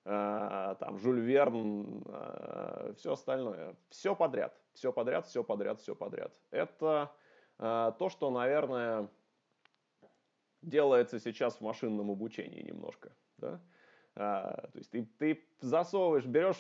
там 0.04 0.98
Жюль 1.00 1.22
Верн, 1.22 2.04
э, 2.06 2.94
все 2.98 3.14
остальное. 3.14 3.76
Все 3.90 4.16
подряд, 4.16 4.54
все 4.74 4.92
подряд, 4.92 5.26
все 5.28 5.44
подряд, 5.44 5.80
все 5.80 5.96
подряд. 5.96 6.34
Это 6.52 7.12
э, 7.60 7.92
то, 7.98 8.10
что, 8.10 8.30
наверное, 8.30 9.08
делается 10.62 11.20
сейчас 11.20 11.56
в 11.56 11.62
машинном 11.62 12.12
обучении 12.12 12.62
немножко. 12.62 13.12
Да? 13.38 13.62
То 14.16 14.72
есть 14.76 14.92
ты, 14.92 15.10
ты 15.18 15.44
засовываешь, 15.60 16.26
берешь 16.26 16.60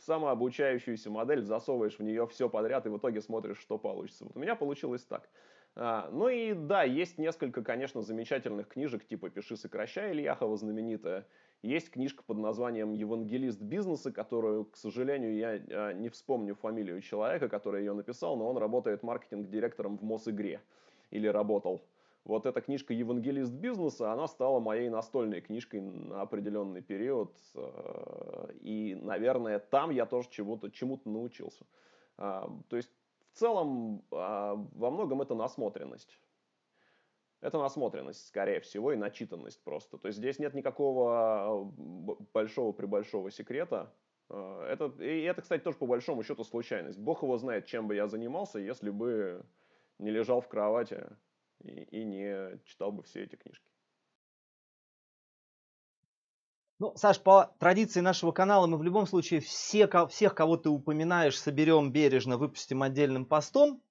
самообучающуюся 0.00 1.10
модель, 1.10 1.42
засовываешь 1.42 1.98
в 1.98 2.02
нее 2.02 2.26
все 2.26 2.50
подряд 2.50 2.84
и 2.86 2.90
в 2.90 2.98
итоге 2.98 3.22
смотришь, 3.22 3.58
что 3.58 3.78
получится. 3.78 4.24
Вот 4.24 4.36
у 4.36 4.38
меня 4.38 4.54
получилось 4.54 5.04
так. 5.04 5.28
Ну 5.76 6.28
и 6.28 6.52
да, 6.52 6.82
есть 6.82 7.16
несколько, 7.16 7.64
конечно, 7.64 8.02
замечательных 8.02 8.68
книжек, 8.68 9.06
типа 9.06 9.30
«Пиши, 9.30 9.56
сокращай» 9.56 10.12
Ильяхова 10.12 10.58
знаменитая, 10.58 11.26
есть 11.62 11.90
книжка 11.90 12.22
под 12.22 12.38
названием 12.38 12.92
«Евангелист 12.92 13.60
бизнеса», 13.60 14.10
которую, 14.10 14.64
к 14.64 14.76
сожалению, 14.76 15.36
я 15.36 15.48
а, 15.48 15.92
не 15.92 16.08
вспомню 16.08 16.54
фамилию 16.54 17.00
человека, 17.02 17.48
который 17.48 17.80
ее 17.80 17.92
написал, 17.92 18.36
но 18.36 18.48
он 18.48 18.56
работает 18.56 19.02
маркетинг-директором 19.02 19.98
в 19.98 20.02
Мосигре 20.02 20.62
или 21.10 21.26
работал. 21.26 21.82
Вот 22.24 22.46
эта 22.46 22.60
книжка 22.60 22.94
«Евангелист 22.94 23.52
бизнеса», 23.52 24.12
она 24.12 24.26
стала 24.26 24.60
моей 24.60 24.88
настольной 24.88 25.40
книжкой 25.40 25.80
на 25.80 26.22
определенный 26.22 26.80
период. 26.80 27.36
А, 27.54 28.48
и, 28.60 28.94
наверное, 28.94 29.58
там 29.58 29.90
я 29.90 30.06
тоже 30.06 30.28
чему-то 30.30 30.70
чему 30.70 30.98
научился. 31.04 31.66
А, 32.16 32.50
то 32.68 32.76
есть, 32.76 32.90
в 33.32 33.38
целом, 33.38 34.02
во 34.10 34.90
многом 34.90 35.22
это 35.22 35.36
насмотренность. 35.36 36.18
Это 37.40 37.58
насмотренность, 37.58 38.26
скорее 38.26 38.60
всего, 38.60 38.92
и 38.92 38.96
начитанность 38.96 39.62
просто. 39.64 39.96
То 39.96 40.08
есть 40.08 40.18
здесь 40.18 40.38
нет 40.38 40.52
никакого 40.54 41.70
э, 41.78 42.24
большого 42.34 42.72
при 42.72 42.84
большого 42.84 43.30
секрета. 43.30 43.94
Э, 44.28 44.66
это, 44.70 44.86
и 45.02 45.22
это, 45.22 45.40
кстати, 45.40 45.62
тоже 45.62 45.78
по 45.78 45.86
большому 45.86 46.22
счету 46.22 46.44
случайность. 46.44 46.98
Бог 46.98 47.22
его 47.22 47.38
знает, 47.38 47.66
чем 47.66 47.88
бы 47.88 47.94
я 47.94 48.08
занимался, 48.08 48.58
если 48.58 48.90
бы 48.90 49.42
не 49.98 50.10
лежал 50.10 50.42
в 50.42 50.48
кровати 50.48 51.06
и, 51.62 51.70
и 51.70 52.04
не 52.04 52.58
читал 52.64 52.92
бы 52.92 53.02
все 53.02 53.24
эти 53.24 53.36
книжки. 53.36 53.64
Ну, 56.78 56.94
Саш, 56.96 57.20
по 57.20 57.54
традиции 57.58 58.00
нашего 58.00 58.32
канала 58.32 58.66
мы 58.66 58.78
в 58.78 58.82
любом 58.82 59.06
случае 59.06 59.40
все, 59.40 59.86
всех, 60.08 60.34
кого 60.34 60.56
ты 60.56 60.70
упоминаешь, 60.70 61.38
соберем 61.38 61.92
бережно, 61.92 62.38
выпустим 62.38 62.82
отдельным 62.82 63.26
постом. 63.26 63.82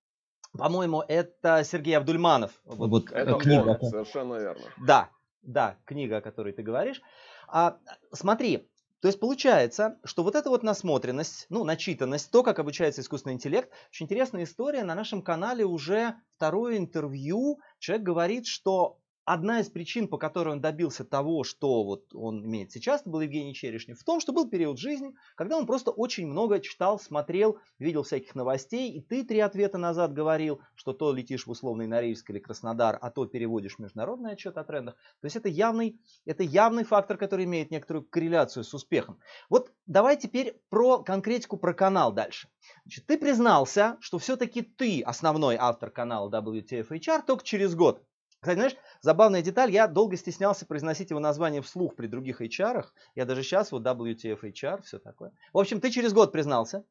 По-моему, 0.58 1.04
это 1.08 1.64
Сергей 1.64 1.96
Абдульманов. 1.98 2.52
Вот, 2.66 2.90
вот 2.90 3.12
это 3.12 3.36
книга. 3.36 3.78
Бог, 3.80 3.90
совершенно 3.90 4.36
верно. 4.36 4.64
Да, 4.78 5.10
да, 5.44 5.78
книга, 5.86 6.18
о 6.18 6.22
которой 6.22 6.54
ты 6.54 6.64
говоришь. 6.64 7.02
А, 7.48 7.78
смотри, 8.12 8.68
то 9.02 9.08
есть 9.08 9.20
получается, 9.20 9.98
что 10.04 10.24
вот 10.24 10.36
эта 10.36 10.50
вот 10.50 10.62
насмотренность, 10.62 11.46
ну, 11.50 11.64
начитанность, 11.64 12.32
то, 12.32 12.44
как 12.44 12.60
обучается 12.60 13.02
искусственный 13.02 13.36
интеллект, 13.36 13.72
очень 13.90 14.06
интересная 14.06 14.44
история. 14.44 14.84
На 14.84 14.96
нашем 14.96 15.22
канале 15.22 15.66
уже 15.66 16.16
второе 16.36 16.78
интервью. 16.78 17.60
Человек 17.80 18.06
говорит, 18.06 18.46
что 18.46 18.99
одна 19.30 19.60
из 19.60 19.70
причин, 19.70 20.08
по 20.08 20.18
которой 20.18 20.50
он 20.50 20.62
добился 20.62 21.06
того, 21.06 21.44
что 21.44 21.84
вот 21.84 22.16
он 22.16 22.44
имеет 22.44 22.72
сейчас, 22.72 23.02
это 23.02 23.12
был 23.12 23.22
Евгений 23.22 23.54
Черешнев, 23.54 24.00
в 24.00 24.04
том, 24.04 24.20
что 24.20 24.34
был 24.34 24.50
период 24.50 24.80
жизни, 24.80 25.14
когда 25.36 25.56
он 25.56 25.68
просто 25.68 25.92
очень 25.92 26.26
много 26.26 26.60
читал, 26.60 27.00
смотрел, 27.00 27.60
видел 27.78 28.02
всяких 28.02 28.34
новостей, 28.34 28.92
и 28.92 29.02
ты 29.02 29.24
три 29.24 29.40
ответа 29.40 29.78
назад 29.78 30.14
говорил, 30.14 30.62
что 30.74 30.94
то 30.94 31.14
летишь 31.14 31.46
в 31.46 31.52
условный 31.52 31.86
Норильск 31.86 32.28
или 32.32 32.40
Краснодар, 32.40 32.98
а 33.00 33.12
то 33.12 33.28
переводишь 33.28 33.78
международный 33.78 34.32
отчет 34.32 34.58
о 34.58 34.64
трендах. 34.64 34.96
То 35.22 35.26
есть 35.26 35.36
это 35.36 35.48
явный, 35.48 36.02
это 36.26 36.42
явный 36.42 36.84
фактор, 36.84 37.16
который 37.16 37.46
имеет 37.46 37.70
некоторую 37.70 38.06
корреляцию 38.06 38.64
с 38.64 38.74
успехом. 38.74 39.20
Вот 39.48 39.72
давай 39.86 40.18
теперь 40.18 40.60
про 40.70 41.04
конкретику 41.04 41.58
про 41.58 41.76
канал 41.76 42.12
дальше. 42.12 42.48
Значит, 42.84 43.06
ты 43.06 43.18
признался, 43.20 43.98
что 44.00 44.18
все-таки 44.18 44.64
ты 44.64 45.04
основной 45.04 45.56
автор 45.56 45.92
канала 45.92 46.32
WTF 46.32 47.22
только 47.28 47.44
через 47.44 47.76
год. 47.76 48.04
Кстати, 48.42 48.58
знаешь, 48.58 48.76
забавная 49.02 49.42
деталь, 49.42 49.70
я 49.70 49.88
долго 49.88 50.16
стеснялся 50.16 50.66
произносить 50.66 51.10
его 51.10 51.20
название 51.20 51.62
вслух 51.62 51.96
при 51.96 52.08
других 52.08 52.42
HR. 52.42 52.86
Я 53.16 53.26
даже 53.26 53.44
сейчас, 53.44 53.72
вот 53.72 53.84
WTF 53.84 54.40
HR, 54.42 54.82
все 54.84 54.98
такое. 54.98 55.34
В 55.52 55.58
общем, 55.58 55.82
ты 55.82 55.92
через 55.92 56.14
год 56.14 56.32
признался. 56.32 56.86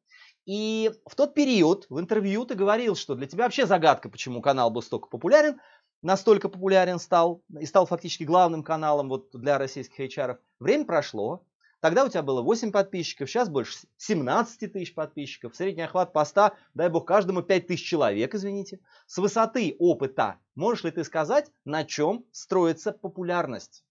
И 0.45 0.91
в 1.07 1.15
тот 1.15 1.33
период 1.33 1.87
в 1.89 1.99
интервью 1.99 2.45
ты 2.45 2.53
говорил, 2.53 2.95
что 2.95 3.15
для 3.15 3.25
тебя 3.25 3.45
вообще 3.45 3.65
загадка, 3.65 4.09
почему 4.09 4.41
канал 4.41 4.69
был 4.69 4.83
столько 4.83 5.07
популярен, 5.07 5.59
настолько 6.03 6.49
популярен 6.49 6.99
стал 6.99 7.41
и 7.59 7.65
стал 7.65 7.87
фактически 7.87 8.23
главным 8.23 8.63
каналом 8.63 9.09
вот 9.09 9.31
для 9.33 9.57
российских 9.57 9.99
HR. 9.99 10.37
Время 10.59 10.85
прошло, 10.85 11.43
Тогда 11.81 12.03
у 12.03 12.09
тебя 12.09 12.23
было 12.23 12.41
8 12.41 12.71
подписчиков, 12.71 13.29
сейчас 13.29 13.49
больше 13.49 13.77
17 13.97 14.73
тысяч 14.73 14.93
подписчиков. 14.93 15.55
Средний 15.55 15.83
охват 15.83 16.11
поста, 16.11 16.53
дай 16.73 16.89
бог, 16.89 17.05
каждому 17.05 17.41
5 17.41 17.67
тысяч 17.67 17.87
человек, 17.87 18.35
извините. 18.35 18.79
С 19.07 19.17
высоты 19.17 19.75
опыта 19.79 20.39
можешь 20.55 20.83
ли 20.83 20.91
ты 20.91 21.03
сказать, 21.05 21.51
на 21.63 21.85
чем 21.85 22.25
строится 22.31 22.91
популярность? 22.91 23.85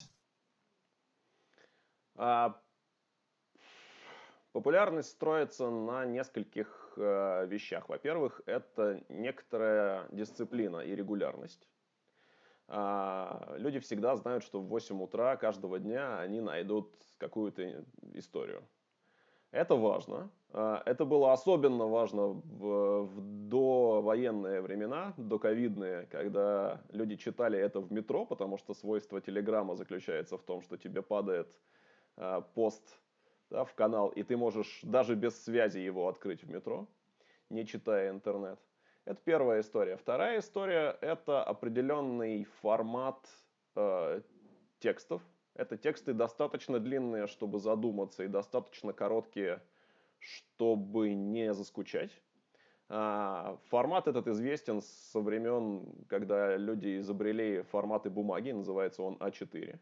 А, 2.16 2.60
популярность 4.52 5.10
строится 5.10 5.70
на 5.70 6.04
нескольких 6.04 6.92
э, 6.96 7.46
вещах. 7.46 7.88
Во-первых, 7.88 8.42
это 8.44 9.02
некоторая 9.08 10.06
дисциплина 10.10 10.80
и 10.80 10.94
регулярность. 10.94 11.66
А, 12.66 13.54
люди 13.56 13.78
всегда 13.78 14.14
знают, 14.16 14.44
что 14.44 14.60
в 14.60 14.66
8 14.66 15.02
утра 15.02 15.36
каждого 15.36 15.78
дня 15.78 16.18
они 16.18 16.42
найдут 16.42 16.92
какую-то 17.18 17.84
историю. 18.14 18.62
Это 19.50 19.76
важно. 19.76 20.30
А, 20.52 20.82
это 20.84 21.04
было 21.04 21.32
особенно 21.32 21.86
важно 21.86 22.28
в, 22.28 23.02
в 23.06 23.48
довоенные 23.48 24.60
времена, 24.60 25.14
доковидные, 25.16 26.06
когда 26.06 26.82
люди 26.90 27.16
читали 27.16 27.58
это 27.58 27.80
в 27.80 27.90
метро, 27.92 28.26
потому 28.26 28.58
что 28.58 28.74
свойство 28.74 29.20
телеграмма 29.20 29.74
заключается 29.74 30.36
в 30.36 30.42
том, 30.42 30.62
что 30.62 30.76
тебе 30.76 31.02
падает 31.02 31.48
а, 32.16 32.40
пост 32.40 32.82
да, 33.50 33.64
в 33.64 33.74
канал, 33.74 34.08
и 34.08 34.22
ты 34.22 34.36
можешь 34.36 34.80
даже 34.82 35.14
без 35.14 35.42
связи 35.42 35.78
его 35.78 36.08
открыть 36.08 36.42
в 36.42 36.50
метро, 36.50 36.86
не 37.50 37.66
читая 37.66 38.10
интернет. 38.10 38.58
Это 39.04 39.20
первая 39.24 39.62
история. 39.62 39.96
Вторая 39.96 40.40
история– 40.40 40.98
это 41.00 41.42
определенный 41.42 42.44
формат 42.60 43.26
э, 43.74 44.20
текстов. 44.80 45.22
Это 45.58 45.76
тексты 45.76 46.14
достаточно 46.14 46.78
длинные, 46.78 47.26
чтобы 47.26 47.58
задуматься, 47.58 48.22
и 48.22 48.28
достаточно 48.28 48.92
короткие, 48.92 49.60
чтобы 50.20 51.14
не 51.14 51.52
заскучать. 51.52 52.12
А, 52.88 53.58
формат 53.68 54.06
этот 54.06 54.28
известен 54.28 54.80
со 54.80 55.20
времен, 55.20 55.84
когда 56.08 56.56
люди 56.56 56.98
изобрели 57.00 57.62
форматы 57.62 58.08
бумаги, 58.08 58.52
называется 58.52 59.02
он 59.02 59.16
А4. 59.16 59.80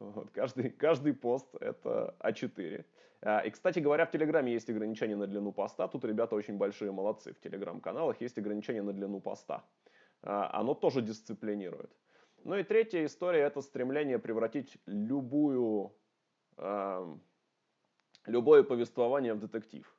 Вот, 0.00 0.30
каждый, 0.32 0.70
каждый 0.70 1.14
пост 1.14 1.54
это 1.60 2.16
А4. 2.18 2.84
А, 3.22 3.38
и, 3.46 3.50
кстати 3.50 3.78
говоря, 3.78 4.06
в 4.06 4.10
Телеграме 4.10 4.52
есть 4.52 4.68
ограничения 4.68 5.14
на 5.14 5.28
длину 5.28 5.52
поста. 5.52 5.86
Тут 5.86 6.04
ребята 6.04 6.34
очень 6.34 6.58
большие 6.58 6.90
молодцы. 6.90 7.32
В 7.32 7.38
Телеграм-каналах 7.38 8.20
есть 8.20 8.38
ограничения 8.38 8.82
на 8.82 8.92
длину 8.92 9.20
поста. 9.20 9.64
А, 10.22 10.50
оно 10.52 10.74
тоже 10.74 11.00
дисциплинирует. 11.00 11.92
Ну 12.46 12.54
и 12.54 12.62
третья 12.62 13.04
история– 13.04 13.40
это 13.46 13.60
стремление 13.60 14.20
превратить 14.20 14.78
любую, 14.86 15.92
любое 18.24 18.62
повествование 18.62 19.34
в 19.34 19.40
детектив. 19.40 19.92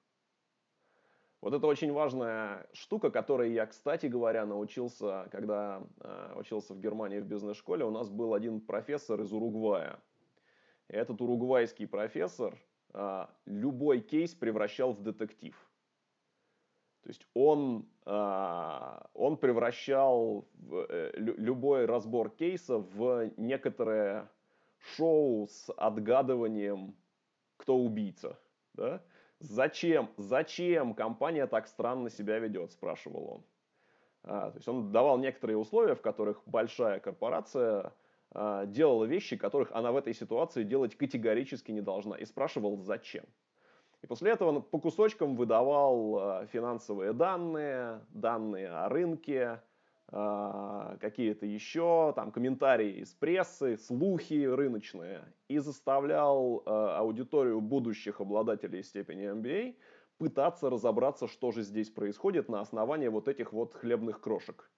Вот 1.41 1.53
это 1.53 1.67
очень 1.67 1.91
важная 1.91 2.65
штука, 2.71 3.11
которой 3.11 3.51
я, 3.51 3.65
кстати 3.65 4.05
говоря, 4.05 4.45
научился, 4.45 5.27
когда 5.29 5.83
э, 5.99 6.35
учился 6.37 6.73
в 6.73 6.79
Германии 6.79 7.19
в 7.19 7.25
бизнес-школе. 7.25 7.83
У 7.83 7.91
нас 7.91 8.09
был 8.09 8.33
один 8.33 8.61
профессор 8.61 9.19
из 9.19 9.33
Уругвая. 9.33 9.99
И 10.87 10.93
этот 10.93 11.19
уругвайский 11.21 11.85
профессор 11.85 12.57
э, 12.93 13.25
любой 13.45 13.99
кейс 13.99 14.33
превращал 14.33 14.93
в 14.93 15.03
детектив. 15.03 15.66
То 17.07 17.11
есть 17.11 17.25
он, 17.35 17.87
э, 18.05 18.99
он 19.13 19.37
превращал 19.37 20.45
э, 20.69 21.11
любой 21.15 21.85
разбор 21.85 22.29
кейса 22.29 22.79
в 22.79 23.31
некоторое 23.37 24.29
шоу 24.77 25.47
с 25.47 25.71
отгадыванием, 25.77 26.97
кто 27.55 27.77
убийца. 27.77 28.37
Да? 28.73 29.01
Зачем, 29.39 30.09
зачем 30.17 30.93
компания 30.95 31.47
так 31.47 31.67
странно 31.67 32.09
себя 32.09 32.39
ведет, 32.39 32.73
спрашивал 32.73 33.35
он. 33.35 33.43
А, 34.23 34.51
то 34.51 34.57
есть 34.57 34.67
он 34.67 34.91
давал 34.91 35.17
некоторые 35.17 35.55
условия, 35.55 35.95
в 35.95 36.01
которых 36.01 36.41
большая 36.45 36.99
корпорация 36.99 37.93
а, 38.31 38.65
делала 38.65 39.05
вещи, 39.05 39.37
которых 39.37 39.71
она 39.71 39.93
в 39.93 39.95
этой 39.95 40.13
ситуации 40.13 40.63
делать 40.63 40.97
категорически 40.97 41.71
не 41.71 41.79
должна. 41.79 42.17
И 42.17 42.25
спрашивал, 42.25 42.81
зачем. 42.81 43.23
И 44.01 44.07
после 44.07 44.31
этого 44.31 44.49
он 44.49 44.61
по 44.61 44.79
кусочкам 44.79 45.35
выдавал 45.35 46.17
а, 46.19 46.45
финансовые 46.47 47.13
данные, 47.13 48.01
данные 48.09 48.69
о 48.69 48.89
рынке, 48.89 49.61
а, 50.09 50.97
какие-то 51.01 51.45
еще 51.45 52.13
там 52.15 52.31
комментарии 52.31 53.01
из 53.01 53.13
прессы, 53.13 53.77
слухи 53.77 54.45
рыночные 54.45 55.21
и 55.49 55.57
заставлял 55.57 56.63
а, 56.65 56.99
аудиторию 56.99 57.59
будущих 57.59 58.21
обладателей 58.21 58.83
степени 58.83 59.29
MBA 59.29 59.75
пытаться 60.17 60.69
разобраться, 60.69 61.27
что 61.27 61.51
же 61.51 61.61
здесь 61.61 61.89
происходит 61.89 62.47
на 62.49 62.61
основании 62.61 63.09
вот 63.09 63.27
этих 63.27 63.51
вот 63.51 63.73
хлебных 63.73 64.21
крошек. 64.21 64.69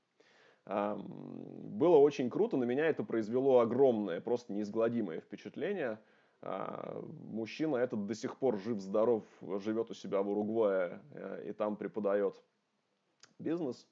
Было 0.65 1.97
очень 1.97 2.29
круто, 2.29 2.57
на 2.57 2.65
меня 2.65 2.85
это 2.85 3.03
произвело 3.03 3.59
огромное, 3.59 4.19
просто 4.19 4.53
неизгладимое 4.53 5.21
впечатление. 5.21 5.97
А, 6.41 7.01
мужчина 7.23 7.77
этот 7.77 8.05
до 8.05 8.15
сих 8.15 8.37
пор 8.37 8.57
жив-здоров, 8.57 9.23
живет 9.41 9.91
у 9.91 9.93
себя 9.93 10.21
в 10.21 10.29
Уругвае 10.29 11.01
э, 11.11 11.49
и 11.49 11.53
там 11.53 11.75
преподает 11.75 12.41
бизнес. 13.39 13.87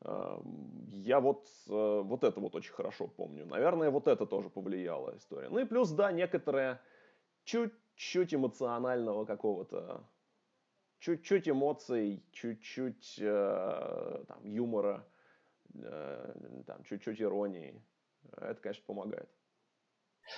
Я 0.00 1.20
вот, 1.20 1.48
э, 1.68 2.00
вот 2.04 2.24
это 2.24 2.40
вот 2.40 2.54
очень 2.54 2.72
хорошо 2.72 3.06
помню. 3.06 3.46
Наверное, 3.46 3.90
вот 3.90 4.08
это 4.08 4.26
тоже 4.26 4.50
повлияло 4.50 5.16
история. 5.16 5.48
Ну 5.48 5.60
и 5.60 5.64
плюс, 5.64 5.90
да, 5.90 6.12
некоторое 6.12 6.80
чуть-чуть 7.44 8.34
эмоционального 8.34 9.24
какого-то, 9.24 10.04
чуть-чуть 10.98 11.48
эмоций, 11.48 12.22
чуть-чуть 12.32 13.18
э, 13.20 14.24
там, 14.26 14.44
юмора, 14.44 15.06
там, 16.66 16.84
чуть-чуть 16.84 17.22
иронии. 17.22 17.82
Это, 18.36 18.60
конечно, 18.60 18.84
помогает. 18.86 19.28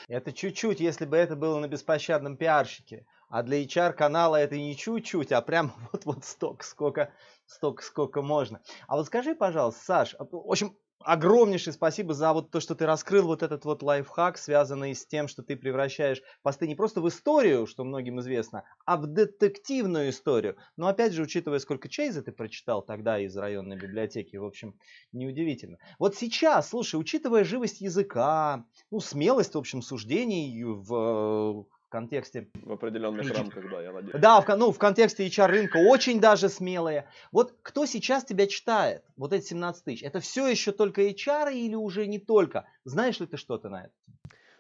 Это 0.08 0.32
чуть-чуть, 0.32 0.80
если 0.80 1.04
бы 1.04 1.16
это 1.16 1.36
было 1.36 1.58
на 1.58 1.68
беспощадном 1.68 2.36
пиарщике. 2.36 3.06
А 3.28 3.42
для 3.42 3.62
HR-канала 3.62 4.36
это 4.36 4.56
не 4.56 4.76
чуть-чуть, 4.76 5.32
а 5.32 5.42
прям 5.42 5.72
вот-вот 5.92 6.24
столько, 6.24 6.64
сколько, 6.64 7.12
столько, 7.46 7.82
сколько 7.82 8.22
можно. 8.22 8.62
А 8.86 8.96
вот 8.96 9.06
скажи, 9.06 9.34
пожалуйста, 9.34 9.84
Саш, 9.84 10.14
а, 10.18 10.24
в 10.24 10.50
общем, 10.50 10.76
огромнейшее 11.00 11.72
спасибо 11.72 12.14
за 12.14 12.32
вот 12.32 12.50
то, 12.50 12.60
что 12.60 12.74
ты 12.74 12.86
раскрыл 12.86 13.26
вот 13.26 13.42
этот 13.42 13.64
вот 13.64 13.82
лайфхак, 13.82 14.38
связанный 14.38 14.94
с 14.94 15.06
тем, 15.06 15.28
что 15.28 15.42
ты 15.42 15.56
превращаешь 15.56 16.22
посты 16.42 16.66
не 16.66 16.74
просто 16.74 17.00
в 17.00 17.08
историю, 17.08 17.66
что 17.66 17.84
многим 17.84 18.20
известно, 18.20 18.64
а 18.84 18.96
в 18.96 19.06
детективную 19.06 20.10
историю. 20.10 20.56
Но 20.76 20.88
опять 20.88 21.12
же, 21.12 21.22
учитывая, 21.22 21.58
сколько 21.58 21.88
Чейза 21.88 22.22
ты 22.22 22.32
прочитал 22.32 22.82
тогда 22.82 23.18
из 23.18 23.36
районной 23.36 23.76
библиотеки, 23.76 24.36
в 24.36 24.44
общем, 24.44 24.78
неудивительно. 25.12 25.78
Вот 25.98 26.16
сейчас, 26.16 26.70
слушай, 26.70 26.96
учитывая 26.96 27.44
живость 27.44 27.80
языка, 27.80 28.64
ну, 28.90 29.00
смелость, 29.00 29.54
в 29.54 29.58
общем, 29.58 29.82
суждений 29.82 30.64
в 30.64 31.66
в 31.86 31.88
контексте... 31.88 32.48
В 32.64 32.72
определенных 32.72 33.32
рамках, 33.32 33.70
да, 33.70 33.80
я 33.80 33.92
надеюсь. 33.92 34.20
Да, 34.20 34.40
в, 34.40 34.56
ну, 34.56 34.72
в 34.72 34.78
контексте 34.78 35.26
HR 35.26 35.46
рынка 35.46 35.76
очень 35.76 36.20
даже 36.20 36.48
смелые. 36.48 37.08
Вот 37.30 37.54
кто 37.62 37.86
сейчас 37.86 38.24
тебя 38.24 38.46
читает, 38.48 39.04
вот 39.16 39.32
эти 39.32 39.46
17 39.46 39.84
тысяч, 39.84 40.02
это 40.02 40.18
все 40.18 40.48
еще 40.48 40.72
только 40.72 41.02
HR 41.02 41.52
или 41.52 41.76
уже 41.76 42.06
не 42.06 42.18
только? 42.18 42.66
Знаешь 42.84 43.20
ли 43.20 43.26
ты 43.26 43.36
что-то 43.36 43.68
на 43.68 43.84
это? 43.84 43.92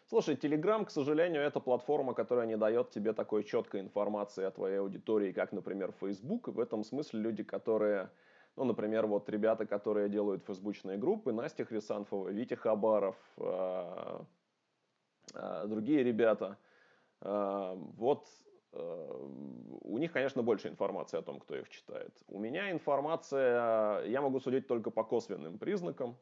Слушай, 0.08 0.36
Telegram, 0.36 0.84
к 0.84 0.90
сожалению, 0.90 1.42
это 1.42 1.58
платформа, 1.58 2.14
которая 2.14 2.46
не 2.46 2.56
дает 2.56 2.90
тебе 2.90 3.12
такой 3.12 3.42
четкой 3.42 3.80
информации 3.80 4.44
о 4.44 4.52
твоей 4.52 4.78
аудитории, 4.78 5.32
как, 5.32 5.50
например, 5.50 5.92
Facebook. 6.00 6.46
В 6.46 6.60
этом 6.60 6.84
смысле 6.84 7.20
люди, 7.20 7.42
которые, 7.42 8.08
ну, 8.54 8.64
например, 8.64 9.08
вот 9.08 9.28
ребята, 9.28 9.66
которые 9.66 10.08
делают 10.08 10.44
фейсбучные 10.46 10.96
группы, 10.96 11.32
Настя 11.32 11.64
Хрисанфова, 11.64 12.28
Витя 12.28 12.54
Хабаров, 12.54 13.16
э, 13.38 14.20
э, 15.34 15.64
другие 15.66 16.04
ребята– 16.04 16.56
а, 16.65 16.65
вот 17.26 18.28
э, 18.72 19.28
у 19.80 19.98
них, 19.98 20.12
конечно, 20.12 20.42
больше 20.42 20.68
информации 20.68 21.18
о 21.18 21.22
том, 21.22 21.40
кто 21.40 21.56
их 21.56 21.68
читает. 21.68 22.14
У 22.28 22.38
меня 22.38 22.70
информация, 22.70 24.04
я 24.04 24.20
могу 24.20 24.38
судить 24.40 24.68
только 24.68 24.90
по 24.90 25.02
косвенным 25.02 25.58
признакам, 25.58 26.16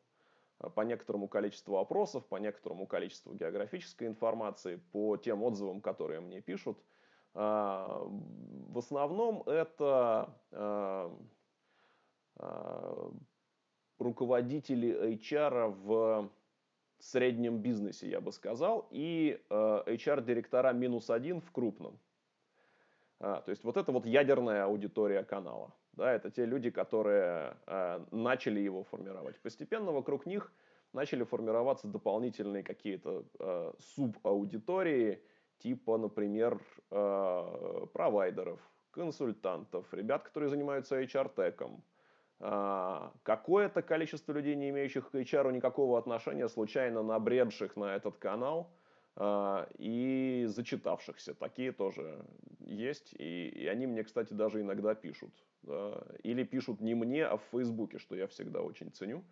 э, 0.61 0.71
по 0.71 0.81
некоторому 0.81 1.29
количеству 1.29 1.77
опросов, 1.77 2.27
по 2.27 2.37
некоторому 2.37 2.87
количеству 2.87 3.35
географической 3.35 4.09
информации, 4.09 4.77
по 4.93 5.17
тем 5.17 5.43
отзывам, 5.43 5.81
которые 5.81 6.21
мне 6.21 6.41
пишут. 6.41 6.79
А, 7.35 8.03
в 8.07 8.79
основном 8.79 9.43
это 9.43 10.31
руководители 13.99 15.15
HR 15.15 15.69
в 15.69 16.31
среднем 17.05 17.59
бизнесе, 17.59 18.09
я 18.09 18.21
бы 18.21 18.33
сказал, 18.33 18.89
и 18.91 19.41
э, 19.51 19.83
HR-директора 19.87 20.73
минус 20.73 21.11
один 21.11 21.41
в 21.41 21.51
крупном. 21.51 21.99
А, 23.21 23.41
то 23.41 23.51
есть 23.51 23.65
вот 23.65 23.77
это 23.77 23.93
вот 23.93 24.07
ядерная 24.07 24.65
аудитория 24.65 25.23
канала. 25.23 25.73
Да, 25.93 26.13
это 26.13 26.31
те 26.31 26.45
люди, 26.45 26.71
которые 26.71 27.57
э, 27.67 28.05
начали 28.11 28.61
его 28.61 28.85
формировать. 28.85 29.39
Постепенно 29.41 29.93
вокруг 29.93 30.27
них 30.27 30.53
начали 30.93 31.25
формироваться 31.25 31.87
дополнительные 31.89 32.63
какие-то 32.63 33.25
э, 33.39 33.73
субаудитории, 33.79 35.23
типа, 35.59 35.99
например, 35.99 36.61
э, 36.91 37.87
провайдеров, 37.93 38.61
консультантов, 38.91 39.93
ребят, 39.93 40.23
которые 40.25 40.51
занимаются 40.51 41.01
HR-теком, 41.01 41.83
какое-то 42.39 43.83
количество 43.83 44.33
людей, 44.33 44.55
не 44.55 44.71
имеющих 44.71 45.11
к 45.11 45.15
HR 45.15 45.53
никакого 45.53 45.99
отношения, 45.99 46.49
случайно 46.49 47.03
набредших 47.03 47.77
на 47.77 47.95
этот 47.95 48.17
канал 48.19 48.71
а, 49.17 49.69
и 49.79 50.45
зачитавшихся. 50.49 51.35
Такие 51.35 51.73
тоже 51.73 52.25
есть. 52.61 53.15
И, 53.19 53.49
и 53.49 53.67
они 53.67 53.87
мне, 53.87 54.03
кстати, 54.03 54.33
даже 54.33 54.61
иногда 54.61 54.95
пишут. 54.95 55.33
Да? 55.63 56.03
Или 56.23 56.43
пишут 56.43 56.81
не 56.81 56.95
мне, 56.95 57.25
а 57.25 57.37
в 57.37 57.43
Фейсбуке, 57.53 57.99
что 57.99 58.17
я 58.17 58.27
всегда 58.27 58.61
очень 58.63 58.91
ценю, 58.91 59.25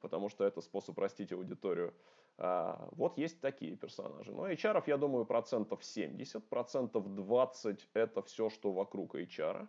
потому 0.00 0.28
что 0.28 0.44
это 0.44 0.60
способ 0.60 0.98
растить 0.98 1.32
аудиторию. 1.32 1.92
А, 2.38 2.88
вот 2.92 3.18
есть 3.18 3.40
такие 3.40 3.76
персонажи. 3.76 4.32
Но 4.32 4.48
HR, 4.48 4.82
я 4.86 4.96
думаю, 4.96 5.26
процентов 5.26 5.84
70, 5.84 6.48
процентов 6.48 7.14
20 7.14 7.88
это 7.92 8.22
все, 8.22 8.48
что 8.48 8.72
вокруг 8.72 9.14
HR. 9.14 9.68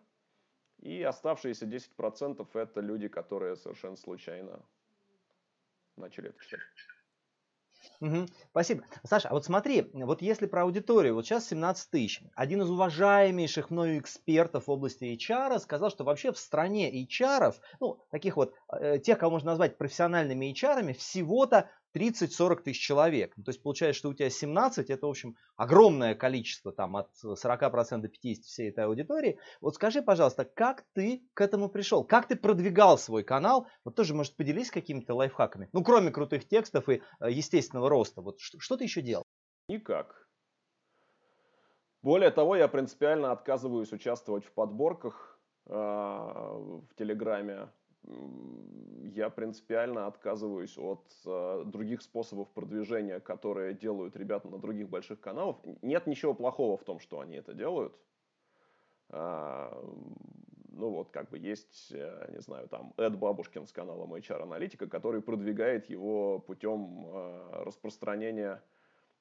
И 0.80 1.02
оставшиеся 1.04 1.66
10% 1.66 2.48
это 2.54 2.82
люди, 2.82 3.08
которые 3.08 3.56
совершенно 3.56 3.98
случайно 3.98 4.66
начали 5.96 6.30
это 6.30 6.40
читать. 6.44 6.62
Угу, 8.00 8.28
спасибо. 8.52 8.84
Саша, 9.04 9.30
а 9.30 9.34
вот 9.34 9.46
смотри, 9.46 9.90
вот 9.94 10.22
если 10.22 10.46
про 10.46 10.64
аудиторию, 10.64 11.16
вот 11.16 11.26
сейчас 11.26 11.48
17 11.48 11.90
тысяч. 11.90 12.22
Один 12.36 12.62
из 12.62 12.70
уважаемейших 12.70 13.72
мною 13.72 14.00
экспертов 14.00 14.68
в 14.68 14.72
области 14.72 15.04
HR 15.06 15.60
сказал, 15.60 15.90
что 15.90 16.04
вообще 16.04 16.32
в 16.32 16.38
стране 16.38 16.92
HR, 17.06 17.56
ну, 17.80 18.04
таких 18.12 18.36
вот, 18.36 18.54
э, 18.72 19.00
тех, 19.00 19.18
кого 19.18 19.32
можно 19.32 19.52
назвать 19.52 19.78
профессиональными 19.78 20.52
HR, 20.52 20.94
всего-то 20.94 21.72
30-40 21.98 22.64
тысяч 22.64 22.80
человек. 22.80 23.34
Ну, 23.38 23.44
то 23.44 23.50
есть 23.50 23.62
получается, 23.62 24.00
что 24.00 24.10
у 24.10 24.14
тебя 24.14 24.30
17, 24.30 24.90
это, 24.90 25.08
в 25.08 25.10
общем, 25.10 25.36
огромное 25.56 26.16
количество, 26.16 26.72
там, 26.72 26.96
от 26.96 27.10
40% 27.24 27.98
до 27.98 28.08
50% 28.08 28.42
всей 28.42 28.70
этой 28.70 28.86
аудитории. 28.86 29.40
Вот 29.62 29.76
скажи, 29.76 30.02
пожалуйста, 30.02 30.46
как 30.46 30.86
ты 30.94 31.24
к 31.34 31.42
этому 31.42 31.70
пришел? 31.70 32.04
Как 32.04 32.28
ты 32.28 32.36
продвигал 32.36 32.98
свой 32.98 33.24
канал? 33.24 33.68
Вот 33.84 33.96
тоже, 33.96 34.14
может, 34.14 34.36
поделись 34.36 34.70
какими-то 34.70 35.16
лайфхаками. 35.16 35.70
Ну, 35.74 35.84
кроме 35.84 36.12
крутых 36.12 36.48
текстов 36.48 36.88
и 36.90 37.02
э, 37.20 37.32
естественного 37.32 37.90
роста. 37.90 38.22
Вот 38.22 38.40
что, 38.40 38.60
что 38.60 38.78
ты 38.78 38.84
еще 38.84 39.02
делал? 39.02 39.24
Никак. 39.70 40.28
Более 42.04 42.32
того, 42.32 42.56
я 42.56 42.68
принципиально 42.68 43.32
отказываюсь 43.32 43.92
участвовать 43.92 44.46
в 44.46 44.54
подборках 44.54 45.40
э, 45.66 45.74
в 45.74 46.88
Телеграме 46.96 47.70
я 49.18 49.30
принципиально 49.30 50.08
отказываюсь 50.08 50.78
от 50.78 51.04
э, 51.26 51.64
других 51.66 52.02
способов 52.02 52.50
продвижения, 52.50 53.20
которые 53.20 53.74
делают 53.74 54.16
ребята 54.16 54.48
на 54.48 54.60
других 54.60 54.90
больших 54.90 55.20
каналах. 55.20 55.58
Нет 55.82 56.08
ничего 56.08 56.34
плохого 56.34 56.78
в 56.78 56.84
том, 56.84 57.00
что 57.00 57.20
они 57.20 57.36
это 57.36 57.54
делают. 57.54 57.98
А, 59.10 59.72
ну 60.70 60.90
вот, 60.90 61.10
как 61.10 61.30
бы 61.30 61.40
есть, 61.40 61.92
э, 61.92 62.30
не 62.32 62.42
знаю, 62.42 62.68
там 62.68 62.94
Эд 62.98 63.18
Бабушкин 63.18 63.66
с 63.66 63.72
каналом 63.72 64.14
HR 64.14 64.44
Аналитика, 64.44 64.88
который 64.88 65.22
продвигает 65.22 65.90
его 65.90 66.40
путем 66.40 67.08
э, 67.08 67.64
распространения 67.64 68.62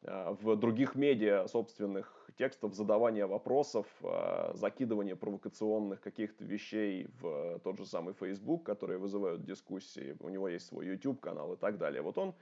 в 0.02 0.56
других 0.56 0.94
медиа 0.94 1.46
собственных 1.48 2.26
текстов, 2.36 2.74
задавания 2.74 3.26
вопросов, 3.26 3.86
э, 4.02 4.52
закидывания 4.54 5.16
провокационных 5.16 6.00
каких-то 6.00 6.44
вещей 6.44 7.08
в 7.20 7.60
тот 7.60 7.78
же 7.78 7.86
самый 7.86 8.14
Facebook, 8.14 8.64
которые 8.64 8.98
вызывают 8.98 9.44
дискуссии. 9.44 10.16
У 10.20 10.28
него 10.28 10.48
есть 10.48 10.66
свой 10.66 10.86
YouTube-канал 10.86 11.54
и 11.54 11.56
так 11.56 11.78
далее. 11.78 12.02
Вот 12.02 12.18
он 12.18 12.34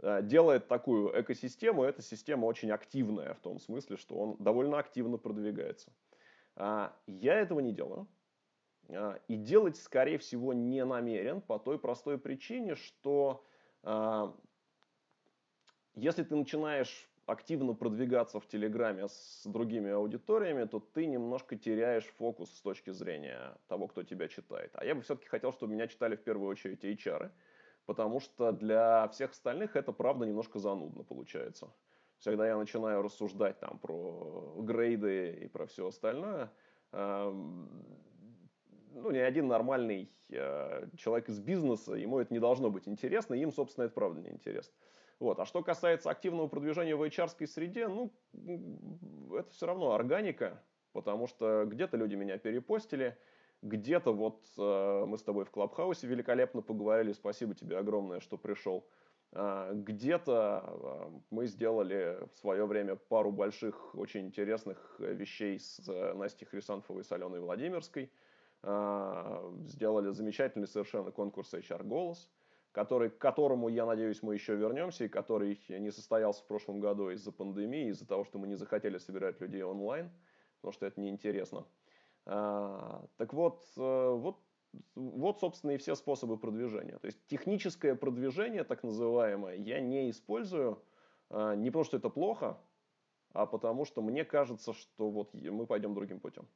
э, 0.00 0.22
делает 0.22 0.68
такую 0.68 1.18
экосистему. 1.20 1.84
Эта 1.84 2.02
система 2.02 2.46
очень 2.46 2.70
активная 2.70 3.34
в 3.34 3.40
том 3.40 3.58
смысле, 3.58 3.96
что 3.96 4.16
он 4.16 4.36
довольно 4.38 4.78
активно 4.78 5.16
продвигается. 5.16 5.92
А, 6.54 6.94
я 7.06 7.34
этого 7.34 7.60
не 7.60 7.72
делаю. 7.72 8.06
А, 8.90 9.18
и 9.28 9.36
делать, 9.36 9.76
скорее 9.76 10.18
всего, 10.18 10.52
не 10.52 10.84
намерен 10.84 11.40
по 11.40 11.58
той 11.58 11.78
простой 11.78 12.18
причине, 12.18 12.74
что 12.74 13.44
если 15.94 16.22
ты 16.22 16.34
начинаешь 16.34 17.08
активно 17.26 17.74
продвигаться 17.74 18.40
в 18.40 18.46
Телеграме 18.46 19.08
с 19.08 19.42
другими 19.44 19.90
аудиториями, 19.90 20.64
то 20.64 20.80
ты 20.80 21.06
немножко 21.06 21.56
теряешь 21.56 22.06
фокус 22.18 22.50
с 22.50 22.60
точки 22.60 22.90
зрения 22.90 23.56
того, 23.68 23.88
кто 23.88 24.02
тебя 24.02 24.28
читает. 24.28 24.72
А 24.74 24.84
я 24.84 24.94
бы 24.94 25.02
все-таки 25.02 25.28
хотел, 25.28 25.52
чтобы 25.52 25.74
меня 25.74 25.86
читали 25.86 26.16
в 26.16 26.22
первую 26.22 26.50
очередь 26.50 26.84
HR, 26.84 27.30
потому 27.86 28.20
что 28.20 28.52
для 28.52 29.08
всех 29.08 29.30
остальных 29.30 29.76
это 29.76 29.92
правда 29.92 30.26
немножко 30.26 30.58
занудно 30.58 31.04
получается. 31.04 31.72
Когда 32.24 32.46
я 32.46 32.56
начинаю 32.56 33.02
рассуждать 33.02 33.58
там 33.58 33.78
про 33.78 34.54
грейды 34.58 35.40
и 35.42 35.48
про 35.48 35.66
все 35.66 35.88
остальное, 35.88 36.52
ну, 36.92 39.10
ни 39.10 39.18
один 39.18 39.48
нормальный 39.48 40.10
э, 40.28 40.86
человек 40.96 41.28
из 41.28 41.40
бизнеса, 41.40 41.94
ему 41.94 42.18
это 42.18 42.32
не 42.32 42.40
должно 42.40 42.70
быть 42.70 42.86
интересно, 42.86 43.34
им, 43.34 43.50
собственно, 43.50 43.86
это 43.86 43.94
правда 43.94 44.20
не 44.20 44.30
интересно. 44.30 44.74
Вот. 45.22 45.38
А 45.38 45.46
что 45.46 45.62
касается 45.62 46.10
активного 46.10 46.48
продвижения 46.48 46.96
в 46.96 47.02
HR 47.04 47.46
среде, 47.46 47.86
ну, 47.86 48.10
это 49.38 49.48
все 49.52 49.66
равно 49.66 49.92
органика, 49.92 50.60
потому 50.92 51.28
что 51.28 51.64
где-то 51.64 51.96
люди 51.96 52.16
меня 52.16 52.38
перепостили, 52.38 53.16
где-то 53.62 54.12
вот 54.12 54.44
э, 54.58 55.04
мы 55.06 55.16
с 55.16 55.22
тобой 55.22 55.44
в 55.44 55.52
Клабхаусе 55.52 56.08
великолепно 56.08 56.60
поговорили, 56.60 57.12
спасибо 57.12 57.54
тебе 57.54 57.78
огромное, 57.78 58.18
что 58.18 58.36
пришел. 58.36 58.84
Э, 59.30 59.70
где-то 59.72 60.64
э, 60.66 61.20
мы 61.30 61.46
сделали 61.46 62.18
в 62.32 62.38
свое 62.38 62.66
время 62.66 62.96
пару 62.96 63.30
больших, 63.30 63.94
очень 63.94 64.26
интересных 64.26 64.96
вещей 64.98 65.60
с 65.60 65.88
э, 65.88 66.14
Настей 66.14 66.48
Хрисанфовой 66.48 67.04
с 67.04 67.12
Аленой 67.12 67.38
Владимирской. 67.38 68.10
Э, 68.64 69.52
сделали 69.68 70.10
замечательный 70.10 70.66
совершенно 70.66 71.12
конкурс 71.12 71.54
HR 71.54 71.84
«Голос» 71.84 72.28
который, 72.72 73.10
к 73.10 73.18
которому, 73.18 73.68
я 73.68 73.86
надеюсь, 73.86 74.22
мы 74.22 74.34
еще 74.34 74.56
вернемся, 74.56 75.04
и 75.04 75.08
который 75.08 75.60
не 75.68 75.90
состоялся 75.90 76.42
в 76.42 76.46
прошлом 76.46 76.80
году 76.80 77.10
из-за 77.10 77.30
пандемии, 77.30 77.90
из-за 77.90 78.06
того, 78.06 78.24
что 78.24 78.38
мы 78.38 78.48
не 78.48 78.54
захотели 78.54 78.98
собирать 78.98 79.40
людей 79.40 79.62
онлайн, 79.62 80.10
потому 80.60 80.72
что 80.72 80.86
это 80.86 81.00
неинтересно. 81.00 81.66
А, 82.24 83.06
так 83.16 83.34
вот, 83.34 83.64
э, 83.76 83.80
вот, 83.80 84.38
вот, 84.94 85.40
собственно, 85.40 85.72
и 85.72 85.76
все 85.76 85.94
способы 85.94 86.38
продвижения. 86.38 86.98
То 86.98 87.06
есть 87.06 87.18
техническое 87.26 87.94
продвижение, 87.94 88.64
так 88.64 88.82
называемое, 88.82 89.56
я 89.56 89.80
не 89.80 90.10
использую 90.10 90.82
а, 91.30 91.54
не 91.54 91.70
потому, 91.70 91.84
что 91.84 91.96
это 91.96 92.08
плохо, 92.08 92.58
а 93.32 93.46
потому 93.46 93.84
что 93.84 94.02
мне 94.02 94.24
кажется, 94.24 94.72
что 94.72 95.10
вот 95.10 95.34
мы 95.34 95.66
пойдем 95.66 95.94
другим 95.94 96.20
путем. 96.20 96.46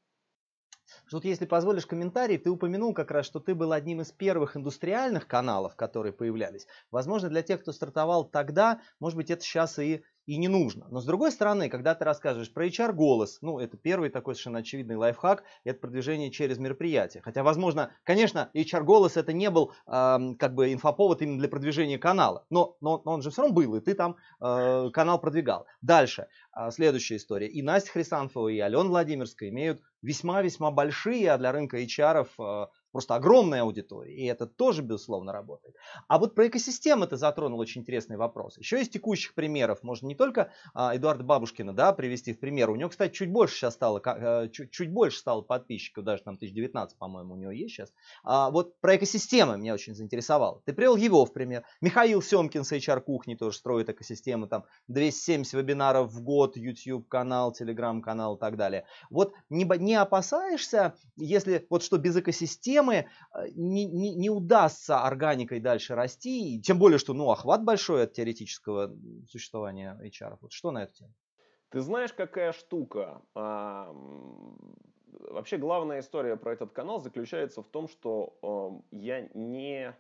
Тут, 1.10 1.24
если 1.24 1.46
позволишь 1.46 1.86
комментарий, 1.86 2.38
ты 2.38 2.50
упомянул 2.50 2.92
как 2.92 3.10
раз, 3.10 3.26
что 3.26 3.38
ты 3.38 3.54
был 3.54 3.72
одним 3.72 4.00
из 4.00 4.10
первых 4.10 4.56
индустриальных 4.56 5.26
каналов, 5.26 5.76
которые 5.76 6.12
появлялись. 6.12 6.66
Возможно, 6.90 7.28
для 7.28 7.42
тех, 7.42 7.60
кто 7.60 7.72
стартовал 7.72 8.24
тогда, 8.24 8.80
может 8.98 9.16
быть, 9.16 9.30
это 9.30 9.42
сейчас 9.42 9.78
и 9.78 10.02
и 10.26 10.36
не 10.38 10.48
нужно. 10.48 10.86
Но 10.90 11.00
с 11.00 11.04
другой 11.04 11.30
стороны, 11.30 11.68
когда 11.68 11.94
ты 11.94 12.04
рассказываешь 12.04 12.52
про 12.52 12.66
HR-голос, 12.66 13.38
ну, 13.42 13.58
это 13.60 13.76
первый 13.76 14.10
такой 14.10 14.34
совершенно 14.34 14.58
очевидный 14.58 14.96
лайфхак, 14.96 15.44
это 15.64 15.78
продвижение 15.78 16.30
через 16.30 16.58
мероприятие. 16.58 17.22
Хотя, 17.22 17.42
возможно, 17.42 17.92
конечно, 18.02 18.50
HR-голос 18.52 19.16
это 19.16 19.32
не 19.32 19.50
был 19.50 19.72
э, 19.86 20.18
как 20.38 20.54
бы 20.54 20.72
инфоповод 20.72 21.22
именно 21.22 21.38
для 21.38 21.48
продвижения 21.48 21.98
канала, 21.98 22.44
но, 22.50 22.76
но, 22.80 23.00
но 23.04 23.12
он 23.12 23.22
же 23.22 23.30
все 23.30 23.42
равно 23.42 23.54
был, 23.54 23.76
и 23.76 23.80
ты 23.80 23.94
там 23.94 24.16
э, 24.40 24.90
канал 24.92 25.20
продвигал. 25.20 25.66
Дальше, 25.80 26.26
э, 26.56 26.70
следующая 26.72 27.16
история. 27.16 27.46
И 27.46 27.62
Настя 27.62 27.92
Хрисанфова, 27.92 28.48
и 28.48 28.58
Алена 28.58 28.82
Владимирская 28.82 29.50
имеют 29.50 29.80
весьма-весьма 30.06 30.70
большие, 30.70 31.32
а 31.32 31.38
для 31.38 31.52
рынка 31.52 31.78
HR 31.82 32.26
э, 32.38 32.66
просто 32.96 33.14
огромная 33.14 33.60
аудитория, 33.60 34.14
и 34.14 34.24
это 34.24 34.46
тоже, 34.46 34.80
безусловно, 34.80 35.30
работает. 35.30 35.76
А 36.08 36.18
вот 36.18 36.34
про 36.34 36.48
экосистемы 36.48 37.06
ты 37.06 37.18
затронул 37.18 37.58
очень 37.58 37.82
интересный 37.82 38.16
вопрос. 38.16 38.56
Еще 38.56 38.80
из 38.80 38.88
текущих 38.88 39.34
примеров 39.34 39.82
можно 39.82 40.06
не 40.06 40.14
только 40.14 40.50
а, 40.72 40.96
Эдуарда 40.96 41.22
Бабушкина 41.22 41.74
да, 41.74 41.92
привести 41.92 42.32
в 42.32 42.40
пример. 42.40 42.70
У 42.70 42.76
него, 42.76 42.88
кстати, 42.88 43.12
чуть 43.12 43.30
больше 43.30 43.54
сейчас 43.54 43.74
стало, 43.74 44.00
а, 44.02 44.48
чуть, 44.48 44.70
чуть 44.70 44.90
больше 44.90 45.18
стало 45.18 45.42
подписчиков, 45.42 46.04
даже 46.04 46.22
там 46.22 46.36
1019, 46.36 46.96
по-моему, 46.96 47.34
у 47.34 47.36
него 47.36 47.50
есть 47.50 47.74
сейчас. 47.74 47.92
А, 48.24 48.50
вот 48.50 48.80
про 48.80 48.96
экосистемы 48.96 49.58
меня 49.58 49.74
очень 49.74 49.94
заинтересовало. 49.94 50.62
Ты 50.64 50.72
привел 50.72 50.96
его 50.96 51.26
в 51.26 51.34
пример. 51.34 51.64
Михаил 51.82 52.22
Семкин 52.22 52.64
с 52.64 52.72
HR 52.72 53.02
кухни 53.02 53.34
тоже 53.34 53.58
строит 53.58 53.90
экосистемы, 53.90 54.48
там 54.48 54.64
270 54.88 55.52
вебинаров 55.52 56.10
в 56.12 56.22
год, 56.22 56.56
YouTube 56.56 57.08
канал, 57.08 57.52
Telegram 57.52 58.00
канал 58.00 58.36
и 58.36 58.40
так 58.40 58.56
далее. 58.56 58.86
Вот 59.10 59.34
не, 59.50 59.64
не 59.78 59.96
опасаешься, 59.96 60.94
если 61.16 61.66
вот 61.68 61.82
что 61.82 61.98
без 61.98 62.16
экосистем 62.16 62.85
системы 62.86 63.08
э, 63.34 63.48
не, 63.54 63.84
не, 63.86 64.14
не 64.14 64.30
удастся 64.30 65.02
органикой 65.04 65.60
дальше 65.60 65.94
расти, 65.94 66.60
тем 66.60 66.78
более, 66.78 66.98
что 66.98 67.14
ну, 67.14 67.30
охват 67.30 67.64
большой 67.64 68.04
от 68.04 68.12
теоретического 68.12 68.94
существования 69.28 69.98
HR. 70.02 70.38
Вот 70.40 70.52
что 70.52 70.70
на 70.70 70.84
эту 70.84 70.94
тему? 70.94 71.14
Ты 71.70 71.80
знаешь, 71.80 72.12
какая 72.12 72.52
штука? 72.52 73.22
А, 73.34 73.92
вообще 75.12 75.58
главная 75.58 76.00
история 76.00 76.36
про 76.36 76.52
этот 76.52 76.72
канал 76.72 77.00
заключается 77.00 77.62
в 77.62 77.68
том, 77.68 77.88
что 77.88 78.82
я 78.90 79.28
не 79.34 79.94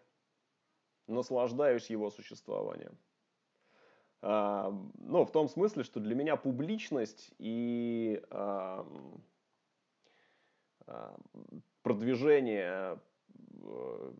наслаждаюсь 1.08 1.90
его 1.90 2.10
существованием. 2.10 2.96
А, 4.22 4.70
ну, 4.98 5.24
в 5.24 5.30
том 5.30 5.48
смысле, 5.48 5.82
что 5.82 6.00
для 6.00 6.14
меня 6.14 6.36
публичность 6.36 7.34
и 7.38 8.22
а, 8.30 8.86
продвижение 11.86 12.98
э, 13.62 14.12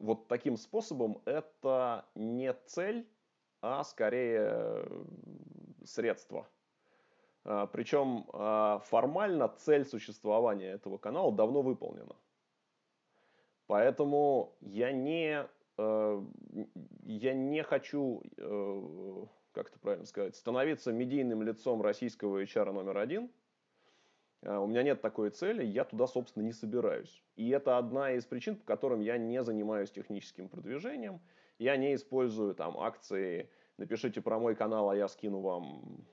вот 0.00 0.28
таким 0.28 0.58
способом 0.58 1.22
это 1.24 2.04
не 2.14 2.52
цель, 2.66 3.08
а 3.62 3.82
скорее 3.82 4.86
средство. 5.84 6.46
Причем 7.44 8.26
формально 8.84 9.48
цель 9.48 9.84
существования 9.84 10.72
этого 10.72 10.98
канала 10.98 11.32
давно 11.32 11.62
выполнена. 11.62 12.14
Поэтому 13.66 14.54
я 14.60 14.92
не 14.92 15.48
Э, 15.78 16.22
я 17.04 17.34
не 17.34 17.62
хочу, 17.62 18.22
э, 18.36 19.26
как 19.52 19.68
это 19.68 19.78
правильно 19.78 20.06
сказать, 20.06 20.36
становиться 20.36 20.92
медийным 20.92 21.42
лицом 21.42 21.82
российского 21.82 22.42
HR 22.42 22.72
номер 22.72 22.98
один. 22.98 23.30
Э, 24.42 24.58
у 24.58 24.66
меня 24.66 24.82
нет 24.82 25.00
такой 25.00 25.30
цели, 25.30 25.64
я 25.64 25.84
туда, 25.84 26.06
собственно, 26.06 26.44
не 26.44 26.52
собираюсь. 26.52 27.22
И 27.36 27.48
это 27.50 27.78
одна 27.78 28.12
из 28.12 28.24
причин, 28.24 28.56
по 28.56 28.64
которым 28.64 29.00
я 29.00 29.18
не 29.18 29.42
занимаюсь 29.42 29.90
техническим 29.90 30.48
продвижением. 30.48 31.20
Я 31.58 31.76
не 31.76 31.94
использую 31.94 32.54
там 32.54 32.78
акции 32.78 33.48
«напишите 33.78 34.20
про 34.20 34.38
мой 34.38 34.54
канал, 34.54 34.90
а 34.90 34.96
я 34.96 35.08
скину 35.08 35.40
вам 35.40 36.06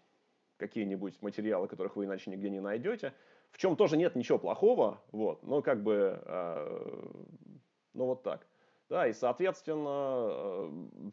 какие-нибудь 0.58 1.22
материалы, 1.22 1.68
которых 1.68 1.96
вы 1.96 2.06
иначе 2.06 2.30
нигде 2.32 2.50
не 2.50 2.62
найдете». 2.62 3.14
В 3.52 3.58
чем 3.58 3.76
тоже 3.76 3.98
нет 3.98 4.16
ничего 4.16 4.38
плохого, 4.38 5.02
вот, 5.12 5.42
но 5.44 5.64
как 5.64 5.82
бы, 5.82 6.22
э, 6.24 7.12
ну 7.94 8.06
вот 8.06 8.22
так. 8.22 8.46
Да, 8.90 9.08
и, 9.08 9.14
соответственно, 9.14 10.28
э, 10.30 11.12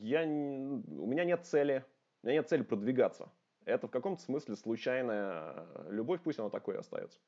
я, 0.00 0.22
у 0.22 1.06
меня 1.06 1.24
нет 1.24 1.44
цели, 1.44 1.84
у 2.22 2.26
меня 2.26 2.38
нет 2.38 2.48
цели 2.48 2.62
продвигаться. 2.62 3.30
Это 3.68 3.86
в 3.86 3.90
каком-то 3.90 4.22
смысле 4.22 4.56
случайная 4.56 5.66
любовь, 5.90 6.22
пусть 6.24 6.38
она 6.38 6.48
такой 6.48 6.76
и 6.76 6.78
остается. 6.78 7.18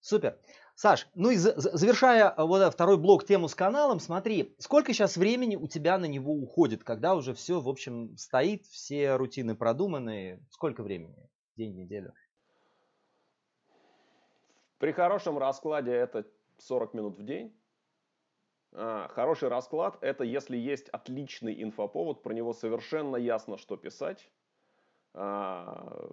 Супер. 0.00 0.38
Саш, 0.74 1.08
ну 1.14 1.30
и 1.30 1.36
завершая 1.36 2.30
э, 2.30 2.42
вот 2.42 2.72
второй 2.72 2.98
блок 2.98 3.24
тему 3.24 3.48
с 3.48 3.54
каналом, 3.54 4.00
смотри, 4.00 4.54
сколько 4.58 4.92
сейчас 4.92 5.16
времени 5.16 5.56
у 5.56 5.68
тебя 5.68 5.98
на 5.98 6.06
него 6.06 6.32
уходит, 6.32 6.82
когда 6.82 7.14
уже 7.14 7.34
все, 7.34 7.60
в 7.60 7.68
общем, 7.68 8.16
стоит, 8.16 8.64
все 8.66 9.16
рутины 9.16 9.54
продуманы, 9.54 10.44
сколько 10.50 10.82
времени? 10.82 11.28
День, 11.56 11.76
неделю? 11.76 12.14
При 14.78 14.92
хорошем 14.92 15.38
раскладе 15.38 15.92
это 15.92 16.26
40 16.58 16.94
минут 16.94 17.18
в 17.18 17.24
день. 17.24 17.57
А, 18.72 19.08
хороший 19.08 19.48
расклад– 19.48 19.98
это 20.00 20.24
если 20.24 20.56
есть 20.56 20.88
отличный 20.90 21.62
инфоповод, 21.62 22.22
про 22.22 22.32
него 22.32 22.52
совершенно 22.52 23.16
ясно, 23.16 23.56
что 23.56 23.76
писать. 23.76 24.30
А, 25.14 26.08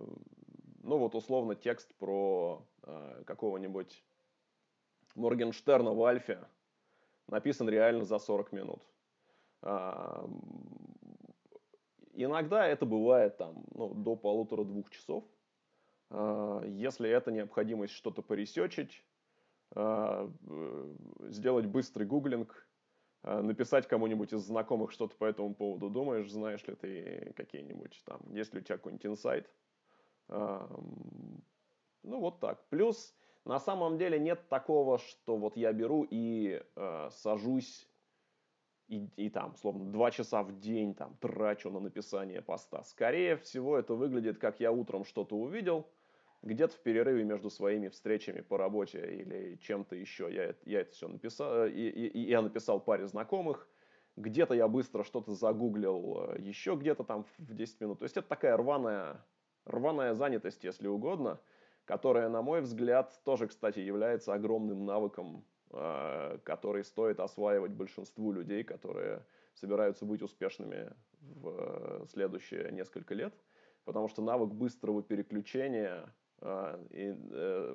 ну 0.82 0.98
вот 0.98 1.16
условно 1.16 1.56
текст 1.56 1.94
про 1.96 2.66
а, 2.84 3.24
какого-нибудь 3.26 4.04
Моргенштерна 5.16 5.94
в 5.94 6.04
Альфе 6.04 6.48
написан 7.28 7.70
реально 7.70 8.04
за 8.04 8.20
40 8.20 8.52
минут. 8.52 8.84
Иногда 12.14 12.68
это 12.68 12.86
бывает 12.86 13.38
там 13.38 13.64
ну, 13.74 13.94
до 13.94 14.16
полутора-двух 14.16 14.90
часов. 14.90 15.24
Если 16.12 17.10
это 17.10 17.32
необходимость 17.32 17.94
что-то 17.94 18.22
поресечить, 18.22 19.04
сделать 19.76 21.66
быстрый 21.66 22.08
гуглинг, 22.08 22.68
а, 23.24 23.42
написать 23.42 23.88
кому-нибудь 23.88 24.34
из 24.34 24.42
знакомых 24.42 24.92
что-то 24.92 25.16
по 25.18 25.26
этому 25.26 25.54
поводу 25.54 25.90
думаешь, 25.90 26.32
знаешь 26.32 26.66
ли 26.66 26.76
ты 26.76 27.34
какие-нибудь 27.36 28.02
там, 28.06 28.22
есть 28.32 28.54
ли 28.54 28.62
у 28.62 28.64
тебя 28.64 28.78
какой-нибудь 28.78 29.06
инсайт. 29.06 29.50
Ну 30.28 32.20
вот 32.20 32.40
так. 32.40 32.64
Плюс 32.70 33.16
на 33.46 33.60
самом 33.60 33.98
деле 33.98 34.20
нет 34.20 34.48
такого, 34.50 34.98
что 34.98 35.38
вот 35.38 35.58
я 35.58 35.72
беру 35.74 36.06
и 36.10 36.62
э, 36.76 37.10
сажусь 37.12 37.88
и, 38.88 39.08
и 39.16 39.30
там, 39.30 39.56
словно 39.56 39.92
два 39.92 40.12
часа 40.12 40.44
в 40.44 40.60
день 40.60 40.94
там 40.94 41.16
трачу 41.18 41.70
на 41.72 41.80
написание 41.80 42.42
поста. 42.42 42.84
Скорее 42.84 43.38
всего, 43.38 43.78
это 43.78 43.96
выглядит, 43.96 44.38
как 44.38 44.60
я 44.60 44.72
утром 44.72 45.06
что-то 45.06 45.36
увидел, 45.36 45.88
где-то 46.46 46.74
в 46.76 46.80
перерыве 46.80 47.24
между 47.24 47.50
своими 47.50 47.90
встречами 47.90 48.40
по 48.40 48.58
работе 48.58 49.00
или 49.00 49.58
чем-то 49.62 49.96
еще 49.96 50.34
я, 50.34 50.56
я 50.64 50.82
это 50.82 50.92
все 50.92 51.08
написал, 51.08 51.66
и, 51.66 51.72
и, 51.72 52.20
я 52.30 52.42
написал 52.42 52.80
паре 52.80 53.08
знакомых, 53.08 53.68
где-то 54.16 54.54
я 54.54 54.70
быстро 54.70 55.04
что-то 55.04 55.34
загуглил 55.34 56.30
э, 56.30 56.40
еще 56.40 56.76
где-то 56.76 57.04
там 57.04 57.26
в 57.38 57.54
10 57.54 57.82
минут. 57.82 58.00
То 58.00 58.04
есть 58.04 58.16
это 58.16 58.28
такая 58.30 58.56
рваная, 58.56 59.26
рваная 59.66 60.14
занятость, 60.14 60.64
если 60.64 60.88
угодно, 60.88 61.42
которая, 61.84 62.30
на 62.30 62.42
мой 62.42 62.62
взгляд, 62.62 63.20
тоже, 63.26 63.48
кстати, 63.48 63.80
является 63.80 64.34
огромным 64.34 64.86
навыком 64.86 65.44
Э, 65.78 66.38
который 66.46 66.86
стоит 66.86 67.20
осваивать 67.20 67.72
большинству 67.72 68.32
людей, 68.32 68.64
которые 68.64 69.26
собираются 69.56 70.06
быть 70.06 70.22
успешными 70.22 70.94
в 71.20 71.50
э, 71.50 72.06
следующие 72.08 72.72
несколько 72.72 73.14
лет. 73.14 73.34
Потому 73.84 74.08
что 74.08 74.22
навык 74.22 74.54
быстрого 74.54 75.04
переключения 75.04 76.06
и 76.92 77.12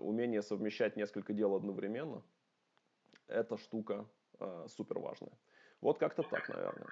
умение 0.01 0.43
совмещать 0.43 0.97
несколько 0.97 1.33
дел 1.33 1.55
одновременно– 1.55 2.23
это 3.27 3.57
штука 3.57 4.07
супер 4.69 4.99
важная. 4.99 5.33
Вот 5.81 5.99
как-то 5.99 6.23
так, 6.23 6.49
наверное. 6.49 6.89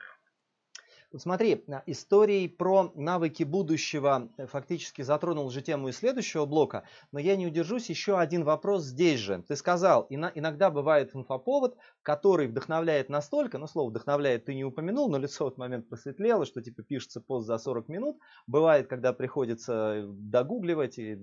Вот 1.10 1.22
смотри, 1.22 1.64
историей 1.86 2.48
про 2.48 2.92
навыки 2.94 3.42
будущего 3.42 4.28
э, 4.36 4.46
фактически 4.46 5.00
затронул 5.00 5.46
уже 5.46 5.62
тему 5.62 5.88
и 5.88 5.92
следующего 5.92 6.44
блока, 6.44 6.84
но 7.12 7.18
я 7.18 7.34
не 7.34 7.46
удержусь, 7.46 7.88
еще 7.88 8.18
один 8.18 8.44
вопрос 8.44 8.84
здесь 8.84 9.18
же. 9.18 9.42
Ты 9.48 9.56
сказал, 9.56 10.06
иногда 10.10 10.68
бывает 10.70 11.16
инфоповод, 11.16 11.78
который 12.02 12.46
вдохновляет 12.48 13.08
настолько, 13.08 13.56
ну 13.56 13.66
слово 13.66 13.88
вдохновляет 13.88 14.44
ты 14.44 14.54
не 14.54 14.66
упомянул, 14.66 15.08
но 15.08 15.16
лицо 15.16 15.46
в 15.46 15.48
этот 15.48 15.58
момент 15.58 15.88
просветлело, 15.88 16.44
что 16.44 16.60
типа 16.60 16.82
пишется 16.82 17.22
пост 17.22 17.46
за 17.46 17.56
40 17.56 17.88
минут. 17.88 18.18
Бывает, 18.46 18.86
когда 18.86 19.14
приходится 19.14 19.72
э, 19.72 20.04
догугливать, 20.06 20.98
и 20.98 21.16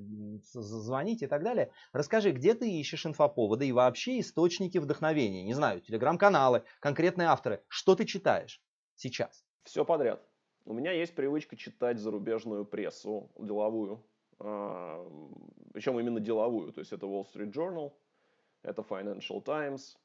звонить 0.51 1.21
и 1.21 1.27
так 1.27 1.43
далее. 1.43 1.69
Расскажи, 1.93 2.31
где 2.31 2.55
ты 2.55 2.71
ищешь 2.71 3.05
инфоповоды 3.05 3.67
и 3.67 3.71
вообще 3.71 4.19
источники 4.19 4.79
вдохновения? 4.79 5.43
Не 5.43 5.53
знаю, 5.53 5.81
телеграм-каналы, 5.81 6.63
конкретные 6.79 7.27
авторы. 7.27 7.61
Что 7.67 7.93
ты 7.93 8.05
читаешь 8.05 8.63
сейчас? 8.95 9.44
Все 9.65 9.83
подряд. 9.83 10.23
У 10.65 10.73
меня 10.73 10.91
есть 10.91 11.15
привычка 11.15 11.55
читать 11.55 11.97
зарубежную 11.97 12.65
прессу, 12.65 13.29
деловую. 13.37 13.99
А, 14.39 15.05
Причем 15.73 15.99
именно 15.99 16.19
деловую. 16.19 16.71
То 16.71 16.79
есть 16.79 16.93
это 16.93 17.07
Wall 17.07 17.25
Street 17.25 17.51
Journal, 17.51 17.91
это 18.61 18.83
Financial 18.83 19.41
Times, 19.41 19.97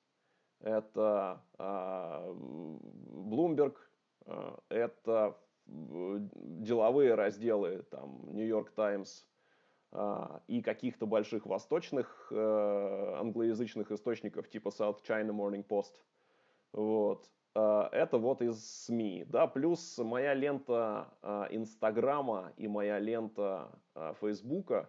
это 0.61 1.43
а, 1.59 2.27
Bloomberg, 2.31 3.77
а, 4.27 4.59
это 4.71 5.39
деловые 5.67 7.15
разделы, 7.15 7.85
там, 7.91 8.23
New 8.33 8.47
York 8.47 8.73
Times 8.73 9.27
и 10.47 10.63
каких-то 10.63 11.07
больших 11.07 11.47
восточных 11.47 12.29
э, 12.31 13.15
англоязычных 13.19 13.91
источников 13.91 14.49
типа 14.49 14.69
South 14.69 15.03
China 15.03 15.31
Morning 15.31 15.67
Post. 15.67 15.95
Вот. 16.73 17.29
Э, 17.55 17.89
это 17.93 18.19
вот 18.19 18.43
из 18.43 18.85
СМИ, 18.85 19.25
да, 19.29 19.47
плюс 19.47 19.99
моя 19.99 20.35
лента 20.35 21.09
э, 21.23 21.47
Инстаграма 21.51 22.53
и 22.57 22.69
моя 22.69 22.99
лента 22.99 23.71
э, 23.95 24.15
Фейсбука, 24.21 24.89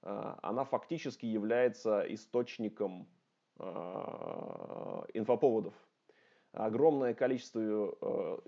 она 0.00 0.64
фактически 0.64 1.26
является 1.26 2.04
источником 2.14 3.08
инфоповодов. 5.12 5.74
Огромное 6.52 7.14
количество 7.14 8.40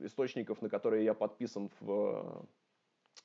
источников, 0.00 0.60
на 0.62 0.68
которые 0.68 1.04
я 1.04 1.14
подписан 1.14 1.70
в 1.78 2.44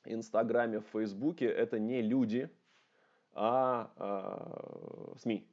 Инстаграме, 0.05 0.81
в 0.81 0.85
Фейсбуке, 0.89 1.47
это 1.47 1.79
не 1.79 2.03
люди, 2.03 2.51
а 3.33 5.15
СМИ. 5.17 5.50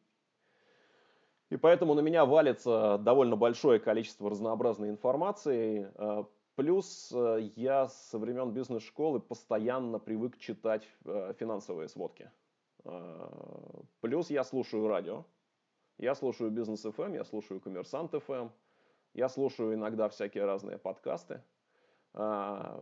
И 1.50 1.56
поэтому 1.56 1.94
на 1.94 2.00
меня 2.00 2.24
валится 2.26 2.98
довольно 2.98 3.36
большое 3.36 3.80
количество 3.80 4.28
разнообразной 4.28 4.90
информации. 4.90 5.90
Э, 5.94 6.24
плюс 6.56 7.10
э, 7.14 7.50
я 7.56 7.88
со 7.88 8.18
времен 8.18 8.52
бизнес-школы 8.52 9.20
постоянно 9.20 9.98
привык 9.98 10.36
читать 10.38 10.86
э, 11.04 11.32
финансовые 11.38 11.88
сводки. 11.88 12.30
Плюс 14.00 14.30
я 14.30 14.44
слушаю 14.44 14.86
радио. 14.86 15.24
Я 15.98 16.14
слушаю 16.14 16.50
бизнес 16.50 16.84
FM, 16.84 17.06
эм, 17.06 17.14
я 17.14 17.24
слушаю 17.24 17.60
коммерсант 17.60 18.14
FM, 18.14 18.42
эм, 18.42 18.52
я 19.14 19.28
слушаю 19.28 19.74
иногда 19.74 20.08
всякие 20.08 20.44
разные 20.44 20.78
подкасты. 20.78 21.42
А, 22.14 22.80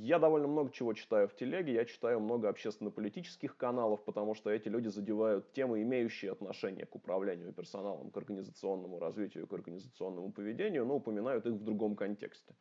я 0.00 0.18
довольно 0.18 0.48
много 0.48 0.72
чего 0.72 0.94
читаю 0.94 1.28
в 1.28 1.34
телеге, 1.34 1.74
я 1.74 1.84
читаю 1.84 2.20
много 2.20 2.48
общественно-политических 2.48 3.56
каналов, 3.56 4.04
потому 4.04 4.34
что 4.34 4.50
эти 4.50 4.68
люди 4.68 4.88
задевают 4.88 5.52
темы, 5.52 5.82
имеющие 5.82 6.32
отношение 6.32 6.86
к 6.86 6.94
управлению 6.94 7.52
персоналом, 7.52 8.10
к 8.10 8.16
организационному 8.16 8.98
развитию, 8.98 9.46
к 9.46 9.52
организационному 9.52 10.32
поведению, 10.32 10.86
но 10.86 10.96
упоминают 10.96 11.46
их 11.46 11.52
в 11.54 11.62
другом 11.62 11.94
контексте. 11.94 12.54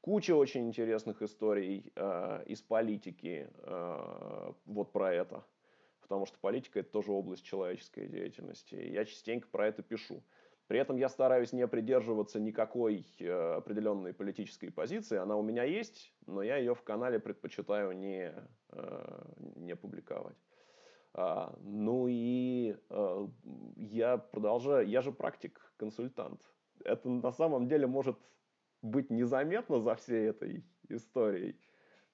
Куча 0.00 0.36
очень 0.36 0.68
интересных 0.68 1.22
историй 1.22 1.92
э, 1.96 2.44
из 2.46 2.62
политики 2.62 3.50
э, 3.62 4.52
вот 4.64 4.92
про 4.92 5.12
это, 5.12 5.44
потому 6.00 6.24
что 6.24 6.38
политика 6.38 6.80
это 6.80 6.90
тоже 6.90 7.10
область 7.10 7.44
человеческой 7.44 8.06
деятельности. 8.06 8.76
Я 8.76 9.04
частенько 9.04 9.48
про 9.48 9.66
это 9.66 9.82
пишу. 9.82 10.22
При 10.68 10.78
этом 10.78 10.96
я 10.96 11.08
стараюсь 11.08 11.54
не 11.54 11.66
придерживаться 11.66 12.38
никакой 12.38 13.06
э, 13.18 13.54
определенной 13.56 14.12
политической 14.12 14.70
позиции. 14.70 15.16
Она 15.16 15.34
у 15.36 15.42
меня 15.42 15.64
есть, 15.64 16.14
но 16.26 16.42
я 16.42 16.58
ее 16.58 16.74
в 16.74 16.82
канале 16.82 17.18
предпочитаю 17.18 17.92
не, 17.92 18.34
э, 18.72 19.24
не 19.56 19.74
публиковать. 19.74 20.36
А, 21.14 21.56
ну 21.62 22.06
и 22.06 22.76
э, 22.90 23.28
я 23.76 24.18
продолжаю, 24.18 24.86
я 24.86 25.00
же 25.00 25.10
практик, 25.10 25.58
консультант. 25.78 26.42
Это 26.84 27.08
на 27.08 27.32
самом 27.32 27.66
деле 27.66 27.86
может 27.86 28.18
быть 28.82 29.08
незаметно 29.08 29.80
за 29.80 29.94
всей 29.94 30.28
этой 30.28 30.66
историей 30.90 31.58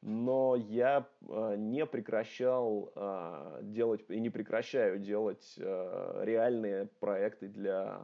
но 0.05 0.55
я 0.55 1.09
э, 1.27 1.55
не 1.57 1.87
прекращал 1.87 2.93
э, 2.95 3.61
делать 3.63 4.05
и 4.11 4.21
не 4.21 4.29
прекращаю 4.29 4.99
делать 4.99 5.55
э, 5.57 6.21
реальные 6.25 6.87
проекты 7.01 7.49
для 7.49 7.99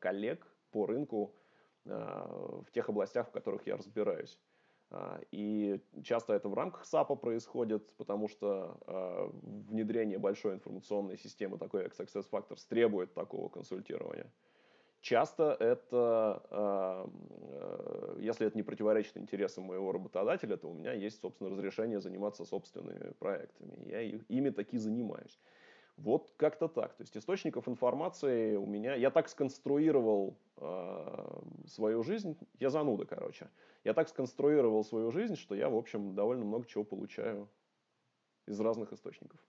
коллег 0.00 0.44
по 0.72 0.86
рынку 0.86 1.34
в 1.84 2.66
тех 2.72 2.88
областях, 2.88 3.28
в 3.28 3.30
которых 3.30 3.66
я 3.66 3.76
разбираюсь. 3.76 4.38
И 5.30 5.80
часто 6.04 6.34
это 6.34 6.48
в 6.48 6.54
рамках 6.54 6.84
САПа 6.84 7.16
происходит, 7.16 7.90
потому 7.96 8.28
что 8.28 9.32
внедрение 9.42 10.18
большой 10.18 10.54
информационной 10.54 11.16
системы, 11.16 11.58
такой 11.58 11.88
как 11.88 11.98
SuccessFactors, 11.98 12.68
требует 12.68 13.14
такого 13.14 13.48
консультирования. 13.48 14.30
Часто 15.00 15.56
это, 15.58 16.42
а, 16.50 17.10
э, 17.30 18.16
если 18.20 18.46
это 18.46 18.56
не 18.56 18.62
противоречит 18.62 19.16
интересам 19.16 19.64
моего 19.64 19.92
работодателя, 19.92 20.58
то 20.58 20.68
у 20.68 20.74
меня 20.74 20.92
есть, 20.92 21.20
собственно, 21.20 21.48
разрешение 21.48 22.00
заниматься 22.00 22.44
собственными 22.44 23.12
проектами. 23.18 23.88
Я 23.88 24.02
ими 24.02 24.50
таки 24.50 24.76
занимаюсь. 24.76 25.38
Вот 25.96 26.30
как-то 26.36 26.68
так. 26.68 26.94
То 26.94 27.02
есть 27.02 27.16
источников 27.16 27.66
информации 27.66 28.56
у 28.56 28.66
меня... 28.66 28.94
Я 28.94 29.10
так 29.10 29.30
сконструировал 29.30 30.36
э, 30.58 31.40
свою 31.66 32.02
жизнь. 32.02 32.36
Я 32.58 32.68
зануда, 32.68 33.06
короче. 33.06 33.48
Я 33.84 33.94
так 33.94 34.08
сконструировал 34.08 34.84
свою 34.84 35.10
жизнь, 35.12 35.36
что 35.36 35.54
я, 35.54 35.70
в 35.70 35.76
общем, 35.76 36.14
довольно 36.14 36.44
много 36.44 36.66
чего 36.66 36.84
получаю 36.84 37.48
из 38.46 38.60
разных 38.60 38.92
источников 38.92 39.40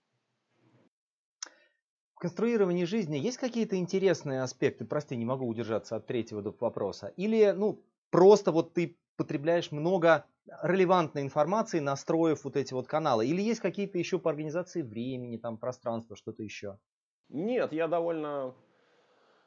конструировании 2.22 2.84
жизни 2.84 3.16
есть 3.16 3.36
какие-то 3.36 3.76
интересные 3.76 4.42
аспекты? 4.42 4.84
Прости, 4.84 5.16
не 5.16 5.24
могу 5.24 5.44
удержаться 5.44 5.96
от 5.96 6.06
третьего 6.06 6.54
вопроса. 6.60 7.08
Или, 7.16 7.50
ну, 7.50 7.84
просто 8.10 8.52
вот 8.52 8.74
ты 8.74 8.96
потребляешь 9.16 9.72
много 9.72 10.26
релевантной 10.62 11.22
информации, 11.22 11.80
настроив 11.80 12.44
вот 12.44 12.56
эти 12.56 12.74
вот 12.74 12.86
каналы? 12.86 13.26
Или 13.26 13.42
есть 13.42 13.58
какие-то 13.58 13.98
еще 13.98 14.20
по 14.20 14.30
организации 14.30 14.82
времени, 14.82 15.36
там, 15.36 15.58
пространства, 15.58 16.14
что-то 16.14 16.44
еще? 16.44 16.78
Нет, 17.28 17.72
я 17.72 17.88
довольно, 17.88 18.54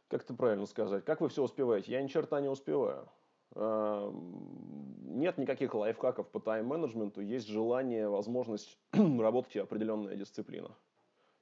как 0.09 0.23
это 0.23 0.33
правильно 0.33 0.65
сказать, 0.65 1.05
как 1.05 1.21
вы 1.21 1.29
все 1.29 1.43
успеваете? 1.43 1.93
Я 1.93 2.01
ни 2.01 2.07
черта 2.07 2.41
не 2.41 2.49
успеваю. 2.49 3.09
Нет 3.55 5.37
никаких 5.37 5.73
лайфхаков 5.75 6.29
по 6.29 6.41
тайм-менеджменту, 6.41 7.21
есть 7.21 7.47
желание, 7.47 8.09
возможность 8.09 8.77
работать 8.91 9.55
и 9.55 9.59
определенная 9.59 10.17
дисциплина. 10.17 10.75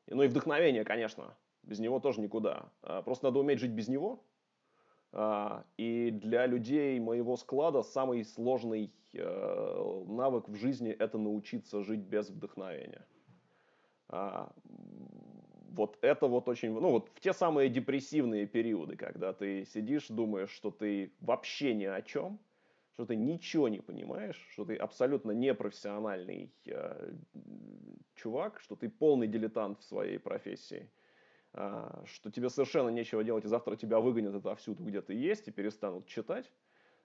Ну 0.07 0.23
и 0.23 0.27
вдохновение, 0.27 0.83
конечно. 0.83 1.35
Без 1.63 1.79
него 1.79 1.99
тоже 1.99 2.21
никуда. 2.21 2.69
А, 2.81 3.01
просто 3.01 3.25
надо 3.25 3.39
уметь 3.39 3.59
жить 3.59 3.71
без 3.71 3.87
него. 3.87 4.23
А, 5.11 5.63
и 5.77 6.11
для 6.11 6.45
людей 6.45 6.99
моего 6.99 7.37
склада 7.37 7.83
самый 7.83 8.25
сложный 8.25 8.93
э, 9.13 10.03
навык 10.07 10.49
в 10.49 10.55
жизни– 10.55 10.91
это 10.99 11.17
научиться 11.17 11.83
жить 11.83 12.01
без 12.01 12.29
вдохновения. 12.29 13.05
А, 14.09 14.51
вот 15.73 15.97
это 16.01 16.27
вот 16.27 16.47
очень, 16.47 16.71
ну 16.71 16.91
вот 16.91 17.09
в 17.09 17.19
те 17.19 17.33
самые 17.33 17.69
депрессивные 17.69 18.45
периоды, 18.45 18.95
когда 18.95 19.33
ты 19.33 19.65
сидишь, 19.65 20.07
думаешь, 20.07 20.51
что 20.51 20.71
ты 20.71 21.13
вообще 21.19 21.73
ни 21.73 21.85
о 21.85 22.01
чем, 22.01 22.39
что 22.93 23.05
ты 23.05 23.15
ничего 23.15 23.69
не 23.69 23.79
понимаешь, 23.79 24.39
что 24.51 24.65
ты 24.65 24.75
абсолютно 24.75 25.31
непрофессиональный 25.31 26.53
э, 26.67 27.13
чувак, 28.13 28.59
что 28.59 28.75
ты 28.75 28.87
полный 28.87 29.27
дилетант 29.27 29.79
в 29.79 29.83
своей 29.83 30.19
профессии, 30.19 30.91
э, 31.53 32.03
что 32.05 32.29
тебе 32.29 32.49
совершенно 32.49 32.89
нечего 32.89 33.23
делать, 33.23 33.45
и 33.45 33.47
завтра 33.47 33.75
тебя 33.75 33.99
выгонят 33.99 34.35
отовсюду, 34.35 34.83
где 34.83 35.01
ты 35.01 35.15
есть, 35.15 35.47
и 35.47 35.51
перестанут 35.51 36.05
читать, 36.05 36.51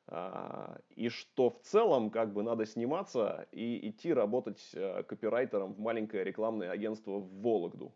э, 0.08 0.76
и 0.90 1.08
что 1.08 1.48
в 1.48 1.60
целом 1.60 2.10
как 2.10 2.34
бы 2.34 2.42
надо 2.42 2.66
сниматься 2.66 3.48
и 3.50 3.88
идти 3.88 4.12
работать 4.12 4.70
э, 4.74 5.02
копирайтером 5.04 5.72
в 5.72 5.80
маленькое 5.80 6.22
рекламное 6.22 6.70
агентство 6.70 7.12
в 7.12 7.40
Вологду, 7.40 7.94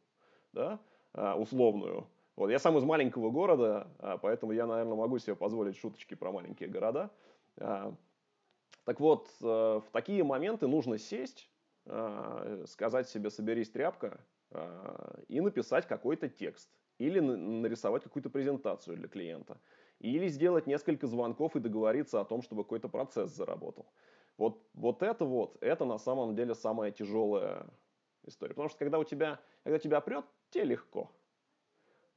да, 0.55 0.81
э, 1.13 1.35
условную. 1.35 2.09
Вот, 2.37 2.49
я 2.49 2.59
сам 2.59 2.79
из 2.79 2.85
маленького 2.85 3.29
города, 3.29 3.89
поэтому 4.23 4.53
я, 4.53 4.67
наверное, 4.67 4.97
могу 4.97 5.19
себе 5.19 5.37
позволить 5.37 5.77
шуточки 5.77 6.15
про 6.15 6.33
маленькие 6.33 6.71
города. 6.71 7.11
А, 7.59 7.95
так 8.85 9.01
вот, 9.01 9.29
э, 9.41 9.45
в 9.45 9.85
такие 9.93 10.25
моменты 10.25 10.67
нужно 10.67 10.99
сесть, 10.99 11.51
а, 11.87 12.65
сказать 12.67 13.09
себе 13.09 13.31
«соберись, 13.31 13.71
тряпка» 13.71 14.25
а, 14.51 15.21
и 15.29 15.41
написать 15.41 15.87
какой-то 15.87 16.29
текст. 16.29 16.71
Или 16.99 17.21
нарисовать 17.21 18.05
какую-то 18.05 18.31
презентацию 18.31 18.97
для 18.97 19.09
клиента. 19.09 19.61
Или 19.99 20.29
сделать 20.29 20.67
несколько 20.67 21.07
звонков 21.07 21.57
и 21.57 21.61
договориться 21.61 22.21
о 22.21 22.25
том, 22.25 22.43
чтобы 22.43 22.65
какой-то 22.65 22.89
процесс 22.89 23.31
заработал. 23.33 23.93
Вот, 24.37 24.63
вот 24.75 25.03
это 25.03 25.25
вот, 25.25 25.59
это 25.61 25.85
на 25.85 25.99
самом 25.99 26.35
деле 26.37 26.55
самая 26.55 26.91
тяжелая 26.93 27.67
история. 28.25 28.55
Потому 28.55 28.69
что 28.69 28.79
когда 28.79 28.99
у 28.99 29.05
тебя, 29.05 29.41
когда 29.65 29.79
тебя 29.79 30.01
прет, 30.01 30.25
тебе 30.51 30.65
легко. 30.65 31.11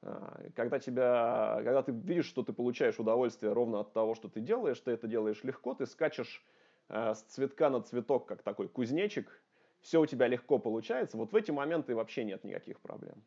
А, 0.06 0.40
когда, 0.56 0.80
тебя, 0.80 1.56
когда 1.64 1.82
ты 1.82 1.92
видишь, 1.92 2.28
что 2.28 2.44
ты 2.44 2.54
получаешь 2.54 3.00
удовольствие 3.00 3.52
ровно 3.52 3.80
от 3.80 3.92
того, 3.92 4.14
что 4.14 4.30
ты 4.30 4.40
делаешь, 4.40 4.80
ты 4.80 4.92
это 4.92 5.08
делаешь 5.08 5.44
легко, 5.44 5.74
ты 5.74 5.88
скачешь 5.88 6.46
а, 6.90 7.16
с 7.16 7.24
цветка 7.24 7.70
на 7.72 7.82
цветок, 7.82 8.28
как 8.28 8.44
такой 8.44 8.68
кузнечик, 8.68 9.42
все 9.82 10.00
у 10.00 10.06
тебя 10.06 10.28
легко 10.28 10.60
получается, 10.60 11.18
вот 11.18 11.32
в 11.32 11.36
эти 11.36 11.50
моменты 11.50 11.96
вообще 11.96 12.24
нет 12.24 12.44
никаких 12.44 12.80
проблем. 12.80 13.24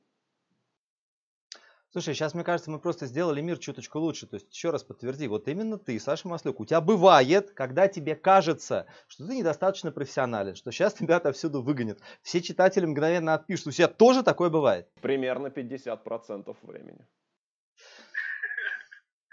Слушай, 1.91 2.15
сейчас, 2.15 2.35
мне 2.35 2.45
кажется, 2.45 2.71
мы 2.71 2.79
просто 2.79 3.07
сделали 3.07 3.41
мир 3.41 3.59
чуточку 3.59 3.99
лучше. 3.99 4.27
То 4.27 4.35
есть, 4.37 4.53
еще 4.53 4.71
раз 4.71 4.85
подтверди, 4.85 5.27
вот 5.27 5.49
именно 5.49 5.79
ты, 5.79 5.99
Саша 5.99 6.29
Маслюк, 6.29 6.61
у 6.61 6.67
тебя 6.67 6.83
бывает, 6.83 7.53
когда 7.53 7.89
тебе 7.89 8.15
кажется, 8.15 8.87
что 9.07 9.27
ты 9.27 9.35
недостаточно 9.35 9.91
профессионален, 9.91 10.55
что 10.55 10.71
сейчас 10.71 10.93
тебя 10.93 11.17
отовсюду 11.17 11.63
выгонят. 11.63 11.99
Все 12.23 12.43
читатели 12.43 12.85
мгновенно 12.85 13.33
отпишут. 13.33 13.69
У 13.69 13.71
тебя 13.71 13.89
тоже 13.89 14.23
такое 14.23 14.51
бывает? 14.51 14.89
Примерно 15.01 15.47
50% 15.47 16.55
времени. 16.63 17.07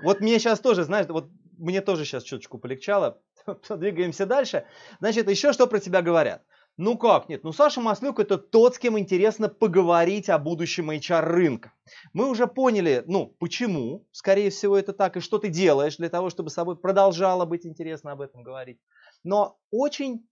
Вот 0.01 0.22
мне 0.22 0.39
сейчас 0.39 0.60
тоже, 0.62 0.84
знаешь, 0.84 1.08
вот 1.08 1.30
мне 1.58 1.82
тоже 1.82 2.06
сейчас 2.06 2.24
чуточку 2.24 2.58
полегчало. 2.58 3.22
Двигаемся 3.70 4.26
дальше. 4.26 4.66
Значит, 4.99 5.30
еще 5.30 5.51
что 5.51 5.68
про 5.68 5.80
тебя 5.80 6.01
говорят. 6.01 6.43
Ну 6.78 6.97
как, 6.97 7.30
нет, 7.30 7.45
ну 7.45 7.53
Саша 7.53 7.80
Маслюк 7.80 8.19
это 8.19 8.38
тот, 8.38 8.76
с 8.76 8.80
кем 8.80 8.99
интересно 8.99 9.47
поговорить 9.47 10.30
о 10.30 10.38
будущем 10.38 10.91
HR-рынка. 10.91 11.71
Мы 12.11 12.30
уже 12.30 12.47
поняли, 12.47 13.01
ну, 13.07 13.28
почему, 13.39 14.05
скорее 14.11 14.49
всего, 14.49 14.78
это 14.78 14.91
так, 14.91 15.15
и 15.15 15.21
что 15.21 15.38
ты 15.38 15.47
делаешь 15.47 15.95
для 15.95 16.09
того, 16.09 16.30
чтобы 16.30 16.49
с 16.49 16.53
собой 16.53 16.76
продолжало 16.76 17.45
быть 17.45 17.65
интересно 17.65 18.11
об 18.11 18.19
этом 18.19 18.43
говорить. 18.43 18.80
Но 19.23 19.57
очень 19.71 20.28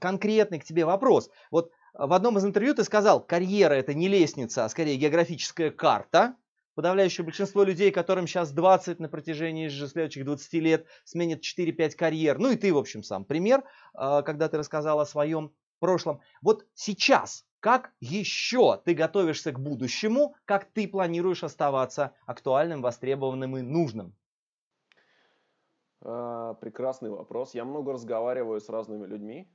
конкретный 0.00 0.60
к 0.60 0.64
тебе 0.64 0.86
вопрос. 0.86 1.28
Вот 1.50 1.70
в 1.92 2.12
одном 2.14 2.38
из 2.38 2.44
интервью 2.46 2.74
ты 2.74 2.84
сказал, 2.84 3.20
карьера 3.20 3.74
это 3.74 3.92
не 3.92 4.08
лестница, 4.08 4.64
а 4.64 4.68
скорее 4.70 4.96
географическая 4.96 5.70
карта. 5.70 6.36
Подавляющее 6.74 7.22
большинство 7.22 7.64
людей, 7.64 7.90
которым 7.90 8.26
сейчас 8.26 8.50
20 8.50 8.98
на 8.98 9.10
протяжении 9.10 9.68
же 9.68 9.86
следующих 9.86 10.24
20 10.24 10.54
лет 10.54 10.86
сменят 11.04 11.40
4-5 11.42 11.90
карьер. 11.96 12.38
Ну 12.38 12.50
и 12.50 12.56
ты, 12.56 12.72
в 12.72 12.78
общем, 12.78 13.02
сам 13.02 13.26
пример, 13.26 13.62
а, 13.92 14.22
когда 14.22 14.48
ты 14.48 14.56
рассказал 14.56 14.98
о 14.98 15.04
своем 15.04 15.52
прошлом. 15.82 16.20
Вот 16.42 16.64
сейчас, 16.74 17.44
как 17.58 17.92
еще 18.00 18.80
ты 18.84 18.94
готовишься 18.94 19.50
к 19.52 19.58
будущему, 19.58 20.36
как 20.44 20.64
ты 20.64 20.86
планируешь 20.86 21.42
оставаться 21.42 22.14
актуальным, 22.24 22.82
востребованным 22.82 23.56
и 23.56 23.62
нужным? 23.62 24.14
А, 26.00 26.54
прекрасный 26.54 27.10
вопрос. 27.10 27.54
Я 27.54 27.64
много 27.64 27.92
разговариваю 27.92 28.60
с 28.60 28.68
разными 28.68 29.06
людьми, 29.06 29.52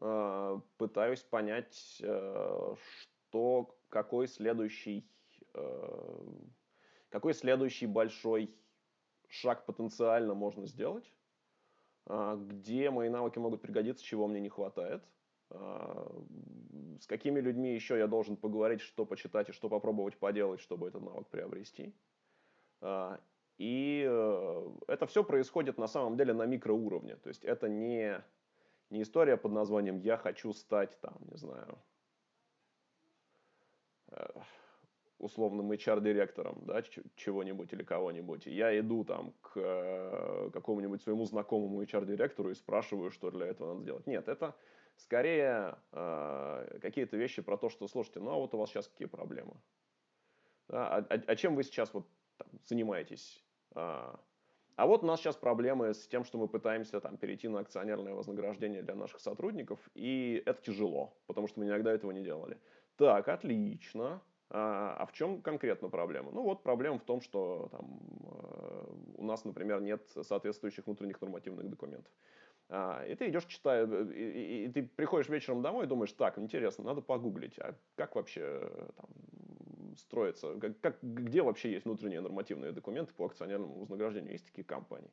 а, 0.00 0.60
пытаюсь 0.76 1.22
понять, 1.22 1.98
э, 2.02 2.74
что, 3.30 3.74
какой 3.88 4.28
следующий, 4.28 5.08
какой 7.08 7.32
следующий 7.32 7.86
большой 7.86 8.54
шаг 9.28 9.64
потенциально 9.66 10.34
можно 10.34 10.66
сделать. 10.66 11.10
где 12.06 12.90
мои 12.90 13.08
навыки 13.08 13.38
могут 13.38 13.62
пригодиться, 13.62 14.04
чего 14.04 14.28
мне 14.28 14.40
не 14.40 14.50
хватает, 14.50 15.02
с 15.54 17.06
какими 17.06 17.40
людьми 17.40 17.74
еще 17.74 17.98
я 17.98 18.06
должен 18.06 18.36
поговорить, 18.36 18.80
что 18.80 19.06
почитать 19.06 19.48
и 19.48 19.52
что 19.52 19.68
попробовать 19.68 20.16
поделать, 20.16 20.60
чтобы 20.60 20.88
этот 20.88 21.02
навык 21.02 21.28
приобрести. 21.28 21.94
И 23.58 24.04
э, 24.06 24.70
это 24.88 25.06
все 25.06 25.22
происходит 25.22 25.78
на 25.78 25.86
самом 25.86 26.16
деле 26.16 26.32
на 26.32 26.44
микроуровне. 26.44 27.16
То 27.16 27.28
есть 27.28 27.44
это 27.44 27.68
не, 27.68 28.20
не 28.90 29.02
история 29.02 29.36
под 29.36 29.52
названием 29.52 30.00
«я 30.00 30.16
хочу 30.16 30.52
стать, 30.52 30.98
там, 31.00 31.14
не 31.30 31.36
знаю, 31.36 31.78
э, 34.08 34.26
условным 35.18 35.70
HR-директором 35.70 36.64
да, 36.66 36.82
чего-нибудь 37.14 37.72
или 37.72 37.84
кого-нибудь. 37.84 38.46
Я 38.46 38.76
иду 38.78 39.04
там 39.04 39.32
к 39.40 39.52
э, 39.54 40.50
какому-нибудь 40.52 41.02
своему 41.02 41.24
знакомому 41.24 41.80
HR-директору 41.82 42.50
и 42.50 42.54
спрашиваю, 42.54 43.12
что 43.12 43.30
для 43.30 43.46
этого 43.46 43.68
надо 43.68 43.82
сделать. 43.82 44.06
Нет, 44.08 44.28
это 44.28 44.56
скорее 44.96 45.76
э, 45.92 46.78
какие-то 46.80 47.16
вещи 47.16 47.42
про 47.42 47.56
то, 47.56 47.68
что, 47.68 47.88
слушайте, 47.88 48.20
ну 48.20 48.30
а 48.30 48.36
вот 48.36 48.54
у 48.54 48.58
вас 48.58 48.70
сейчас 48.70 48.88
какие 48.88 49.08
проблемы? 49.08 49.54
Да, 50.68 50.96
а, 50.96 51.06
а, 51.08 51.36
чем 51.36 51.54
вы 51.56 51.62
сейчас 51.62 51.92
вот 51.92 52.06
там, 52.36 52.48
занимаетесь? 52.64 53.44
А, 53.74 54.18
а 54.76 54.86
вот 54.86 55.02
у 55.04 55.06
нас 55.06 55.20
сейчас 55.20 55.36
проблемы 55.36 55.94
с 55.94 56.08
тем, 56.08 56.24
что 56.24 56.38
мы 56.38 56.48
пытаемся 56.48 57.00
там, 57.00 57.16
перейти 57.16 57.48
на 57.48 57.60
акционерное 57.60 58.14
вознаграждение 58.14 58.82
для 58.82 58.94
наших 58.94 59.20
сотрудников, 59.20 59.78
и 59.94 60.42
это 60.46 60.62
тяжело, 60.62 61.16
потому 61.26 61.46
что 61.46 61.60
мы 61.60 61.66
никогда 61.66 61.92
этого 61.92 62.10
не 62.10 62.22
делали. 62.22 62.58
Так, 62.96 63.28
отлично. 63.28 64.22
А, 64.50 64.96
а 64.98 65.06
в 65.06 65.12
чем 65.12 65.42
конкретно 65.42 65.88
проблема? 65.88 66.30
Ну 66.32 66.42
вот 66.42 66.62
проблема 66.62 66.98
в 66.98 67.04
том, 67.04 67.20
что 67.20 67.68
там, 67.70 68.00
э, 68.24 68.86
у 69.16 69.24
нас, 69.24 69.44
например, 69.44 69.80
нет 69.80 70.08
соответствующих 70.22 70.86
внутренних 70.86 71.20
нормативных 71.20 71.68
документов. 71.68 72.12
А, 72.68 73.04
и 73.06 73.14
ты 73.14 73.28
идешь, 73.28 73.44
читаешь, 73.46 73.88
э, 73.90 74.12
и, 74.14 74.64
и, 74.64 74.68
ты 74.68 74.82
приходишь 74.82 75.28
вечером 75.28 75.62
домой 75.62 75.84
и 75.84 75.88
думаешь, 75.88 76.12
так, 76.12 76.38
интересно, 76.38 76.84
надо 76.84 77.02
погуглить, 77.02 77.58
а 77.58 77.74
как 77.94 78.14
вообще 78.14 78.40
э, 78.42 78.88
там, 78.96 79.96
строится, 79.96 80.58
как, 80.58 80.80
как, 80.80 80.98
где 81.02 81.42
вообще 81.42 81.72
есть 81.72 81.84
внутренние 81.84 82.20
нормативные 82.20 82.72
документы 82.72 83.12
по 83.12 83.26
акционерному 83.26 83.80
вознаграждению, 83.80 84.32
есть 84.32 84.46
такие 84.46 84.64
компании. 84.64 85.10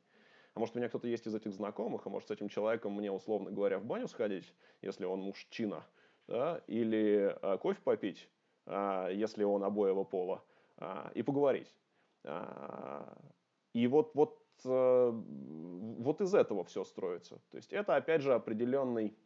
А 0.54 0.60
может, 0.60 0.74
у 0.76 0.78
меня 0.78 0.88
кто-то 0.88 1.08
есть 1.08 1.26
из 1.26 1.34
этих 1.34 1.52
знакомых, 1.52 2.06
а 2.06 2.10
может, 2.10 2.28
с 2.28 2.30
этим 2.30 2.48
человеком 2.48 2.92
мне, 2.92 3.10
условно 3.10 3.50
говоря, 3.50 3.78
в 3.78 3.84
баню 3.84 4.08
сходить, 4.08 4.52
если 4.82 5.04
он 5.04 5.20
мужчина, 5.20 5.84
да, 6.28 6.62
или 6.66 7.36
а, 7.42 7.56
кофе 7.58 7.80
попить, 7.82 8.28
а, 8.66 9.08
если 9.08 9.44
он 9.44 9.64
обоего 9.64 10.04
пола, 10.04 10.42
а, 10.76 11.10
и 11.14 11.22
поговорить. 11.22 11.74
А, 12.24 13.16
и 13.72 13.86
вот, 13.86 14.14
вот, 14.14 14.41
вот 14.68 16.20
из 16.20 16.34
этого 16.34 16.64
все 16.64 16.84
строится. 16.84 17.40
То 17.50 17.56
есть 17.56 17.72
это, 17.72 17.96
опять 17.96 18.22
же, 18.22 18.34
определенный, 18.34 19.16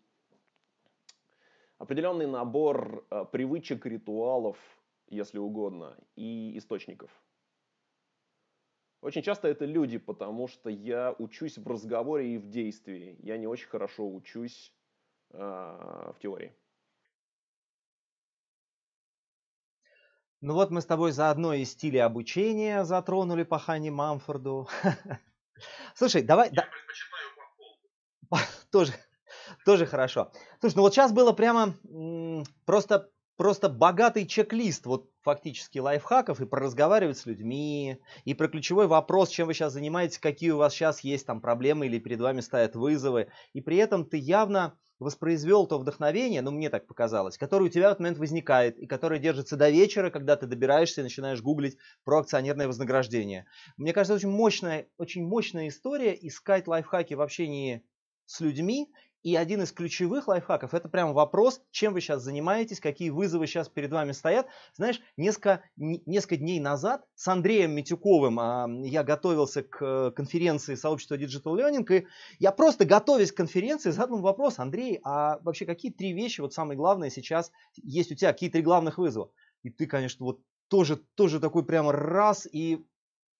определенный 1.78 2.26
набор 2.26 3.06
а, 3.10 3.24
привычек, 3.24 3.86
ритуалов, 3.86 4.58
если 5.08 5.38
угодно, 5.38 5.96
и 6.16 6.56
источников. 6.58 7.10
Очень 9.02 9.22
часто 9.22 9.48
это 9.48 9.64
люди, 9.64 9.98
потому 9.98 10.48
что 10.48 10.68
я 10.68 11.14
учусь 11.18 11.58
в 11.58 11.66
разговоре 11.68 12.34
и 12.34 12.38
в 12.38 12.48
действии. 12.48 13.16
Я 13.20 13.36
не 13.38 13.46
очень 13.46 13.68
хорошо 13.68 14.12
учусь 14.12 14.72
э, 15.30 15.38
в 15.38 16.16
теории. 16.18 16.52
Ну 20.40 20.54
вот 20.54 20.70
мы 20.70 20.80
с 20.80 20.86
тобой 20.86 21.12
заодно 21.12 21.54
и 21.54 21.64
стили 21.64 21.98
обучения 21.98 22.84
затронули 22.84 23.42
по 23.42 23.58
Хане 23.58 23.90
Мамфорду. 23.90 24.68
Слушай, 25.94 26.22
давай... 26.22 26.50
Я 26.52 26.62
предпочитаю 26.62 27.26
по 28.28 28.38
Тоже, 28.70 28.92
тоже 29.64 29.86
хорошо. 29.86 30.32
Слушай, 30.60 30.76
ну 30.76 30.82
вот 30.82 30.92
сейчас 30.92 31.12
было 31.12 31.32
прямо 31.32 31.74
просто 32.64 33.10
просто 33.36 33.68
богатый 33.68 34.26
чек-лист 34.26 34.86
вот 34.86 35.10
фактически 35.22 35.78
лайфхаков 35.78 36.40
и 36.40 36.46
про 36.46 36.60
разговаривать 36.60 37.18
с 37.18 37.26
людьми, 37.26 38.00
и 38.24 38.34
про 38.34 38.48
ключевой 38.48 38.86
вопрос, 38.86 39.28
чем 39.28 39.46
вы 39.46 39.54
сейчас 39.54 39.72
занимаетесь, 39.72 40.18
какие 40.18 40.50
у 40.50 40.56
вас 40.56 40.72
сейчас 40.72 41.00
есть 41.00 41.26
там 41.26 41.40
проблемы 41.40 41.86
или 41.86 41.98
перед 41.98 42.20
вами 42.20 42.40
стоят 42.40 42.76
вызовы. 42.76 43.28
И 43.52 43.60
при 43.60 43.76
этом 43.76 44.04
ты 44.04 44.16
явно 44.16 44.78
воспроизвел 44.98 45.66
то 45.66 45.78
вдохновение, 45.78 46.42
ну 46.42 46.50
мне 46.50 46.70
так 46.70 46.86
показалось, 46.86 47.38
которое 47.38 47.66
у 47.66 47.68
тебя 47.68 47.88
в 47.88 47.92
этот 47.92 48.00
момент 48.00 48.18
возникает 48.18 48.78
и 48.78 48.86
которое 48.86 49.20
держится 49.20 49.56
до 49.56 49.70
вечера, 49.70 50.10
когда 50.10 50.36
ты 50.36 50.46
добираешься 50.46 51.00
и 51.00 51.04
начинаешь 51.04 51.42
гуглить 51.42 51.76
про 52.04 52.20
акционерное 52.20 52.66
вознаграждение. 52.66 53.46
Мне 53.76 53.92
кажется, 53.92 54.14
очень 54.14 54.30
мощная, 54.30 54.88
очень 54.98 55.26
мощная 55.26 55.68
история 55.68 56.16
искать 56.18 56.66
лайфхаки 56.66 57.14
в 57.14 57.20
общении 57.20 57.84
с 58.26 58.40
людьми 58.40 58.90
и 59.26 59.34
один 59.34 59.60
из 59.60 59.72
ключевых 59.72 60.28
лайфхаков, 60.28 60.72
это 60.72 60.88
прям 60.88 61.12
вопрос, 61.12 61.60
чем 61.72 61.94
вы 61.94 62.00
сейчас 62.00 62.22
занимаетесь, 62.22 62.78
какие 62.78 63.10
вызовы 63.10 63.48
сейчас 63.48 63.68
перед 63.68 63.90
вами 63.90 64.12
стоят. 64.12 64.46
Знаешь, 64.76 65.00
несколько, 65.16 65.64
несколько 65.74 66.36
дней 66.36 66.60
назад 66.60 67.04
с 67.16 67.26
Андреем 67.26 67.72
Митюковым 67.72 68.38
а, 68.38 68.68
я 68.84 69.02
готовился 69.02 69.64
к 69.64 69.84
э, 69.84 70.12
конференции 70.12 70.76
сообщества 70.76 71.16
Digital 71.16 71.56
Learning, 71.56 71.92
и 71.92 72.06
я 72.38 72.52
просто 72.52 72.84
готовясь 72.84 73.32
к 73.32 73.36
конференции 73.36 73.90
задал 73.90 74.20
вопрос, 74.20 74.60
Андрей, 74.60 75.00
а 75.02 75.40
вообще 75.42 75.66
какие 75.66 75.90
три 75.90 76.12
вещи, 76.12 76.40
вот 76.40 76.54
самое 76.54 76.78
главное 76.78 77.10
сейчас 77.10 77.50
есть 77.74 78.12
у 78.12 78.14
тебя, 78.14 78.32
какие 78.32 78.48
три 78.48 78.62
главных 78.62 78.96
вызова? 78.96 79.32
И 79.64 79.70
ты, 79.70 79.86
конечно, 79.86 80.24
вот 80.24 80.40
тоже, 80.68 80.98
тоже 81.16 81.40
такой 81.40 81.66
прямо 81.66 81.90
раз 81.90 82.46
и 82.46 82.86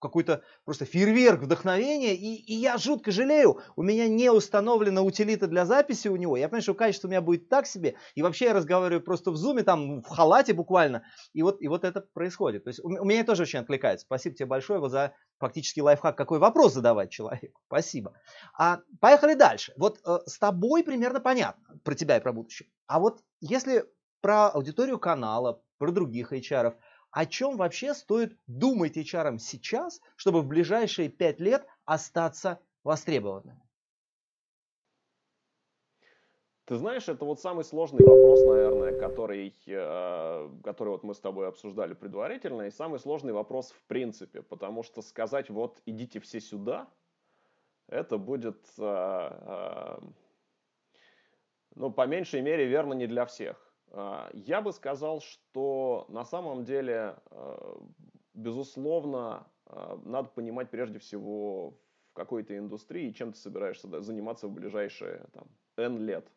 какой-то 0.01 0.42
просто 0.64 0.84
фейерверк 0.84 1.42
вдохновения, 1.42 2.14
и, 2.14 2.34
и 2.34 2.55
я 2.55 2.78
жутко 2.78 3.11
жалею, 3.11 3.61
у 3.76 3.82
меня 3.82 4.09
не 4.09 4.30
установлена 4.30 5.03
утилита 5.03 5.47
для 5.47 5.64
записи 5.64 6.09
у 6.09 6.16
него, 6.16 6.36
я 6.36 6.49
понимаю, 6.49 6.62
что 6.62 6.74
качество 6.74 7.09
у 7.09 7.11
меня 7.11 7.20
будет 7.20 7.49
так 7.49 7.66
себе, 7.66 7.97
и 8.14 8.22
вообще 8.22 8.47
я 8.47 8.55
разговариваю 8.55 9.03
просто 9.03 9.30
в 9.30 9.36
зуме, 9.36 9.62
там, 9.62 10.03
в 10.03 10.09
халате 10.09 10.53
буквально, 10.53 11.03
и 11.32 11.42
вот, 11.42 11.61
и 11.61 11.68
вот 11.68 11.84
это 11.84 12.01
происходит. 12.01 12.64
То 12.64 12.68
есть 12.68 12.80
у, 12.82 12.88
у 12.88 13.05
меня 13.05 13.24
тоже 13.24 13.42
очень 13.42 13.61
откликается. 13.61 14.07
Спасибо 14.07 14.36
тебе 14.36 14.47
большое 14.47 14.80
вот 14.80 14.90
за 14.90 15.14
фактически 15.38 15.80
лайфхак, 15.80 16.16
какой 16.16 16.38
вопрос 16.38 16.74
задавать 16.74 17.11
человеку. 17.11 17.61
Спасибо. 17.66 18.14
А, 18.59 18.80
поехали 19.01 19.34
дальше. 19.34 19.72
Вот 19.76 20.01
э, 20.05 20.18
с 20.26 20.38
тобой 20.38 20.82
примерно 20.82 21.20
понятно 21.20 21.78
про 21.84 21.94
тебя 21.94 22.16
и 22.16 22.20
про 22.20 22.32
будущее. 22.32 22.68
А 22.86 23.01
вот 23.01 23.20
если 23.40 23.84
про 24.20 24.49
аудиторию 24.49 24.99
канала, 24.99 25.62
про 25.78 25.92
других 25.92 26.32
HR, 26.32 26.74
о 27.17 27.25
чем 27.25 27.57
вообще 27.57 27.95
стоит 27.95 28.39
думать 28.47 28.99
HR 28.99 29.39
сейчас, 29.39 30.03
чтобы 30.17 30.43
в 30.43 30.47
ближайшие 30.47 31.09
пять 31.09 31.41
лет 31.41 31.67
остаться 31.87 32.61
востребованным? 32.85 33.62
Ты 36.67 36.77
знаешь, 36.77 37.09
это 37.09 37.25
вот 37.25 37.41
самый 37.41 37.64
сложный 37.64 38.03
вопрос, 38.03 38.45
наверное, 38.45 38.93
который, 38.93 39.55
э, 39.67 40.51
который 40.62 40.89
вот 40.91 41.05
мы 41.05 41.14
с 41.14 41.21
тобой 41.21 41.49
обсуждали 41.49 41.95
предварительно, 41.95 42.62
и 42.62 42.71
самый 42.71 42.99
сложный 42.99 43.33
вопрос 43.33 43.71
в 43.71 43.87
принципе, 43.87 44.43
потому 44.43 44.83
что 44.83 45.01
сказать 45.01 45.49
вот 45.49 45.81
идите 45.87 46.21
все 46.21 46.39
сюда, 46.41 46.93
это 47.89 48.19
будет, 48.19 48.67
э, 48.79 48.83
э, 48.83 49.99
ну, 51.77 51.93
по 51.93 52.07
меньшей 52.07 52.43
мере, 52.43 52.67
верно 52.67 52.95
не 52.95 53.07
для 53.07 53.25
всех. 53.27 53.66
А, 53.91 54.30
я 54.32 54.61
бы 54.61 54.72
сказал, 54.72 55.20
что 55.20 56.07
на 56.09 56.24
самом 56.24 56.64
деле, 56.64 57.16
а, 57.30 57.80
безусловно, 58.34 59.47
а, 59.66 60.01
надо 60.05 60.28
понимать 60.28 60.70
прежде 60.70 60.99
всего 60.99 61.78
в 62.11 62.12
какой-то 62.14 62.57
индустрии, 62.57 63.11
чем 63.12 63.32
ты 63.32 63.39
собираешься 63.39 64.01
заниматься 64.01 64.49
в 64.49 64.53
ближайшие 64.53 65.26
там, 65.32 65.49
N 65.76 65.99
лет. 66.05 66.30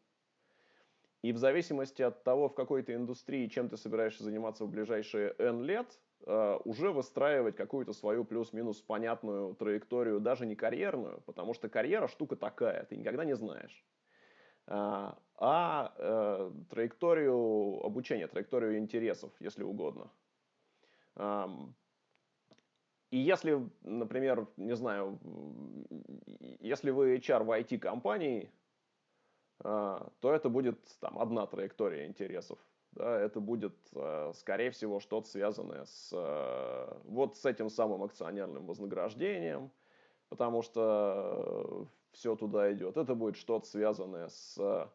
И 1.21 1.33
в 1.33 1.37
зависимости 1.37 2.01
от 2.01 2.23
того, 2.23 2.47
в 2.47 2.55
какой 2.55 2.81
то 2.81 2.93
индустрии, 2.93 3.47
чем 3.47 3.67
ты 3.67 3.75
собираешься 3.75 4.23
заниматься 4.23 4.63
в 4.63 4.69
ближайшие 4.69 5.35
N 5.37 5.63
лет, 5.63 5.99
уже 6.25 6.91
выстраивать 6.91 7.55
какую-то 7.57 7.91
свою 7.91 8.23
плюс-минус 8.23 8.81
понятную 8.81 9.53
траекторию, 9.55 10.21
даже 10.21 10.45
не 10.45 10.55
карьерную, 10.55 11.21
потому 11.25 11.53
что 11.53 11.67
карьера 11.67 12.07
штука 12.07 12.37
такая, 12.37 12.85
ты 12.85 12.95
никогда 12.95 13.25
не 13.25 13.35
знаешь. 13.35 13.85
А, 15.41 15.93
э, 15.97 16.51
траекторию 16.69 17.85
обучения, 17.85 18.27
траекторию 18.27 18.77
интересов, 18.77 19.31
если 19.39 19.63
угодно. 19.63 20.11
И 23.11 23.17
если, 23.17 23.69
например, 23.81 24.47
не 24.57 24.75
знаю, 24.75 25.17
если 26.59 26.91
вы 26.91 27.15
HR 27.15 27.43
в 27.43 27.51
IT-компании, 27.51 28.51
а, 29.61 30.11
то 30.19 30.33
это 30.33 30.49
будет 30.49 30.79
там 30.99 31.17
одна 31.17 31.47
траектория 31.47 32.05
интересов. 32.05 32.59
Да, 32.91 33.19
это 33.19 33.39
будет, 33.39 33.75
э, 33.93 34.31
скорее 34.33 34.71
всего, 34.71 34.99
что-то 34.99 35.27
связанное 35.27 35.85
с 35.85 36.09
э, 36.11 36.99
вот 37.05 37.37
с 37.37 37.45
этим 37.45 37.69
самым 37.69 38.03
акционерным 38.03 38.65
вознаграждением, 38.65 39.71
потому 40.27 40.63
что 40.63 41.87
все 42.11 42.35
туда 42.35 42.73
идет. 42.73 42.97
Это 42.97 43.13
будет 43.13 43.35
что-то 43.37 43.67
связанное 43.67 44.29
с 44.29 44.91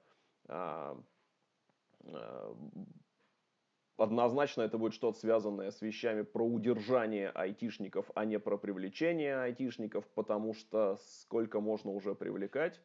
однозначно 3.97 4.63
это 4.63 4.79
будет 4.79 4.95
что-то 4.95 5.19
связанное 5.19 5.71
с 5.71 5.81
вещами 5.81 6.23
про 6.23 6.45
удержание 6.45 7.31
айтишников, 7.31 8.11
а 8.15 8.25
не 8.25 8.39
про 8.39 8.57
привлечение 8.57 9.37
айтишников, 9.37 10.07
потому 10.09 10.55
что 10.55 10.99
сколько 11.07 11.61
можно 11.61 11.91
уже 11.91 12.15
привлекать 12.15 12.81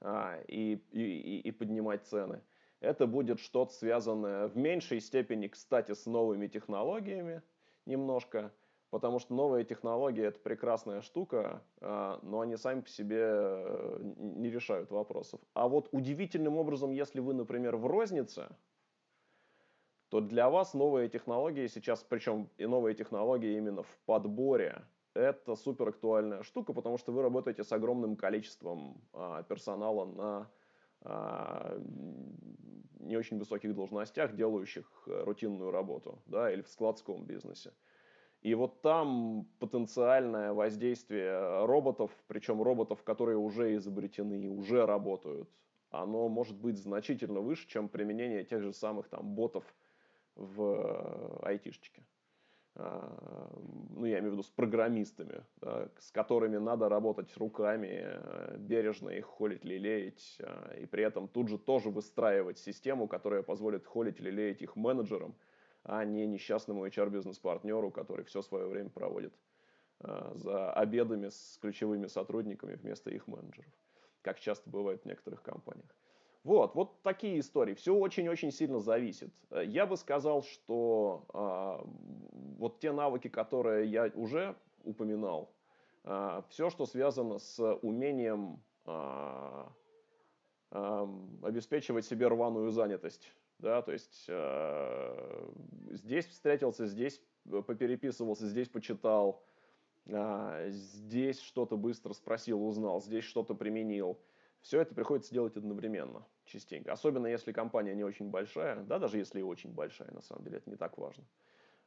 а, 0.00 0.40
и, 0.48 0.74
и, 0.92 1.40
и 1.40 1.50
поднимать 1.50 2.06
цены. 2.06 2.42
Это 2.80 3.06
будет 3.06 3.40
что-то 3.40 3.72
связанное 3.72 4.48
в 4.48 4.56
меньшей 4.56 5.00
степени, 5.00 5.48
кстати, 5.48 5.92
с 5.92 6.06
новыми 6.06 6.46
технологиями 6.46 7.42
немножко, 7.84 8.52
потому 8.90 9.18
что 9.18 9.34
новые 9.34 9.64
технологии 9.64 10.24
это 10.24 10.38
прекрасная 10.40 11.00
штука, 11.00 11.62
а, 11.80 12.18
но 12.22 12.40
они 12.40 12.56
сами 12.56 12.80
по 12.80 12.88
себе 12.88 13.22
э, 13.22 13.98
не 14.16 14.50
решают 14.50 14.90
вопросов. 14.90 15.40
А 15.54 15.68
вот 15.68 15.88
удивительным 15.92 16.56
образом, 16.56 16.90
если 16.90 17.20
вы, 17.20 17.34
например, 17.34 17.76
в 17.76 17.86
рознице, 17.86 18.48
то 20.08 20.20
для 20.20 20.50
вас 20.50 20.74
новые 20.74 21.08
технологии 21.08 21.68
сейчас, 21.68 22.02
причем 22.02 22.50
и 22.58 22.66
новые 22.66 22.94
технологии 22.94 23.56
именно 23.56 23.84
в 23.84 23.98
подборе, 24.06 24.82
это 25.14 25.54
супер 25.54 25.88
актуальная 25.88 26.42
штука, 26.42 26.72
потому 26.72 26.98
что 26.98 27.12
вы 27.12 27.22
работаете 27.22 27.62
с 27.64 27.72
огромным 27.72 28.16
количеством 28.16 29.00
а, 29.12 29.44
персонала 29.44 30.04
на 30.04 30.50
а, 31.02 31.80
не 32.98 33.16
очень 33.16 33.38
высоких 33.38 33.74
должностях, 33.74 34.36
делающих 34.36 34.86
э, 35.06 35.22
рутинную 35.24 35.70
работу, 35.70 36.22
да, 36.26 36.52
или 36.52 36.62
в 36.62 36.68
складском 36.68 37.24
бизнесе. 37.24 37.72
И 38.42 38.54
вот 38.54 38.80
там 38.80 39.46
потенциальное 39.58 40.52
воздействие 40.54 41.66
роботов, 41.66 42.10
причем 42.26 42.62
роботов, 42.62 43.02
которые 43.02 43.36
уже 43.36 43.76
изобретены 43.76 44.44
и 44.44 44.48
уже 44.48 44.86
работают, 44.86 45.50
оно 45.90 46.28
может 46.28 46.56
быть 46.56 46.78
значительно 46.78 47.40
выше, 47.40 47.68
чем 47.68 47.88
применение 47.88 48.44
тех 48.44 48.62
же 48.62 48.72
самых 48.72 49.08
там 49.08 49.34
ботов 49.34 49.64
в 50.36 50.62
э, 50.62 51.46
айтишечке. 51.46 52.02
А, 52.76 53.52
ну, 53.90 54.06
я 54.06 54.20
имею 54.20 54.30
в 54.30 54.32
виду 54.34 54.42
с 54.42 54.50
программистами, 54.50 55.44
да, 55.60 55.90
с 55.98 56.10
которыми 56.12 56.56
надо 56.56 56.88
работать 56.88 57.36
руками, 57.36 57.88
э, 58.02 58.56
бережно 58.58 59.10
их 59.10 59.26
холить, 59.26 59.64
лелеять, 59.64 60.38
а, 60.40 60.76
и 60.76 60.86
при 60.86 61.04
этом 61.04 61.28
тут 61.28 61.48
же 61.48 61.58
тоже 61.58 61.90
выстраивать 61.90 62.58
систему, 62.58 63.08
которая 63.08 63.42
позволит 63.42 63.86
холить, 63.86 64.20
лелеять 64.20 64.62
их 64.62 64.76
менеджерам, 64.76 65.34
а 65.82 66.04
не 66.04 66.26
несчастному 66.26 66.86
HR-бизнес-партнеру, 66.86 67.90
который 67.90 68.24
все 68.24 68.42
свое 68.42 68.66
время 68.66 68.90
проводит 68.90 69.34
а, 70.00 70.32
за 70.34 70.72
обедами 70.72 71.28
с 71.28 71.58
ключевыми 71.60 72.06
сотрудниками 72.06 72.74
вместо 72.74 73.10
их 73.10 73.26
менеджеров, 73.26 73.72
как 74.22 74.40
часто 74.40 74.68
бывает 74.70 75.02
в 75.02 75.06
некоторых 75.06 75.42
компаниях. 75.42 75.94
Вот, 76.42 76.74
вот 76.74 77.02
такие 77.02 77.38
истории. 77.38 77.74
Все 77.74 77.94
очень-очень 77.94 78.50
сильно 78.50 78.80
зависит. 78.80 79.30
Э, 79.50 79.62
я 79.64 79.86
бы 79.86 79.96
сказал, 79.98 80.42
что 80.42 81.26
э, 81.34 81.86
вот 82.58 82.80
те 82.80 82.92
навыки, 82.92 83.28
которые 83.28 83.86
я 83.86 84.10
уже 84.14 84.56
упоминал, 84.82 85.52
э, 86.04 86.42
все, 86.48 86.70
что 86.70 86.86
связано 86.86 87.38
с 87.38 87.62
умением 87.82 88.62
э, 88.86 89.64
э, 90.70 91.06
обеспечивать 91.42 92.06
себе 92.06 92.28
рваную 92.28 92.70
занятость. 92.70 93.30
Да, 93.60 93.82
то 93.82 93.92
есть 93.92 94.24
э, 94.28 95.50
здесь 95.90 96.26
встретился, 96.26 96.86
здесь 96.86 97.20
попереписывался, 97.44 98.46
здесь 98.46 98.68
почитал, 98.68 99.44
э, 100.06 100.68
здесь 100.70 101.40
что-то 101.40 101.76
быстро 101.76 102.12
спросил, 102.12 102.64
узнал, 102.66 103.00
здесь 103.00 103.24
что-то 103.24 103.54
применил– 103.54 104.18
все 104.62 104.80
это 104.80 104.94
приходится 104.94 105.32
делать 105.32 105.56
одновременно, 105.56 106.26
частенько. 106.44 106.92
Особенно 106.92 107.26
если 107.26 107.52
компания 107.52 107.94
не 107.94 108.04
очень 108.04 108.30
большая, 108.30 108.82
да, 108.84 108.98
даже 108.98 109.18
если 109.18 109.40
и 109.40 109.42
очень 109.42 109.72
большая, 109.72 110.10
на 110.12 110.20
самом 110.20 110.44
деле, 110.44 110.58
это 110.58 110.68
не 110.68 110.76
так 110.76 110.98
важно. 110.98 111.24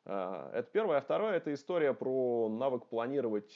А, 0.06 0.52
это 0.54 0.70
первое. 0.72 0.98
А 0.98 1.02
второе, 1.02 1.34
это 1.36 1.54
история 1.54 1.94
про 1.94 2.50
навык 2.50 2.88
планировать 2.88 3.52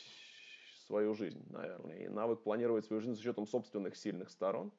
свою 0.85 1.15
жизнь, 1.15 1.43
наверное. 1.49 1.97
И 1.97 2.07
навык 2.07 2.43
планировать 2.43 2.85
свою 2.85 3.01
жизнь 3.01 3.15
с 3.15 3.19
учетом 3.19 3.47
собственных 3.47 3.95
сильных 3.95 4.29
сторон. 4.29 4.71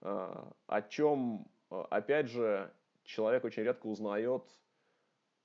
А, 0.00 0.52
о 0.66 0.82
чем, 0.82 1.46
опять 1.90 2.28
же, 2.28 2.72
человек 3.04 3.44
очень 3.44 3.62
редко 3.62 3.86
узнает 3.86 4.44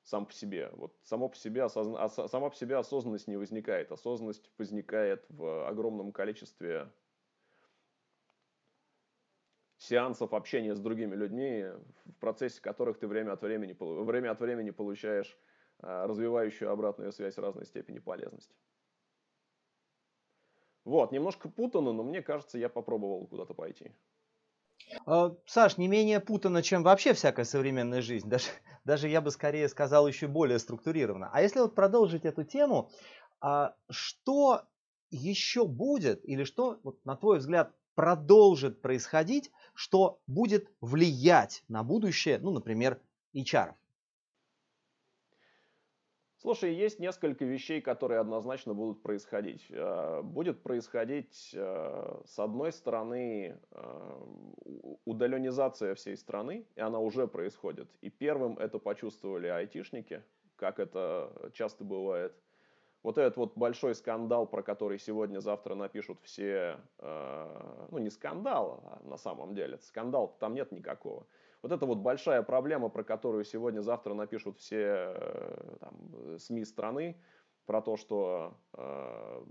сам 0.04 0.26
по 0.26 0.34
себе. 0.34 0.70
Вот 0.74 0.96
само 1.04 1.30
по 1.30 1.36
себе, 1.36 1.64
осозна... 1.64 2.08
сама 2.10 2.50
по 2.50 2.56
себе 2.56 2.78
осознанность 2.78 3.28
не 3.28 3.38
возникает. 3.38 3.92
Осознанность 3.92 4.50
возникает 4.58 5.26
в 5.30 5.68
огромном 5.68 6.12
количестве 6.12 6.90
сеансов 9.78 10.34
общения 10.34 10.76
с 10.76 10.80
другими 10.80 11.16
людьми, 11.16 11.66
в 12.06 12.14
процессе 12.20 12.62
которых 12.62 13.00
ты 13.00 13.08
время 13.08 13.34
от 13.34 13.42
времени, 13.42 13.76
время 13.80 14.32
от 14.32 14.40
времени 14.42 14.72
получаешь 14.72 15.38
а, 15.80 16.08
развивающую 16.08 16.70
обратную 16.70 17.12
связь 17.12 17.38
разной 17.38 17.66
степени 17.66 18.00
полезности. 18.00 18.56
Вот, 20.84 21.12
немножко 21.12 21.50
путано, 21.50 21.94
но 21.94 22.04
мне 22.04 22.22
кажется, 22.22 22.58
я 22.58 22.68
попробовал 22.68 23.28
куда-то 23.28 23.54
пойти. 23.54 23.92
А, 25.06 25.36
Саш, 25.46 25.78
не 25.78 25.88
менее 25.88 26.20
путано, 26.20 26.62
чем 26.64 26.84
вообще 26.84 27.14
всякая 27.14 27.46
современная 27.46 28.02
жизнь. 28.02 28.28
Даже, 28.30 28.48
даже 28.86 29.08
я 29.08 29.22
бы 29.22 29.32
скорее 29.32 29.70
сказал 29.70 30.08
еще 30.08 30.28
более 30.28 30.60
структурированно. 30.60 31.30
А 31.34 31.42
если 31.42 31.60
вот 31.60 31.76
продолжить 31.76 32.26
эту 32.26 32.44
тему, 32.44 32.90
а, 33.42 33.76
что 33.90 34.64
еще 35.12 35.66
будет 35.66 36.28
или 36.28 36.44
что, 36.44 36.80
вот, 36.84 37.04
на 37.06 37.16
твой 37.16 37.40
взгляд, 37.40 37.74
продолжит 37.96 38.82
происходить, 38.82 39.52
что 39.74 40.22
будет 40.28 40.72
влиять 40.82 41.64
на 41.68 41.84
будущее, 41.84 42.40
ну, 42.40 42.52
например, 42.52 43.02
HR? 43.36 43.74
Слушай, 46.42 46.74
есть 46.74 47.00
несколько 47.00 47.44
вещей, 47.44 47.82
которые 47.82 48.22
однозначно 48.22 48.74
будут 48.74 49.04
происходить. 49.04 49.66
Э, 49.72 50.22
будет 50.24 50.64
происходить, 50.64 51.52
э, 51.54 52.22
с 52.26 52.40
одной 52.40 52.72
стороны, 52.72 53.60
э, 53.72 54.22
удаленизация 55.04 55.96
всей 55.96 56.16
страны, 56.16 56.66
и 56.76 56.80
она 56.80 57.00
уже 57.00 57.28
происходит. 57.28 57.90
И 58.00 58.10
первым 58.10 58.58
это 58.58 58.80
почувствовали 58.80 59.48
айтишники, 59.48 60.24
как 60.56 60.80
это 60.80 61.52
часто 61.54 61.84
бывает– 61.84 62.34
вот 63.02 63.18
этот 63.18 63.38
вот 63.38 63.58
большой 63.58 63.96
скандал, 63.96 64.46
про 64.46 64.62
который 64.62 65.00
сегодня-завтра 65.00 65.74
напишут 65.74 66.20
все, 66.22 66.78
ну 66.98 67.98
не 67.98 68.10
скандал, 68.10 68.84
а 68.84 69.00
на 69.08 69.16
самом 69.16 69.56
деле, 69.56 69.80
скандал 69.80 70.36
там 70.38 70.54
нет 70.54 70.74
никакого. 70.74 71.26
Вот 71.62 71.72
это 71.72 71.86
вот 71.86 71.98
большая 72.00 72.42
проблема, 72.42 72.90
про 72.90 73.04
которую 73.04 73.44
сегодня-завтра 73.44 74.14
напишут 74.14 74.60
все 74.60 75.14
э, 75.16 75.78
там, 75.80 76.40
СМИ 76.40 76.66
страны, 76.66 77.18
про 77.70 77.84
то, 77.84 77.98
что 77.98 78.58
э, 78.74 79.46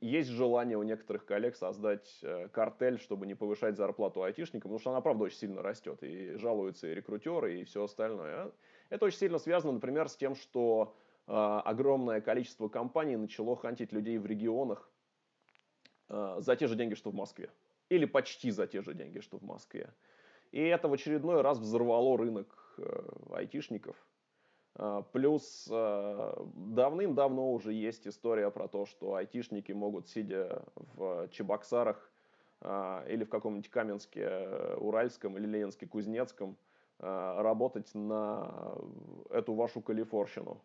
есть 0.00 0.30
желание 0.30 0.78
у 0.78 0.82
некоторых 0.82 1.26
коллег 1.26 1.56
создать 1.56 2.18
э, 2.22 2.48
картель, 2.48 2.98
чтобы 2.98 3.26
не 3.26 3.34
повышать 3.34 3.76
зарплату 3.76 4.22
айтишникам, 4.22 4.70
потому 4.70 4.78
что 4.78 4.92
она, 4.92 5.02
правда, 5.02 5.24
очень 5.24 5.36
сильно 5.36 5.60
растет, 5.60 6.02
и 6.02 6.36
жалуются 6.38 6.86
и 6.86 6.94
рекрутеры, 6.94 7.60
и 7.60 7.64
все 7.64 7.84
остальное. 7.84 8.50
Это 8.88 9.04
очень 9.04 9.18
сильно 9.18 9.38
связано, 9.38 9.74
например, 9.74 10.08
с 10.08 10.16
тем, 10.16 10.34
что 10.34 10.96
а, 11.26 11.60
огромное 11.60 12.20
количество 12.20 12.68
компаний 12.68 13.16
начало 13.16 13.56
хантить 13.56 13.92
людей 13.92 14.18
в 14.18 14.26
регионах 14.26 14.90
а, 16.08 16.40
за 16.40 16.56
те 16.56 16.66
же 16.66 16.76
деньги, 16.76 16.94
что 16.94 17.10
в 17.10 17.14
Москве. 17.14 17.50
Или 17.90 18.06
почти 18.06 18.50
за 18.50 18.66
те 18.66 18.80
же 18.80 18.94
деньги, 18.94 19.20
что 19.20 19.36
в 19.36 19.42
Москве. 19.42 19.92
И 20.52 20.60
это 20.60 20.88
в 20.88 20.92
очередной 20.92 21.42
раз 21.42 21.58
взорвало 21.58 22.16
рынок 22.18 22.74
э, 22.78 23.08
айтишников. 23.32 23.96
А, 24.76 25.02
плюс 25.02 25.66
давным-давно 25.68 27.52
уже 27.52 27.72
есть 27.72 28.06
история 28.06 28.50
про 28.50 28.68
то, 28.68 28.86
что 28.86 29.14
айтишники 29.14 29.72
могут, 29.72 30.08
сидя 30.08 30.64
в 30.74 31.28
Чебоксарах 31.28 32.10
или 32.62 33.24
в 33.24 33.28
каком-нибудь 33.28 33.68
Каменске, 33.68 34.20
э, 34.22 34.76
Уральском 34.76 35.36
или 35.36 35.46
Ленинске, 35.46 35.86
Кузнецком, 35.86 36.56
работать 36.98 37.92
на 37.94 38.78
эту 39.28 39.52
вашу 39.54 39.82
Калифорщину 39.82 40.62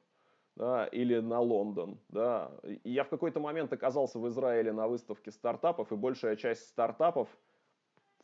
да, 0.59 0.87
или 0.87 1.19
на 1.19 1.39
Лондон. 1.39 1.97
Да. 2.09 2.51
Я 2.83 3.05
в 3.05 3.09
какой-то 3.09 3.39
момент 3.39 3.71
оказался 3.71 4.19
в 4.19 4.27
Израиле 4.27 4.73
на 4.73 4.87
выставке 4.87 5.31
стартапов, 5.31 5.91
и 5.91 5.95
большая 5.95 6.35
часть 6.35 6.67
стартапов, 6.67 7.29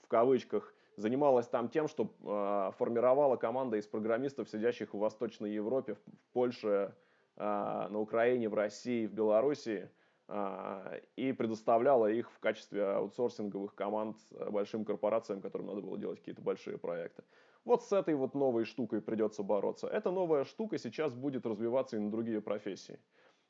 в 0.03 0.07
кавычках, 0.07 0.74
занималась 0.97 1.47
там 1.47 1.69
тем, 1.69 1.87
что 1.87 2.13
э, 2.23 2.71
формировала 2.77 3.35
команда 3.35 3.77
из 3.77 3.87
программистов, 3.87 4.49
сидящих 4.49 4.93
в 4.93 4.97
Восточной 4.97 5.51
Европе, 5.51 5.95
в 5.95 5.99
Польше, 6.33 6.93
э, 7.37 7.87
на 7.89 7.99
Украине, 7.99 8.49
в 8.49 8.53
России, 8.53 9.05
в 9.05 9.13
Белоруссии, 9.13 9.89
э, 10.27 11.01
и 11.15 11.31
предоставляла 11.33 12.07
их 12.07 12.31
в 12.31 12.39
качестве 12.39 12.85
аутсорсинговых 12.85 13.75
команд 13.75 14.17
большим 14.49 14.85
корпорациям, 14.85 15.41
которым 15.41 15.67
надо 15.67 15.81
было 15.81 15.97
делать 15.97 16.19
какие-то 16.19 16.41
большие 16.41 16.77
проекты. 16.77 17.23
Вот 17.65 17.83
с 17.83 17.91
этой 17.91 18.13
вот 18.13 18.35
новой 18.35 18.63
штукой 18.65 19.01
придется 19.01 19.41
бороться. 19.41 19.87
Эта 19.87 20.11
новая 20.11 20.43
штука 20.43 20.77
сейчас 20.77 21.15
будет 21.15 21.45
развиваться 21.47 21.97
и 21.97 21.99
на 21.99 22.11
другие 22.11 22.39
профессии. 22.39 22.99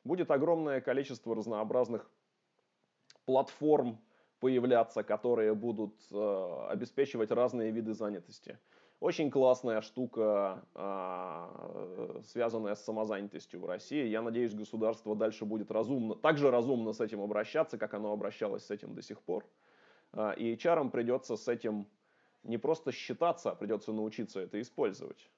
Будет 0.05 0.31
огромное 0.31 0.79
количество 0.79 1.35
разнообразных 1.35 2.09
платформ 3.25 3.99
появляться, 4.39 5.03
которые 5.03 5.53
будут 5.53 5.95
э, 6.11 6.67
обеспечивать 6.69 7.31
разные 7.31 7.71
виды 7.71 7.93
занятости. 7.93 8.59
Очень 9.01 9.29
классная 9.29 9.81
штука, 9.81 10.65
а, 10.73 12.21
связанная 12.23 12.75
с 12.75 12.85
самозанятостью 12.85 13.59
в 13.59 13.65
России. 13.65 14.07
Я 14.07 14.21
надеюсь, 14.21 14.53
государство 14.53 15.15
дальше 15.15 15.43
будет 15.45 15.69
разумно, 15.69 16.15
так 16.15 16.37
же 16.37 16.49
разумно 16.49 16.93
с 16.93 17.01
этим 17.01 17.21
обращаться, 17.21 17.77
как 17.77 17.93
оно 17.93 18.13
обращалось 18.13 18.65
с 18.65 18.71
этим 18.71 18.95
до 18.95 19.01
сих 19.01 19.21
пор. 19.21 19.45
А, 20.13 20.31
и 20.31 20.55
HR 20.55 20.89
придется 20.91 21.35
с 21.35 21.47
этим 21.49 21.87
не 22.43 22.57
просто 22.57 22.91
считаться, 22.91 23.51
а 23.51 23.55
придется 23.55 23.91
научиться 23.91 24.39
это 24.39 24.61
использовать. 24.61 25.29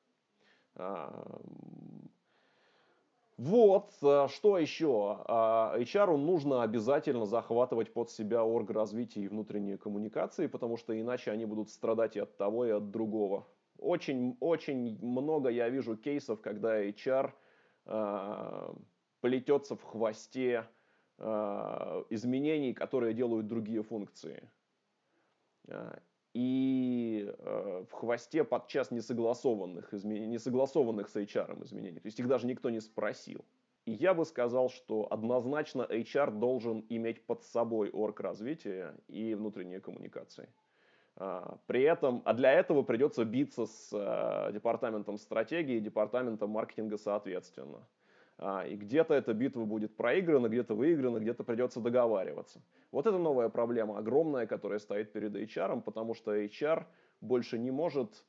А, 3.38 3.42
вот, 3.42 3.94
что 4.32 4.58
еще? 4.58 5.24
HR 5.28 6.18
нужно 6.18 6.64
обязательно 6.64 7.26
захватывать 7.26 7.94
под 7.94 8.10
себя 8.10 8.44
орг 8.44 8.72
развития 8.72 9.22
и 9.22 9.28
внутренние 9.28 9.78
коммуникации, 9.78 10.48
потому 10.48 10.78
что 10.78 11.00
иначе 11.00 11.32
они 11.32 11.46
будут 11.46 11.70
страдать 11.70 12.16
и 12.16 12.20
от 12.20 12.36
того, 12.38 12.66
и 12.66 12.72
от 12.72 12.90
другого. 12.92 13.48
Очень, 13.78 14.38
очень 14.40 14.98
много 15.02 15.50
я 15.50 15.70
вижу 15.70 15.96
кейсов, 15.96 16.42
когда 16.42 16.84
HR 16.84 17.32
э, 17.86 18.74
плетется 19.22 19.76
в 19.76 19.84
хвосте 19.84 20.68
э, 21.20 22.04
изменений, 22.10 22.74
которые 22.74 23.14
делают 23.14 23.46
другие 23.48 23.84
функции. 23.84 24.50
И 26.40 27.34
э, 27.36 27.84
в 27.90 27.94
хвосте 27.94 28.44
подчас 28.44 28.92
несогласованных, 28.92 29.92
изменений, 29.92 30.28
несогласованных 30.28 31.10
с 31.10 31.16
HR 31.16 31.64
изменений. 31.64 32.00
То 32.00 32.06
есть 32.06 32.20
их 32.20 32.28
даже 32.28 32.46
никто 32.46 32.70
не 32.70 32.80
спросил. 32.80 33.44
И 33.86 33.94
я 33.94 34.14
бы 34.14 34.24
сказал, 34.24 34.70
что 34.70 35.08
однозначно 35.10 35.82
HR 35.82 36.38
должен 36.38 36.86
иметь 36.90 37.26
под 37.26 37.44
собой 37.44 37.90
орг 37.90 38.20
развития 38.20 38.94
и 39.08 39.34
внутренние 39.34 39.80
коммуникации. 39.80 40.48
А, 41.16 41.58
при 41.66 41.82
этом, 41.82 42.22
а 42.24 42.36
для 42.36 42.52
этого 42.52 42.84
придется 42.84 43.26
биться 43.26 43.66
с 43.66 43.90
э, 43.92 44.54
департаментом 44.54 45.18
стратегии 45.18 45.78
и 45.78 45.80
департаментом 45.80 46.52
маркетинга 46.52 46.98
соответственно. 46.98 47.80
А, 48.40 48.66
и 48.68 48.76
где-то 48.76 49.14
эта 49.14 49.34
битва 49.34 49.66
будет 49.66 49.96
проиграна, 49.96 50.48
где-то 50.48 50.76
выиграна, 50.76 51.18
где-то 51.20 51.44
придется 51.44 51.80
договариваться. 51.80 52.62
Вот 52.92 53.08
это 53.08 53.18
новая 53.18 53.50
проблема, 53.50 53.98
огромная, 53.98 54.46
которая 54.46 54.80
стоит 54.80 55.12
перед 55.12 55.36
HR, 55.36 55.82
потому 55.82 56.14
что 56.14 56.36
HR 56.36 56.86
больше 57.22 57.58
не 57.58 57.72
может 57.72 58.24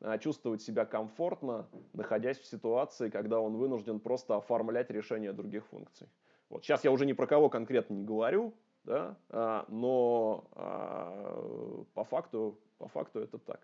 а, 0.00 0.16
чувствовать 0.18 0.62
себя 0.62 0.86
комфортно, 0.86 1.68
находясь 1.92 2.38
в 2.38 2.46
ситуации, 2.46 3.10
когда 3.10 3.38
он 3.38 3.56
вынужден 3.56 4.00
просто 4.00 4.36
оформлять 4.36 4.90
решения 4.90 5.32
других 5.32 5.66
функций. 5.66 6.08
Вот 6.48 6.64
сейчас 6.64 6.84
я 6.84 6.90
уже 6.90 7.04
ни 7.04 7.12
про 7.12 7.26
кого 7.26 7.50
конкретно 7.50 7.94
не 7.94 8.04
говорю, 8.04 8.54
да, 8.84 9.18
а, 9.28 9.66
но 9.68 10.48
а, 10.52 11.84
по 11.92 12.04
факту, 12.04 12.58
по 12.78 12.88
факту 12.88 13.20
это 13.20 13.36
так. 13.36 13.60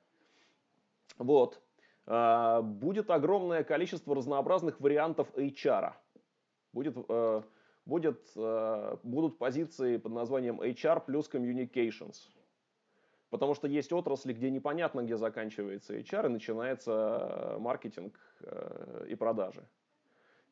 Вот. 1.17 1.63
А, 2.07 2.63
будет 2.63 3.11
огромное 3.11 3.65
количество 3.65 4.15
разнообразных 4.15 4.81
вариантов 4.81 5.29
HR. 5.37 5.93
Будет, 6.73 6.97
а, 7.09 7.43
будет, 7.85 8.31
а, 8.37 8.99
будут 9.03 9.39
позиции 9.39 9.97
под 9.97 10.13
названием 10.13 10.61
HR 10.61 11.05
плюс 11.05 11.29
Communications. 11.29 12.17
Потому 13.31 13.55
что 13.55 13.67
есть 13.67 13.93
отрасли, 13.93 14.33
где 14.33 14.51
непонятно, 14.51 15.03
где 15.03 15.17
заканчивается 15.17 15.97
HR 15.99 16.27
и 16.27 16.29
начинается 16.29 17.57
маркетинг 17.59 18.19
и 19.09 19.17
продажи. 19.17 19.67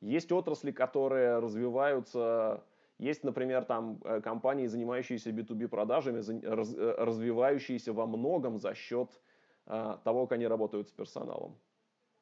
Есть 0.00 0.32
отрасли, 0.32 0.72
которые 0.72 1.38
развиваются 1.38 2.64
есть, 2.98 3.24
например, 3.24 3.64
там 3.64 4.00
э, 4.04 4.20
компании, 4.20 4.66
занимающиеся 4.66 5.30
B2B 5.30 5.68
продажами, 5.68 6.20
э, 6.20 6.94
развивающиеся 6.98 7.92
во 7.92 8.06
многом 8.06 8.58
за 8.58 8.74
счет 8.74 9.10
э, 9.10 9.18
того, 9.66 10.26
как 10.26 10.32
они 10.32 10.46
работают 10.46 10.88
с 10.88 10.92
персоналом. 10.92 11.58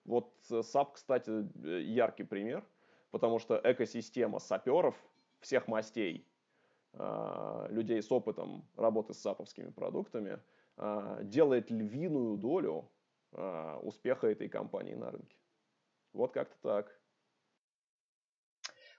Вот 0.04 0.34
SAP, 0.50 0.92
кстати, 0.94 1.30
яркий 1.82 2.24
пример, 2.24 2.64
потому 3.10 3.38
что 3.38 3.60
экосистема 3.62 4.38
саперов 4.38 4.96
всех 5.40 5.68
мастей, 5.68 6.26
людей 6.94 8.02
с 8.02 8.12
опытом 8.12 8.64
работы 8.76 9.14
с 9.14 9.18
саповскими 9.18 9.70
продуктами, 9.70 10.40
делает 11.22 11.70
львиную 11.70 12.36
долю 12.36 12.88
успеха 13.82 14.26
этой 14.26 14.48
компании 14.48 14.94
на 14.94 15.10
рынке. 15.10 15.36
Вот 16.12 16.32
как-то 16.32 16.56
так. 16.62 17.01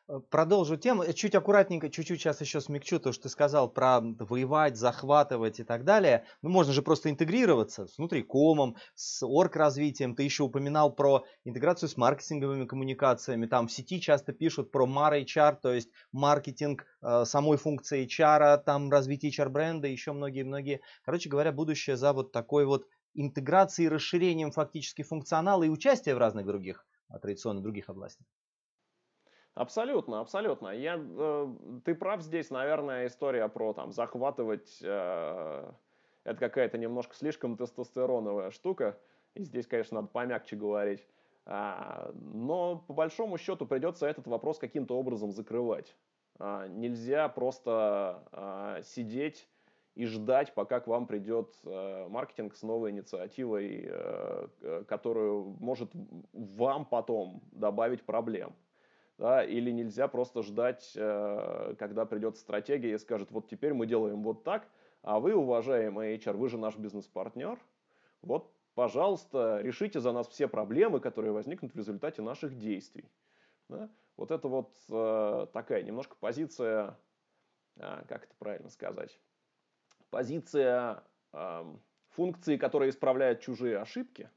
Э, 0.09 0.19
продолжу 0.29 0.75
тему. 0.75 1.03
Э, 1.03 1.13
чуть 1.13 1.33
аккуратненько, 1.33 1.89
чуть-чуть 1.89 2.19
сейчас 2.19 2.41
еще 2.41 2.59
смягчу 2.59 2.99
то, 2.99 3.13
что 3.13 3.23
ты 3.23 3.29
сказал 3.29 3.69
про 3.69 4.01
воевать, 4.01 4.75
захватывать 4.75 5.59
и 5.61 5.63
так 5.63 5.85
далее. 5.85 6.25
Ну, 6.41 6.49
можно 6.49 6.73
же 6.73 6.81
просто 6.81 7.09
интегрироваться 7.09 7.87
с 7.87 7.97
внутрикомом, 7.97 8.75
с 8.95 9.25
орг-развитием. 9.25 10.15
Ты 10.15 10.23
еще 10.23 10.43
упоминал 10.43 10.93
про 10.93 11.23
интеграцию 11.45 11.87
с 11.87 11.95
маркетинговыми 11.95 12.65
коммуникациями. 12.65 13.45
Там 13.45 13.67
в 13.67 13.71
сети 13.71 14.01
часто 14.01 14.33
пишут 14.33 14.71
про 14.71 14.85
MAR 14.85 15.23
HR, 15.23 15.59
то 15.61 15.73
есть 15.73 15.89
маркетинг 16.11 16.85
э, 17.01 17.23
самой 17.25 17.57
функции 17.57 18.05
HR, 18.05 18.61
там 18.63 18.91
развитие 18.91 19.31
HR-бренда, 19.31 19.87
еще 19.87 20.11
многие-многие. 20.11 20.81
Короче 21.05 21.29
говоря, 21.29 21.53
будущее 21.53 21.95
за 21.95 22.11
вот 22.11 22.33
такой 22.33 22.65
вот 22.65 22.87
интеграцией, 23.13 23.87
расширением 23.87 24.51
фактически 24.51 25.01
функционала 25.03 25.63
и 25.63 25.69
участия 25.69 26.13
в 26.13 26.17
разных 26.17 26.45
других, 26.45 26.85
а, 27.07 27.19
традиционно 27.19 27.61
других 27.61 27.89
областях. 27.89 28.27
Абсолютно, 29.55 30.19
абсолютно. 30.19 30.69
Я, 30.69 30.99
э, 30.99 31.53
ты 31.85 31.93
прав 31.93 32.21
здесь, 32.21 32.49
наверное, 32.49 33.05
история 33.05 33.47
про 33.47 33.73
там 33.73 33.91
захватывать. 33.91 34.79
Э, 34.81 35.71
это 36.23 36.39
какая-то 36.39 36.77
немножко 36.77 37.15
слишком 37.15 37.55
тестостероновая 37.55 38.49
штука. 38.49 38.97
И 39.35 39.43
здесь, 39.43 39.67
конечно, 39.67 39.95
надо 39.95 40.07
помягче 40.07 40.55
говорить. 40.55 41.05
А, 41.45 42.11
но 42.15 42.77
по 42.87 42.93
большому 42.93 43.37
счету 43.37 43.65
придется 43.65 44.07
этот 44.07 44.27
вопрос 44.27 44.57
каким-то 44.57 44.97
образом 44.97 45.31
закрывать. 45.31 45.95
А, 46.39 46.67
нельзя 46.67 47.27
просто 47.29 48.23
а, 48.31 48.81
сидеть 48.83 49.49
и 49.95 50.05
ждать, 50.05 50.53
пока 50.53 50.79
к 50.79 50.87
вам 50.87 51.05
придет 51.05 51.55
э, 51.65 52.07
маркетинг 52.09 52.55
с 52.55 52.63
новой 52.63 52.89
инициативой, 52.89 53.85
э, 53.85 54.83
которую 54.87 55.55
может 55.59 55.91
вам 56.33 56.85
потом 56.85 57.43
добавить 57.51 58.03
проблем 58.03 58.55
да, 59.23 59.41
или 59.41 59.71
нельзя 59.71 60.09
просто 60.09 60.43
ждать, 60.43 60.91
э, 60.97 61.75
когда 61.79 62.05
придет 62.05 62.35
стратегия 62.35 62.93
и 62.93 62.97
скажет, 62.97 63.31
вот 63.31 63.47
теперь 63.47 63.73
мы 63.73 63.87
делаем 63.87 64.21
вот 64.21 64.43
так, 64.43 64.67
а 65.01 65.21
вы, 65.21 65.33
уважаемый 65.33 66.17
HR, 66.17 66.33
вы 66.33 66.49
же 66.49 66.57
наш 66.57 66.75
бизнес-партнер, 66.75 67.57
вот, 68.21 68.51
пожалуйста, 68.75 69.61
решите 69.61 70.01
за 70.01 70.11
нас 70.11 70.27
все 70.27 70.49
проблемы, 70.49 70.99
которые 70.99 71.31
возникнут 71.31 71.73
в 71.73 71.77
результате 71.77 72.21
наших 72.21 72.57
действий. 72.57 73.09
Да? 73.69 73.89
Вот 74.17 74.31
это 74.31 74.49
вот 74.49 74.75
э, 74.89 75.47
такая 75.53 75.83
немножко 75.83 76.17
позиция, 76.19 76.99
э, 77.77 78.03
как 78.09 78.25
это 78.25 78.35
правильно 78.37 78.69
сказать, 78.69 79.17
позиция 80.09 81.01
э, 81.31 81.75
функции, 82.09 82.57
которая 82.57 82.89
исправляет 82.89 83.39
чужие 83.39 83.77
ошибки, 83.77 84.29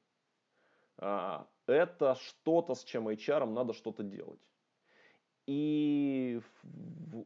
э, 0.99 1.39
это 1.67 2.15
что-то, 2.15 2.77
с 2.77 2.85
чем 2.85 3.09
HR 3.09 3.47
надо 3.47 3.73
что-то 3.73 4.05
делать. 4.05 4.47
И 5.47 6.41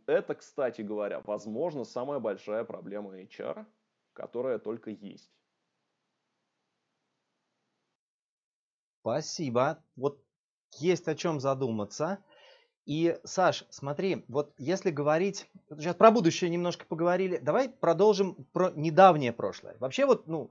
это, 0.07 0.35
кстати 0.35 0.83
говоря, 0.83 1.21
возможно, 1.21 1.85
самая 1.85 2.19
большая 2.19 2.65
проблема 2.65 3.19
HR, 3.19 3.67
которая 4.13 4.59
только 4.59 4.91
есть. 4.91 5.33
Спасибо. 9.01 9.83
Вот 9.97 10.23
есть 10.79 11.09
о 11.09 11.15
чем 11.15 11.41
задуматься. 11.41 12.23
И, 12.85 13.19
Саш, 13.25 13.65
смотри, 13.71 14.25
вот 14.29 14.55
если 14.59 14.91
говорить, 14.91 15.49
сейчас 15.71 15.95
про 15.95 16.11
будущее 16.11 16.51
немножко 16.51 16.85
поговорили, 16.87 17.39
давай 17.39 17.69
продолжим 17.69 18.47
про 18.53 18.71
недавнее 18.71 19.33
прошлое. 19.33 19.77
Вообще 19.79 20.07
вот, 20.07 20.27
ну, 20.27 20.51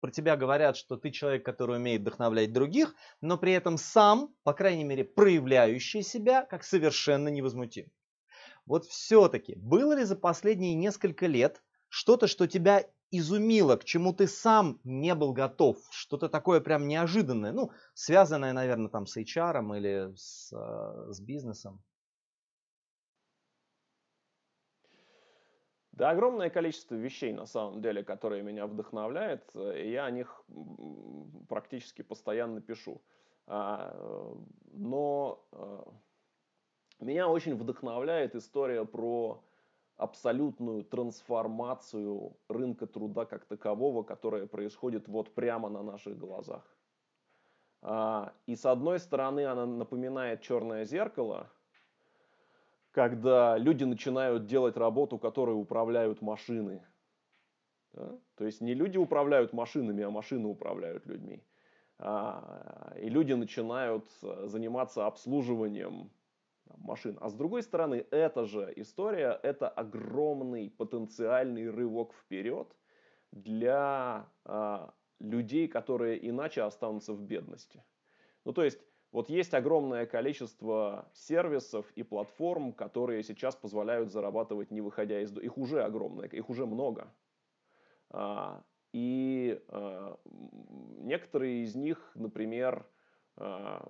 про 0.00 0.10
тебя 0.10 0.36
говорят, 0.36 0.76
что 0.76 0.96
ты 0.96 1.10
человек, 1.10 1.44
который 1.44 1.76
умеет 1.76 2.02
вдохновлять 2.02 2.52
других, 2.52 2.94
но 3.20 3.38
при 3.38 3.52
этом 3.52 3.76
сам, 3.76 4.34
по 4.42 4.52
крайней 4.52 4.84
мере, 4.84 5.04
проявляющий 5.04 6.02
себя 6.02 6.44
как 6.44 6.64
совершенно 6.64 7.28
невозмутим. 7.28 7.90
Вот 8.66 8.86
все-таки 8.86 9.54
было 9.56 9.94
ли 9.94 10.04
за 10.04 10.16
последние 10.16 10.74
несколько 10.74 11.26
лет 11.26 11.62
что-то, 11.88 12.26
что 12.26 12.46
тебя 12.46 12.84
изумило, 13.10 13.76
к 13.76 13.84
чему 13.84 14.12
ты 14.12 14.26
сам 14.26 14.80
не 14.84 15.14
был 15.14 15.32
готов, 15.32 15.78
что-то 15.90 16.28
такое 16.28 16.60
прям 16.60 16.86
неожиданное, 16.86 17.52
ну, 17.52 17.72
связанное, 17.94 18.52
наверное, 18.52 18.88
там 18.88 19.06
с 19.06 19.16
HR 19.16 19.76
или 19.76 20.14
с, 20.14 20.52
э, 20.52 21.12
с 21.12 21.20
бизнесом? 21.20 21.82
Да, 25.92 26.10
огромное 26.10 26.50
количество 26.50 26.94
вещей, 26.94 27.32
на 27.32 27.46
самом 27.46 27.82
деле, 27.82 28.04
которые 28.04 28.42
меня 28.42 28.66
вдохновляют, 28.66 29.50
э, 29.54 29.82
и 29.82 29.90
я 29.90 30.04
о 30.04 30.10
них 30.10 30.44
практически 31.48 32.02
постоянно 32.02 32.60
пишу. 32.60 33.02
А, 33.46 34.36
но 34.72 35.44
э, 35.52 35.82
меня 37.00 37.28
очень 37.28 37.56
вдохновляет 37.56 38.36
история 38.36 38.84
про 38.84 39.42
абсолютную 39.96 40.84
трансформацию 40.84 42.36
рынка 42.48 42.86
труда 42.86 43.26
как 43.26 43.44
такового, 43.44 44.02
которая 44.02 44.46
происходит 44.46 45.08
вот 45.08 45.34
прямо 45.34 45.68
на 45.68 45.82
наших 45.82 46.16
глазах. 46.16 46.64
А, 47.82 48.32
и 48.46 48.54
с 48.54 48.64
одной 48.64 49.00
стороны 49.00 49.44
она 49.46 49.66
напоминает 49.66 50.42
черное 50.42 50.84
зеркало, 50.84 51.50
когда 52.92 53.56
люди 53.58 53.84
начинают 53.84 54.46
делать 54.46 54.76
работу, 54.76 55.18
которой 55.18 55.52
управляют 55.52 56.22
машины. 56.22 56.84
Да? 57.92 58.18
То 58.36 58.44
есть 58.44 58.60
не 58.60 58.74
люди 58.74 58.98
управляют 58.98 59.52
машинами, 59.52 60.02
а 60.02 60.10
машины 60.10 60.48
управляют 60.48 61.06
людьми. 61.06 61.44
А, 61.98 62.94
и 62.98 63.08
люди 63.08 63.34
начинают 63.34 64.10
э, 64.22 64.46
заниматься 64.46 65.06
обслуживанием 65.06 66.10
машин. 66.78 67.18
А 67.20 67.28
с 67.28 67.34
другой 67.34 67.62
стороны, 67.62 68.06
эта 68.10 68.46
же 68.46 68.72
история, 68.76 69.38
это 69.42 69.68
огромный 69.68 70.70
потенциальный 70.70 71.68
рывок 71.68 72.14
вперед 72.14 72.74
для 73.32 74.28
а, 74.44 74.94
людей, 75.18 75.68
которые 75.68 76.28
иначе 76.28 76.62
останутся 76.62 77.12
в 77.12 77.22
бедности. 77.22 77.84
Ну, 78.44 78.52
то 78.52 78.64
есть, 78.64 78.80
вот 79.12 79.28
есть 79.28 79.54
огромное 79.54 80.06
количество 80.06 81.08
сервисов 81.12 81.90
и 81.96 82.02
платформ, 82.04 82.72
которые 82.72 83.22
сейчас 83.24 83.56
позволяют 83.56 84.10
зарабатывать, 84.10 84.70
не 84.70 84.80
выходя 84.80 85.20
из... 85.20 85.36
Их 85.36 85.58
уже 85.58 85.82
огромное, 85.82 86.28
их 86.28 86.48
уже 86.48 86.64
много. 86.64 87.12
А, 88.10 88.62
и 88.92 89.60
а, 89.68 90.16
некоторые 90.98 91.64
из 91.64 91.74
них, 91.74 92.12
например, 92.14 92.86
а, 93.36 93.84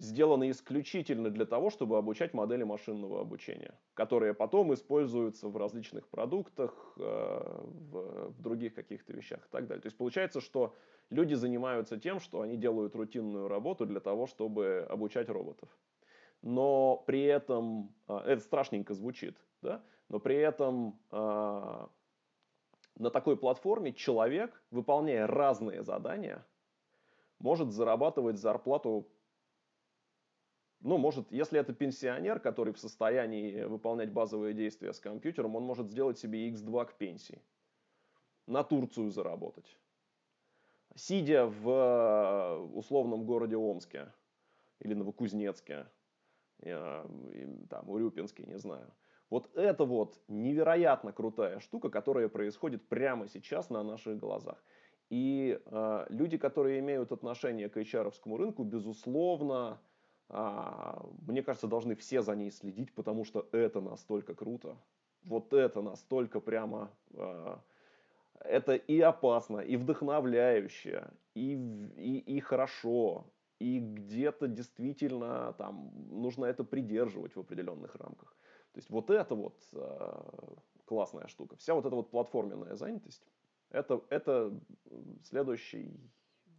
сделаны 0.00 0.50
исключительно 0.50 1.30
для 1.30 1.44
того, 1.44 1.68
чтобы 1.68 1.98
обучать 1.98 2.32
модели 2.32 2.64
машинного 2.64 3.20
обучения, 3.20 3.78
которые 3.94 4.32
потом 4.32 4.72
используются 4.72 5.48
в 5.48 5.56
различных 5.58 6.08
продуктах, 6.08 6.94
э, 6.96 7.60
в, 7.90 8.34
других 8.38 8.74
каких-то 8.74 9.12
вещах 9.12 9.40
и 9.46 9.50
так 9.50 9.66
далее. 9.66 9.82
То 9.82 9.86
есть 9.86 9.98
получается, 9.98 10.40
что 10.40 10.74
люди 11.10 11.34
занимаются 11.34 11.98
тем, 11.98 12.18
что 12.18 12.40
они 12.40 12.56
делают 12.56 12.96
рутинную 12.96 13.46
работу 13.48 13.84
для 13.84 14.00
того, 14.00 14.26
чтобы 14.26 14.86
обучать 14.88 15.28
роботов. 15.28 15.68
Но 16.40 17.04
при 17.06 17.24
этом, 17.24 17.94
э, 18.08 18.16
это 18.24 18.42
страшненько 18.42 18.94
звучит, 18.94 19.36
да? 19.60 19.82
но 20.08 20.18
при 20.18 20.36
этом 20.36 20.98
э, 21.10 21.86
на 22.96 23.10
такой 23.10 23.36
платформе 23.36 23.92
человек, 23.92 24.62
выполняя 24.70 25.26
разные 25.26 25.82
задания, 25.82 26.46
может 27.38 27.70
зарабатывать 27.70 28.38
зарплату 28.38 29.06
ну, 30.80 30.96
может, 30.96 31.30
если 31.30 31.60
это 31.60 31.74
пенсионер, 31.74 32.40
который 32.40 32.72
в 32.72 32.78
состоянии 32.78 33.64
выполнять 33.64 34.12
базовые 34.12 34.54
действия 34.54 34.92
с 34.94 35.00
компьютером, 35.00 35.56
он 35.56 35.64
может 35.64 35.90
сделать 35.90 36.18
себе 36.18 36.48
x2 36.50 36.86
к 36.86 36.94
пенсии. 36.94 37.42
На 38.46 38.64
Турцию 38.64 39.10
заработать. 39.10 39.78
Сидя 40.96 41.46
в 41.46 41.68
э, 41.68 42.56
условном 42.74 43.24
городе 43.24 43.56
Омске 43.56 44.12
или 44.80 44.94
Новокузнецке, 44.94 45.86
э, 46.62 47.06
там, 47.68 47.90
Урюпинске, 47.90 48.44
не 48.44 48.58
знаю. 48.58 48.90
Вот 49.28 49.54
это 49.54 49.84
вот 49.84 50.18
невероятно 50.28 51.12
крутая 51.12 51.60
штука, 51.60 51.90
которая 51.90 52.28
происходит 52.28 52.88
прямо 52.88 53.28
сейчас 53.28 53.70
на 53.70 53.84
наших 53.84 54.18
глазах. 54.18 54.64
И 55.10 55.60
э, 55.64 56.06
люди, 56.08 56.38
которые 56.38 56.80
имеют 56.80 57.12
отношение 57.12 57.68
к 57.68 57.76
HR 57.76 58.12
рынку, 58.36 58.64
безусловно, 58.64 59.80
мне 60.32 61.42
кажется, 61.42 61.66
должны 61.66 61.96
все 61.96 62.22
за 62.22 62.36
ней 62.36 62.50
следить, 62.50 62.94
потому 62.94 63.24
что 63.24 63.48
это 63.52 63.80
настолько 63.80 64.34
круто. 64.34 64.76
Вот 65.24 65.52
это 65.52 65.82
настолько 65.82 66.40
прямо... 66.40 66.90
А, 67.14 67.60
это 68.40 68.74
и 68.74 69.00
опасно, 69.00 69.58
и 69.58 69.76
вдохновляюще, 69.76 71.10
и, 71.34 71.54
и, 71.96 72.18
и 72.18 72.40
хорошо, 72.40 73.26
и 73.58 73.78
где-то 73.78 74.48
действительно 74.48 75.52
там 75.58 75.92
нужно 76.10 76.46
это 76.46 76.64
придерживать 76.64 77.36
в 77.36 77.40
определенных 77.40 77.94
рамках. 77.96 78.34
То 78.72 78.78
есть 78.78 78.88
вот 78.88 79.10
это 79.10 79.34
вот 79.34 79.62
э, 79.72 80.22
классная 80.86 81.26
штука. 81.26 81.56
Вся 81.56 81.74
вот 81.74 81.84
эта 81.84 81.94
вот 81.94 82.10
платформенная 82.10 82.76
занятость, 82.76 83.26
это, 83.68 84.02
это 84.08 84.58
следующий, 85.24 86.00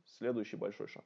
следующий 0.06 0.58
большой 0.58 0.88
шаг. 0.88 1.06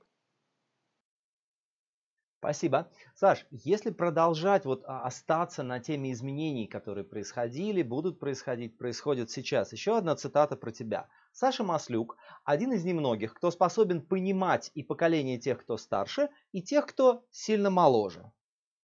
Спасибо. 2.40 2.92
Саш, 3.16 3.46
если 3.50 3.90
продолжать 3.90 4.66
вот 4.66 4.84
а, 4.86 5.02
остаться 5.04 5.64
на 5.64 5.80
теме 5.80 6.12
изменений, 6.12 6.68
которые 6.68 7.04
происходили, 7.04 7.82
будут 7.82 8.20
происходить, 8.20 8.78
происходят 8.78 9.32
сейчас, 9.32 9.74
еще 9.74 9.98
одна 9.98 10.16
цитата 10.16 10.56
про 10.56 10.72
тебя. 10.72 11.08
Саша 11.32 11.64
Маслюк– 11.64 12.18
один 12.46 12.74
из 12.74 12.84
немногих, 12.86 13.34
кто 13.34 13.50
способен 13.52 14.02
понимать 14.02 14.70
и 14.76 14.84
поколение 14.84 15.40
тех, 15.40 15.62
кто 15.62 15.78
старше, 15.78 16.30
и 16.52 16.62
тех, 16.62 16.86
кто 16.86 17.26
сильно 17.32 17.70
моложе. 17.70 18.32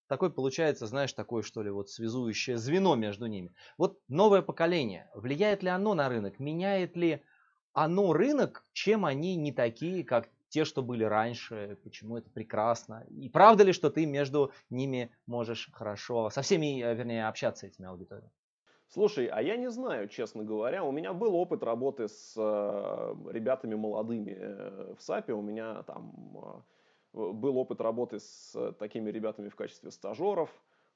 Такой 0.07 0.31
получается, 0.33 0.87
знаешь, 0.87 1.13
такое 1.13 1.43
что 1.43 1.61
ли 1.61 1.69
вот 1.69 1.89
связующее 1.89 2.57
звено 2.57 2.95
между 2.95 3.27
ними. 3.27 3.53
Вот 3.77 3.99
новое 4.07 4.41
поколение, 4.41 5.09
влияет 5.13 5.61
ли 5.63 5.69
оно 5.69 5.93
на 5.93 6.09
рынок, 6.09 6.39
меняет 6.39 6.97
ли 6.97 7.23
оно 7.73 8.11
рынок, 8.11 8.65
чем 8.73 9.05
они 9.05 9.35
не 9.35 9.53
такие, 9.53 10.03
как 10.03 10.27
те, 10.51 10.65
что 10.65 10.83
были 10.83 11.05
раньше, 11.05 11.77
почему 11.83 12.17
это 12.17 12.29
прекрасно. 12.29 13.05
И 13.09 13.29
правда 13.29 13.63
ли, 13.63 13.71
что 13.71 13.89
ты 13.89 14.05
между 14.05 14.51
ними 14.69 15.09
можешь 15.25 15.69
хорошо, 15.73 16.29
со 16.29 16.41
всеми, 16.41 16.83
э, 16.83 16.93
вернее, 16.93 17.27
общаться 17.27 17.67
этими 17.67 17.87
аудиториями? 17.87 18.31
Слушай, 18.89 19.27
а 19.27 19.41
я 19.41 19.55
не 19.55 19.71
знаю, 19.71 20.09
честно 20.09 20.43
говоря. 20.43 20.83
У 20.83 20.91
меня 20.91 21.13
был 21.13 21.35
опыт 21.35 21.63
работы 21.63 22.09
с 22.09 22.33
э, 22.37 23.15
ребятами 23.31 23.75
молодыми 23.75 24.35
э, 24.37 24.93
в 24.97 25.01
САПе. 25.01 25.33
У 25.33 25.41
меня 25.41 25.83
там 25.83 26.63
был 27.13 27.57
опыт 27.57 27.79
работы 27.79 28.19
с 28.19 28.73
такими 28.77 29.09
ребятами 29.09 29.47
в 29.47 29.55
качестве 29.55 29.91
стажеров. 29.91 30.49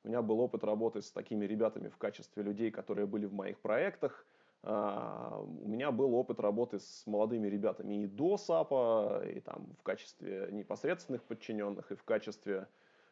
У 0.03 0.09
меня 0.09 0.21
был 0.21 0.41
опыт 0.41 0.65
работы 0.65 1.01
с 1.01 1.11
такими 1.11 1.45
ребятами 1.45 1.87
в 1.87 1.97
качестве 1.97 2.43
людей, 2.43 2.71
которые 2.71 3.07
были 3.07 3.25
в 3.25 3.33
моих 3.33 3.59
проектах. 3.61 4.27
А, 4.67 5.41
у 5.41 5.67
меня 5.67 5.91
был 5.91 6.15
опыт 6.15 6.39
работы 6.39 6.79
с 6.79 7.05
молодыми 7.05 7.47
ребятами 7.47 8.03
и 8.03 8.07
до 8.07 8.35
САПа, 8.35 9.21
и 9.23 9.39
там 9.39 9.67
в 9.79 9.83
качестве 9.83 10.49
непосредственных 10.51 11.23
подчиненных, 11.23 11.91
и 11.91 11.95
в 11.95 12.03
качестве 12.03 12.67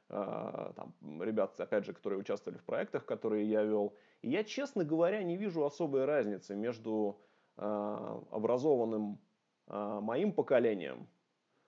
а, 0.09 0.73
там, 0.75 1.21
ребят, 1.21 1.59
опять 1.59 1.85
же, 1.85 1.93
которые 1.93 2.19
участвовали 2.19 2.57
в 2.57 2.63
проектах, 2.63 3.05
которые 3.05 3.47
я 3.47 3.61
вел. 3.61 3.93
И 4.23 4.31
я, 4.31 4.43
честно 4.43 4.83
говоря, 4.83 5.21
не 5.21 5.37
вижу 5.37 5.63
особой 5.63 6.05
разницы 6.05 6.55
между 6.55 7.19
а, 7.55 8.19
образованным 8.31 9.19
моим 9.67 10.33
поколением, 10.33 11.07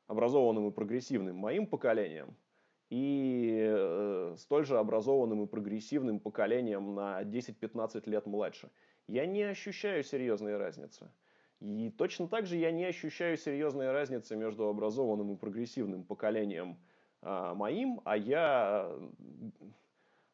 образованным 0.07 0.67
и 0.67 0.71
прогрессивным 0.71 1.37
моим 1.37 1.65
поколением, 1.65 2.35
и 2.89 3.65
э, 3.67 4.35
столь 4.37 4.65
же 4.65 4.77
образованным 4.77 5.43
и 5.43 5.47
прогрессивным 5.47 6.19
поколением 6.19 6.93
на 6.93 7.23
10-15 7.23 8.09
лет 8.09 8.25
младше 8.25 8.69
я 9.07 9.25
не 9.25 9.43
ощущаю 9.43 10.03
серьезной 10.03 10.57
разницы. 10.57 11.09
И 11.59 11.89
точно 11.89 12.27
так 12.27 12.45
же 12.45 12.57
я 12.57 12.71
не 12.71 12.85
ощущаю 12.85 13.37
серьезной 13.37 13.91
разницы 13.91 14.35
между 14.35 14.67
образованным 14.67 15.33
и 15.33 15.37
прогрессивным 15.37 16.03
поколением 16.03 16.77
а, 17.21 17.55
моим, 17.55 18.01
а 18.03 18.17
я, 18.17 18.91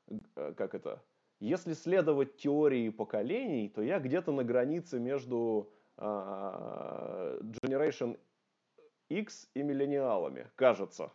э, 0.08 0.54
как 0.58 0.74
это, 0.76 1.02
если 1.40 1.74
следовать 1.74 2.38
теории 2.38 2.90
поколений, 2.90 3.70
то 3.70 3.82
я 3.82 4.00
где-то 4.00 4.32
на 4.32 4.44
границе 4.44 5.00
между 5.00 5.72
а, 5.98 7.38
Generation 7.64 8.20
X 9.10 9.50
и 9.54 9.62
миллениалами, 9.62 10.48
кажется. 10.56 11.12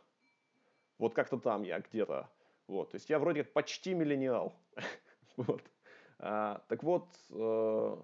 Вот 0.98 1.14
как-то 1.14 1.38
там 1.38 1.62
я 1.62 1.80
где-то. 1.80 2.30
Вот, 2.68 2.90
то 2.90 2.96
есть 2.96 3.10
я 3.10 3.18
вроде 3.18 3.44
почти 3.44 3.94
миллениал. 3.94 4.54
вот. 5.36 5.62
А, 6.18 6.62
так 6.68 6.82
вот, 6.82 7.08
э, 7.30 7.96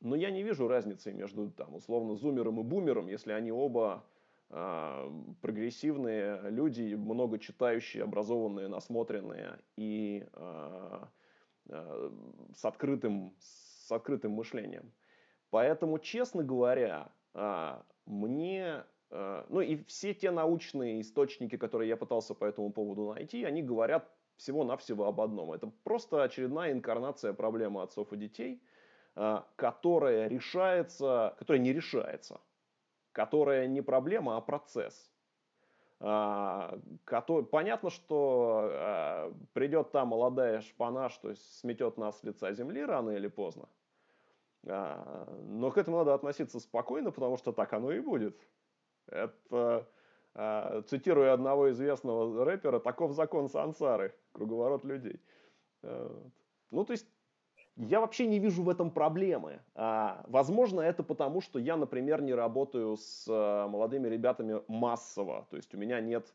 но 0.00 0.16
я 0.16 0.30
не 0.30 0.42
вижу 0.42 0.68
разницы 0.68 1.12
между, 1.12 1.50
там, 1.50 1.74
условно, 1.74 2.14
зумером 2.14 2.60
и 2.60 2.62
бумером, 2.62 3.08
если 3.08 3.32
они 3.32 3.50
оба 3.52 4.04
э, 4.48 5.10
прогрессивные 5.40 6.40
люди, 6.50 6.94
много 6.94 7.38
читающие, 7.38 8.04
образованные, 8.04 8.68
насмотренные 8.68 9.58
и 9.76 10.26
э, 10.32 11.00
э, 11.68 12.10
с, 12.54 12.64
открытым, 12.64 13.34
с 13.40 13.90
открытым 13.90 14.32
мышлением. 14.32 14.92
Поэтому, 15.50 15.98
честно 15.98 16.44
говоря, 16.44 17.10
мне 18.06 18.84
э, 19.10 19.44
ну 19.48 19.60
и 19.60 19.82
все 19.84 20.14
те 20.14 20.30
научные 20.30 21.00
источники, 21.00 21.56
которые 21.56 21.88
я 21.88 21.96
пытался 21.96 22.34
по 22.34 22.44
этому 22.44 22.72
поводу 22.72 23.12
найти, 23.12 23.44
они 23.44 23.62
говорят 23.62 24.10
всего-навсего 24.40 25.06
об 25.06 25.20
одном. 25.20 25.52
Это 25.52 25.70
просто 25.84 26.22
очередная 26.22 26.72
инкарнация 26.72 27.32
проблемы 27.34 27.82
отцов 27.82 28.12
и 28.12 28.16
детей, 28.16 28.62
а, 29.14 29.46
которая 29.56 30.28
решается, 30.28 31.34
которая 31.38 31.62
не 31.62 31.72
решается, 31.72 32.40
которая 33.12 33.66
не 33.66 33.82
проблема, 33.82 34.36
а 34.36 34.40
процесс. 34.40 35.12
А, 36.00 36.78
понятно, 37.50 37.90
что 37.90 38.70
а, 38.72 39.34
придет 39.52 39.92
та 39.92 40.06
молодая 40.06 40.62
шпана, 40.62 41.10
что 41.10 41.34
сметет 41.34 41.98
нас 41.98 42.18
с 42.20 42.24
лица 42.24 42.52
земли 42.52 42.82
рано 42.84 43.10
или 43.10 43.28
поздно. 43.28 43.68
Но 44.62 45.70
к 45.70 45.78
этому 45.78 45.98
надо 45.98 46.12
относиться 46.12 46.60
спокойно, 46.60 47.12
потому 47.12 47.38
что 47.38 47.50
так 47.50 47.72
оно 47.72 47.92
и 47.92 48.00
будет. 48.00 48.38
Это, 49.06 49.88
цитируя 50.34 51.32
одного 51.32 51.70
известного 51.70 52.44
рэпера, 52.44 52.78
таков 52.78 53.12
закон 53.12 53.48
сансары, 53.48 54.14
круговорот 54.32 54.84
людей. 54.84 55.20
А, 55.82 56.30
ну, 56.70 56.84
то 56.84 56.92
есть, 56.92 57.06
я 57.76 58.00
вообще 58.00 58.26
не 58.26 58.38
вижу 58.38 58.62
в 58.62 58.68
этом 58.68 58.90
проблемы. 58.90 59.60
А, 59.74 60.24
возможно, 60.26 60.80
это 60.80 61.02
потому, 61.02 61.40
что 61.40 61.58
я, 61.58 61.76
например, 61.76 62.22
не 62.22 62.34
работаю 62.34 62.96
с 62.96 63.26
а, 63.28 63.68
молодыми 63.68 64.08
ребятами 64.08 64.62
массово. 64.68 65.46
То 65.50 65.56
есть 65.56 65.74
у 65.74 65.78
меня 65.78 66.00
нет 66.00 66.34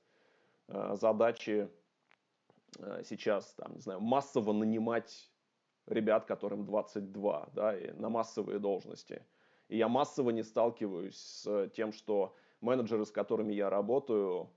а, 0.67 0.95
задачи 0.95 1.69
сейчас, 3.05 3.53
там, 3.53 3.75
не 3.75 3.79
знаю, 3.79 4.01
массово 4.01 4.51
нанимать 4.51 5.31
ребят, 5.87 6.25
которым 6.25 6.65
22, 6.65 7.49
да, 7.53 7.77
и 7.77 7.91
на 7.93 8.09
массовые 8.09 8.59
должности. 8.59 9.23
И 9.69 9.77
я 9.77 9.87
массово 9.87 10.31
не 10.31 10.43
сталкиваюсь 10.43 11.15
с 11.15 11.69
тем, 11.69 11.93
что 11.93 12.35
менеджеры, 12.65 13.05
с 13.05 13.11
которыми 13.11 13.53
я 13.53 13.69
работаю, 13.69 14.49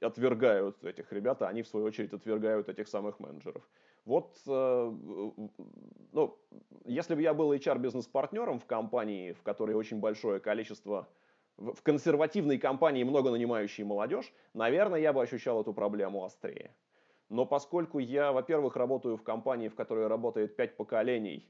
отвергают 0.00 0.84
этих 0.84 1.12
ребят, 1.12 1.42
а 1.42 1.48
они, 1.48 1.62
в 1.62 1.68
свою 1.68 1.86
очередь, 1.86 2.12
отвергают 2.12 2.68
этих 2.68 2.88
самых 2.88 3.20
менеджеров. 3.20 3.62
Вот, 4.04 4.36
э, 4.46 4.92
ну, 6.12 6.38
если 6.84 7.14
бы 7.14 7.22
я 7.22 7.34
был 7.34 7.52
HR-бизнес-партнером 7.52 8.58
в 8.58 8.66
компании, 8.66 9.32
в 9.32 9.42
которой 9.42 9.76
очень 9.76 10.00
большое 10.00 10.40
количество, 10.40 11.08
в 11.56 11.82
консервативной 11.82 12.58
компании 12.58 13.04
много 13.04 13.30
нанимающей 13.30 13.84
молодежь, 13.84 14.32
наверное, 14.54 15.00
я 15.00 15.12
бы 15.12 15.22
ощущал 15.22 15.60
эту 15.60 15.74
проблему 15.74 16.24
острее. 16.24 16.74
Но 17.28 17.46
поскольку 17.46 17.98
я, 17.98 18.32
во-первых, 18.32 18.76
работаю 18.76 19.16
в 19.16 19.22
компании, 19.22 19.68
в 19.68 19.74
которой 19.74 20.06
работает 20.08 20.56
пять 20.56 20.76
поколений, 20.76 21.48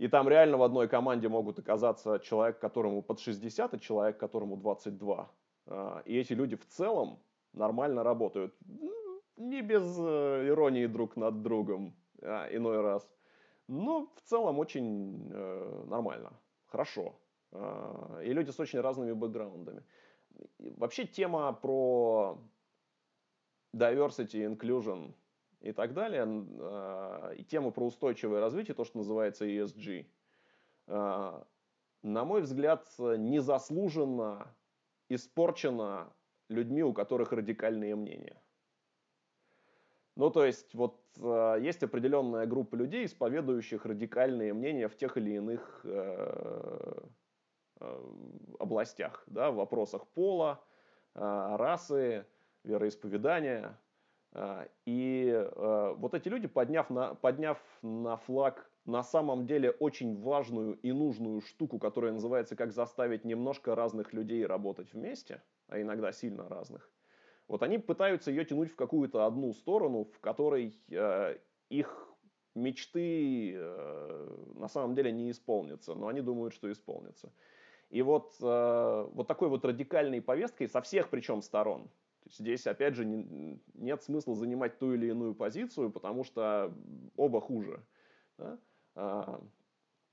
и 0.00 0.08
там 0.08 0.30
реально 0.30 0.56
в 0.56 0.62
одной 0.62 0.88
команде 0.88 1.28
могут 1.28 1.58
оказаться 1.58 2.18
человек, 2.20 2.58
которому 2.58 3.02
под 3.02 3.20
60, 3.20 3.74
и 3.74 3.80
человек, 3.80 4.16
которому 4.16 4.56
22. 4.56 5.30
А, 5.66 6.02
и 6.06 6.16
эти 6.16 6.32
люди 6.32 6.56
в 6.56 6.66
целом 6.66 7.18
нормально 7.52 8.02
работают 8.02 8.56
не 9.36 9.60
без 9.60 9.82
э, 9.98 10.48
иронии 10.48 10.86
друг 10.86 11.16
над 11.16 11.42
другом 11.42 11.94
а, 12.22 12.48
иной 12.50 12.80
раз. 12.80 13.06
Но 13.68 14.10
в 14.16 14.22
целом 14.22 14.58
очень 14.58 15.30
э, 15.34 15.84
нормально, 15.86 16.32
хорошо. 16.66 17.20
И 17.52 18.32
люди 18.32 18.50
с 18.50 18.58
очень 18.58 18.80
разными 18.80 19.12
бэкграундами. 19.12 19.82
Вообще 20.78 21.04
тема 21.04 21.52
про 21.52 22.38
diversity, 23.76 24.46
inclusion 24.46 25.12
и 25.60 25.72
так 25.72 25.92
далее, 25.94 26.26
э, 26.26 27.34
и 27.36 27.44
тема 27.44 27.70
про 27.70 27.86
устойчивое 27.86 28.40
развитие, 28.40 28.74
то, 28.74 28.84
что 28.84 28.98
называется 28.98 29.44
ESG, 29.44 30.06
э, 30.86 31.42
на 32.02 32.24
мой 32.24 32.42
взгляд, 32.42 32.88
незаслуженно 32.98 34.54
испорчена 35.08 36.12
людьми, 36.48 36.82
у 36.82 36.92
которых 36.92 37.32
радикальные 37.32 37.94
мнения. 37.94 38.40
Ну, 40.16 40.30
то 40.30 40.44
есть, 40.44 40.74
вот 40.74 41.00
э, 41.18 41.58
есть 41.60 41.82
определенная 41.82 42.46
группа 42.46 42.74
людей, 42.74 43.06
исповедующих 43.06 43.86
радикальные 43.86 44.52
мнения 44.52 44.88
в 44.88 44.96
тех 44.96 45.16
или 45.16 45.36
иных 45.36 45.80
э, 45.84 47.02
э, 47.80 48.12
областях, 48.58 49.22
да, 49.26 49.50
в 49.50 49.56
вопросах 49.56 50.06
пола, 50.08 50.62
э, 51.14 51.20
расы, 51.20 52.26
вероисповедания. 52.64 53.78
Э, 54.32 54.66
и 54.86 55.28
э, 55.28 55.94
вот 55.96 56.14
эти 56.14 56.28
люди, 56.28 56.46
подняв 56.48 56.90
на, 56.90 57.14
подняв 57.14 57.58
на 57.82 58.16
флаг 58.16 58.70
на 58.84 59.02
самом 59.02 59.46
деле 59.46 59.70
очень 59.70 60.20
важную 60.20 60.74
и 60.74 60.92
нужную 60.92 61.40
штуку, 61.40 61.78
которая 61.78 62.12
называется 62.12 62.56
«Как 62.56 62.72
заставить 62.72 63.24
немножко 63.24 63.74
разных 63.74 64.12
людей 64.12 64.46
работать 64.46 64.92
вместе», 64.92 65.42
а 65.68 65.80
иногда 65.80 66.12
сильно 66.12 66.48
разных, 66.48 66.90
вот 67.48 67.62
они 67.62 67.78
пытаются 67.78 68.30
ее 68.30 68.44
тянуть 68.44 68.70
в 68.70 68.76
какую-то 68.76 69.26
одну 69.26 69.52
сторону, 69.52 70.04
в 70.04 70.20
которой 70.20 70.80
э, 70.88 71.38
их 71.68 72.08
мечты 72.54 73.54
э, 73.56 74.36
на 74.54 74.68
самом 74.68 74.94
деле 74.94 75.12
не 75.12 75.30
исполнятся, 75.30 75.94
но 75.94 76.08
они 76.08 76.20
думают, 76.20 76.54
что 76.54 76.70
исполнятся. 76.70 77.32
И 77.88 78.02
вот, 78.02 78.34
э, 78.40 79.08
вот 79.12 79.26
такой 79.26 79.48
вот 79.48 79.64
радикальной 79.64 80.22
повесткой 80.22 80.68
со 80.68 80.80
всех 80.80 81.10
причем 81.10 81.42
сторон. 81.42 81.90
Здесь, 82.32 82.66
опять 82.66 82.94
же, 82.94 83.04
не, 83.04 83.60
нет 83.74 84.02
смысла 84.02 84.34
занимать 84.34 84.78
ту 84.78 84.94
или 84.94 85.08
иную 85.08 85.34
позицию, 85.34 85.90
потому 85.90 86.24
что 86.24 86.72
оба 87.16 87.40
хуже. 87.40 87.82
Да? 88.38 88.58
А, 88.94 89.40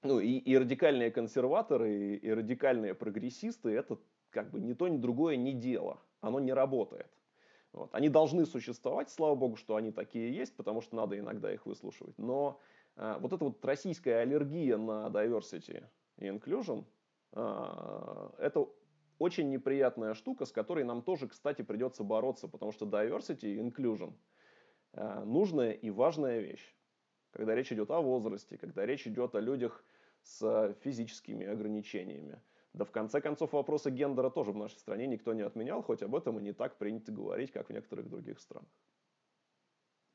ну 0.03 0.19
и, 0.19 0.37
и 0.37 0.57
радикальные 0.57 1.11
консерваторы, 1.11 1.93
и, 1.93 2.15
и 2.15 2.31
радикальные 2.31 2.95
прогрессисты, 2.95 3.69
это 3.69 3.99
как 4.29 4.51
бы 4.51 4.59
ни 4.59 4.73
то, 4.73 4.87
ни 4.87 4.97
другое 4.97 5.35
не 5.35 5.53
дело. 5.53 5.99
Оно 6.21 6.39
не 6.39 6.53
работает. 6.53 7.09
Вот. 7.73 7.93
Они 7.93 8.09
должны 8.09 8.45
существовать, 8.45 9.09
слава 9.09 9.35
богу, 9.35 9.55
что 9.55 9.75
они 9.75 9.91
такие 9.91 10.33
есть, 10.35 10.55
потому 10.55 10.81
что 10.81 10.95
надо 10.95 11.17
иногда 11.19 11.53
их 11.53 11.65
выслушивать. 11.65 12.17
Но 12.17 12.59
э, 12.95 13.17
вот 13.19 13.33
эта 13.33 13.45
вот 13.45 13.63
российская 13.63 14.17
аллергия 14.21 14.77
на 14.77 15.07
diversity 15.07 15.83
и 16.17 16.25
inclusion, 16.25 16.85
э, 17.33 18.29
это 18.39 18.67
очень 19.19 19.49
неприятная 19.49 20.13
штука, 20.13 20.45
с 20.45 20.51
которой 20.51 20.83
нам 20.83 21.01
тоже, 21.01 21.27
кстати, 21.27 21.61
придется 21.61 22.03
бороться, 22.03 22.47
потому 22.47 22.71
что 22.71 22.85
diversity 22.85 23.53
и 23.53 23.59
inclusion 23.59 24.13
э, 24.93 25.23
нужная 25.23 25.71
и 25.71 25.89
важная 25.89 26.39
вещь. 26.39 26.75
Когда 27.31 27.55
речь 27.55 27.71
идет 27.71 27.91
о 27.91 28.01
возрасте, 28.01 28.57
когда 28.57 28.85
речь 28.85 29.07
идет 29.07 29.35
о 29.35 29.39
людях 29.39 29.83
с 30.21 30.75
физическими 30.81 31.45
ограничениями. 31.45 32.41
Да 32.73 32.85
в 32.85 32.91
конце 32.91 33.21
концов 33.21 33.53
вопросы 33.53 33.89
гендера 33.89 34.29
тоже 34.29 34.51
в 34.51 34.57
нашей 34.57 34.77
стране 34.77 35.07
никто 35.07 35.33
не 35.33 35.41
отменял, 35.41 35.81
хоть 35.81 36.03
об 36.03 36.15
этом 36.15 36.37
и 36.37 36.41
не 36.41 36.53
так 36.53 36.77
принято 36.77 37.11
говорить, 37.11 37.51
как 37.51 37.69
в 37.69 37.73
некоторых 37.73 38.09
других 38.09 38.39
странах. 38.39 38.69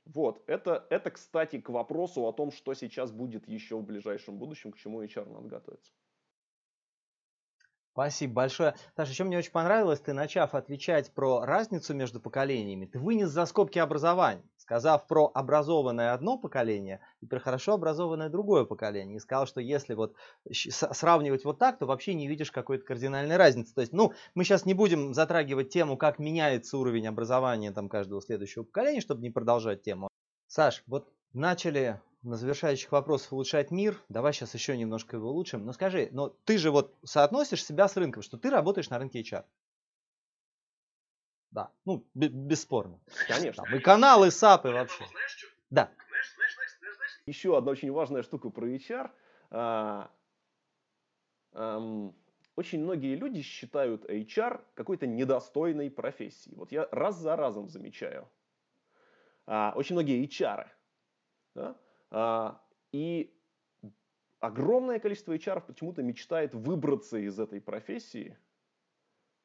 Вот, 0.05 0.43
это, 0.47 0.87
это, 0.91 1.11
кстати, 1.11 1.61
к 1.61 1.69
вопросу 1.69 2.27
о 2.27 2.33
том, 2.33 2.51
что 2.51 2.75
сейчас 2.75 3.13
будет 3.13 3.49
еще 3.49 3.77
в 3.77 3.85
ближайшем 3.85 4.39
будущем, 4.39 4.73
к 4.73 4.77
чему 4.77 5.03
HR 5.03 5.33
надо 5.33 5.49
готовиться. 5.49 5.93
Спасибо 7.93 8.33
большое. 8.33 8.75
Саша, 8.97 9.11
еще 9.11 9.25
мне 9.25 9.37
очень 9.37 9.51
понравилось, 9.51 10.01
ты 10.01 10.15
начав 10.15 10.55
отвечать 10.55 11.13
про 11.13 11.45
разницу 11.45 11.93
между 11.93 12.21
поколениями, 12.21 12.87
ты 12.87 12.99
вынес 12.99 13.29
за 13.29 13.45
скобки 13.45 13.79
образования, 13.79 14.43
сказав 14.57 15.07
про 15.07 15.31
образованное 15.35 16.15
одно 16.15 16.39
поколение 16.39 17.01
и 17.21 17.27
про 17.27 17.39
хорошо 17.39 17.75
образованное 17.75 18.31
другое 18.31 18.65
поколение. 18.65 19.17
И 19.17 19.21
сказал, 19.21 19.47
что 19.47 19.61
если 19.61 19.93
вот 19.93 20.15
сравнивать 20.51 21.45
вот 21.45 21.59
так, 21.59 21.79
то 21.79 21.85
вообще 21.85 22.15
не 22.15 22.29
видишь 22.29 22.51
какой-то 22.51 22.83
кардинальной 22.83 23.37
разницы. 23.37 23.75
То 23.75 23.83
есть, 23.83 23.93
ну, 23.93 24.15
мы 24.35 24.45
сейчас 24.45 24.65
не 24.65 24.73
будем 24.73 25.13
затрагивать 25.13 25.69
тему, 25.69 25.99
как 25.99 26.19
меняется 26.19 26.79
уровень 26.79 27.07
образования 27.07 27.73
там 27.73 27.91
каждого 27.91 28.23
следующего 28.23 28.63
поколения, 28.63 29.03
чтобы 29.03 29.21
не 29.21 29.31
продолжать 29.31 29.83
тему. 29.83 30.09
Саш, 30.47 30.83
вот 30.87 31.13
начали 31.35 32.01
на 32.23 32.37
завершающих 32.37 32.93
вопросах 32.93 33.33
улучшать 33.33 33.71
мир. 33.71 34.01
Давай 34.09 34.33
сейчас 34.33 34.55
еще 34.55 34.77
немножко 34.77 35.17
его 35.17 35.31
улучшим. 35.31 35.65
Но 35.65 35.73
скажи, 35.73 36.09
но 36.13 36.29
ты 36.45 36.59
же 36.59 36.71
вот 36.71 36.95
соотносишь 37.05 37.65
себя 37.65 37.89
с 37.89 37.97
рынком, 37.97 38.23
что 38.23 38.39
ты 38.39 38.51
работаешь 38.51 38.91
на 38.91 38.99
рынке 38.99 39.21
HR. 39.21 39.45
Да, 41.51 41.71
ну, 41.85 42.07
бесспорно. 42.15 42.99
Конечно. 43.29 43.65
Там 43.65 43.77
и 43.77 43.81
каналы, 43.81 44.29
и 44.29 44.31
САПы 44.31 44.71
вообще. 44.71 45.05
Да. 45.69 45.91
Еще 47.27 47.57
одна 47.57 47.73
очень 47.73 47.93
важная 47.93 48.23
штука 48.23 48.49
про 48.51 48.67
HR. 48.67 49.11
А, 49.51 50.11
эм, 51.53 52.15
очень 52.57 52.83
многие 52.83 53.17
люди 53.17 53.43
считают 53.43 54.05
HR 54.09 54.65
какой-то 54.75 55.07
недостойной 55.07 55.91
профессией. 55.91 56.57
Вот 56.57 56.73
я 56.73 56.89
раз 56.91 57.17
за 57.17 57.37
разом 57.37 57.69
замечаю. 57.69 58.31
А, 59.47 59.73
очень 59.77 59.95
многие 59.95 60.25
HR. 60.25 60.69
Да? 61.55 61.77
А, 62.15 62.61
и 62.93 63.35
огромное 64.39 65.01
количество 65.01 65.35
HR 65.35 65.63
почему-то 65.67 66.03
мечтает 66.03 66.55
выбраться 66.55 67.17
из 67.17 67.39
этой 67.39 67.61
профессии, 67.61 68.37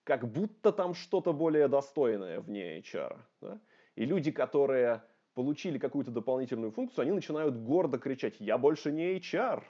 как 0.04 0.30
будто 0.30 0.74
там 0.74 0.94
что-то 0.94 1.32
более 1.32 1.70
достойное 1.70 2.42
вне 2.42 2.80
HR. 2.80 3.18
Да? 3.42 3.62
И 3.96 4.06
люди, 4.06 4.32
которые 4.32 5.02
получили 5.34 5.78
какую-то 5.78 6.12
дополнительную 6.12 6.72
функцию, 6.72 7.04
они 7.04 7.12
начинают 7.12 7.56
гордо 7.56 7.98
кричать, 8.00 8.36
я 8.40 8.58
больше 8.58 8.92
не 8.92 9.18
HR. 9.18 9.64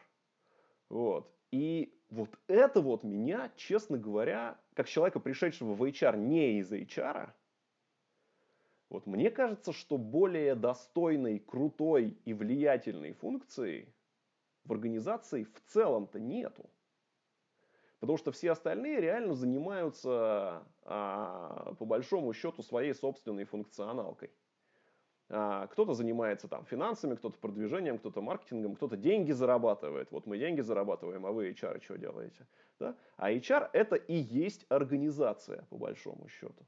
Вот. 0.89 1.31
И 1.51 1.93
вот 2.09 2.29
это 2.47 2.81
вот 2.81 3.03
меня, 3.03 3.51
честно 3.57 3.97
говоря, 3.97 4.59
как 4.73 4.87
человека, 4.87 5.19
пришедшего 5.19 5.75
в 5.75 5.83
HR 5.83 6.17
не 6.17 6.59
из 6.59 6.71
HR, 6.71 7.29
вот 8.89 9.05
мне 9.05 9.29
кажется, 9.29 9.73
что 9.73 9.97
более 9.97 10.55
достойной, 10.55 11.39
крутой 11.39 12.17
и 12.25 12.33
влиятельной 12.33 13.13
функции 13.13 13.93
в 14.63 14.71
организации 14.71 15.43
в 15.43 15.61
целом-то 15.71 16.19
нету. 16.19 16.69
Потому 17.99 18.17
что 18.17 18.31
все 18.31 18.51
остальные 18.51 19.01
реально 19.01 19.33
занимаются 19.33 20.63
а, 20.83 21.73
по 21.79 21.85
большому 21.85 22.31
счету 22.33 22.61
своей 22.61 22.93
собственной 22.93 23.43
функционалкой. 23.43 24.31
А, 25.29 25.67
кто-то 25.67 25.93
занимается 25.93 26.47
там 26.47 26.65
финансами, 26.65 27.15
кто-то 27.15 27.37
продвижением, 27.39 27.97
кто-то 27.97 28.21
маркетингом, 28.21 28.75
кто-то 28.75 28.95
деньги 28.95 29.31
зарабатывает. 29.31 30.11
Вот 30.11 30.27
мы 30.27 30.37
деньги 30.37 30.61
зарабатываем, 30.61 31.25
а 31.25 31.31
вы 31.31 31.49
HR 31.49 31.83
что 31.83 31.97
делаете? 31.97 32.47
Да? 32.79 32.95
А 33.17 33.31
HR 33.31 33.69
это 33.73 33.95
и 33.95 34.15
есть 34.15 34.65
организация 34.69 35.63
по 35.69 35.77
большому 35.77 36.29
счету. 36.29 36.65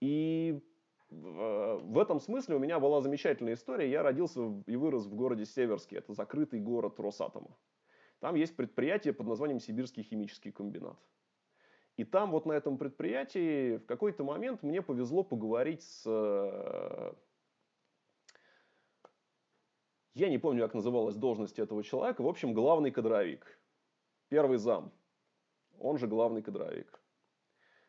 И 0.00 0.62
в 1.10 1.98
этом 1.98 2.20
смысле 2.20 2.56
у 2.56 2.58
меня 2.58 2.78
была 2.80 3.00
замечательная 3.00 3.54
история. 3.54 3.90
Я 3.90 4.02
родился 4.02 4.62
и 4.66 4.76
вырос 4.76 5.06
в 5.06 5.14
городе 5.14 5.46
Северске. 5.46 5.96
Это 5.96 6.12
закрытый 6.12 6.60
город 6.60 7.00
Росатома. 7.00 7.56
Там 8.20 8.34
есть 8.34 8.56
предприятие 8.56 9.14
под 9.14 9.26
названием 9.26 9.60
Сибирский 9.60 10.02
химический 10.02 10.52
комбинат. 10.52 10.98
И 11.96 12.04
там 12.04 12.30
вот 12.30 12.46
на 12.46 12.52
этом 12.52 12.78
предприятии 12.78 13.78
в 13.78 13.86
какой-то 13.86 14.22
момент 14.22 14.62
мне 14.62 14.82
повезло 14.82 15.24
поговорить 15.24 15.82
с 15.82 16.04
я 20.14 20.28
не 20.28 20.38
помню, 20.38 20.64
как 20.64 20.74
называлась 20.74 21.14
должность 21.14 21.60
этого 21.60 21.84
человека. 21.84 22.22
В 22.22 22.26
общем, 22.26 22.52
главный 22.52 22.90
кадровик. 22.90 23.56
Первый 24.28 24.58
зам. 24.58 24.92
Он 25.78 25.96
же 25.96 26.08
главный 26.08 26.42
кадровик. 26.42 27.00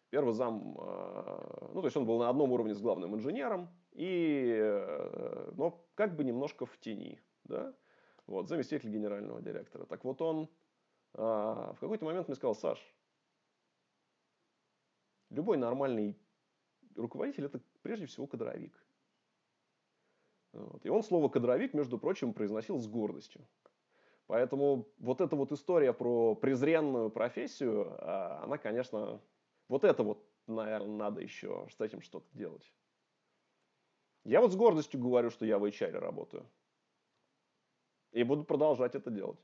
Первый 0.10 0.34
зам, 0.34 0.76
э, 0.80 1.70
ну, 1.74 1.82
то 1.82 1.86
есть 1.86 1.96
он 1.96 2.06
был 2.06 2.18
на 2.18 2.30
одном 2.30 2.52
уровне 2.52 2.74
с 2.74 2.82
главным 2.82 3.14
инженером, 3.14 3.70
и, 3.92 4.58
э, 4.60 5.52
но 5.56 5.86
как 5.94 6.16
бы 6.16 6.24
немножко 6.24 6.66
в 6.66 6.80
тени, 6.80 7.22
да, 7.44 7.76
вот, 8.26 8.50
заместитель 8.50 8.90
генерального 8.90 9.40
директора. 9.40 9.86
Так 9.86 10.04
вот 10.04 10.20
он 10.22 10.50
э, 11.14 11.22
в 11.22 11.78
какой-то 11.80 12.06
момент 12.06 12.28
мне 12.28 12.36
сказал, 12.36 12.56
Саш, 12.56 12.80
любой 15.30 15.58
нормальный 15.58 16.18
руководитель 16.96 17.46
это 17.46 17.62
прежде 17.84 18.08
всего 18.08 18.26
кадровик. 18.26 18.84
Вот. 20.54 20.84
И 20.84 20.90
он 20.90 21.04
слово 21.04 21.30
«кадровик», 21.30 21.76
между 21.76 22.00
прочим, 22.00 22.34
произносил 22.34 22.80
с 22.80 22.88
гордостью. 22.88 23.48
Поэтому 24.26 24.88
вот 24.98 25.22
эта 25.22 25.36
вот 25.36 25.52
история 25.52 25.94
про 25.94 26.34
презренную 26.34 27.12
профессию, 27.12 27.94
она, 28.44 28.58
конечно, 28.58 29.22
вот 29.70 29.84
это 29.84 30.04
вот, 30.04 30.28
наверное, 30.48 30.98
надо 30.98 31.22
еще 31.22 31.68
с 31.70 31.80
этим 31.80 32.02
что-то 32.02 32.28
делать. 32.34 32.74
Я 34.26 34.42
вот 34.42 34.52
с 34.52 34.56
гордостью 34.56 35.00
говорю, 35.00 35.30
что 35.30 35.46
я 35.46 35.58
в 35.58 35.64
HR 35.64 36.00
работаю. 36.00 36.52
И 38.12 38.24
буду 38.24 38.44
продолжать 38.44 38.96
это 38.96 39.12
делать. 39.12 39.40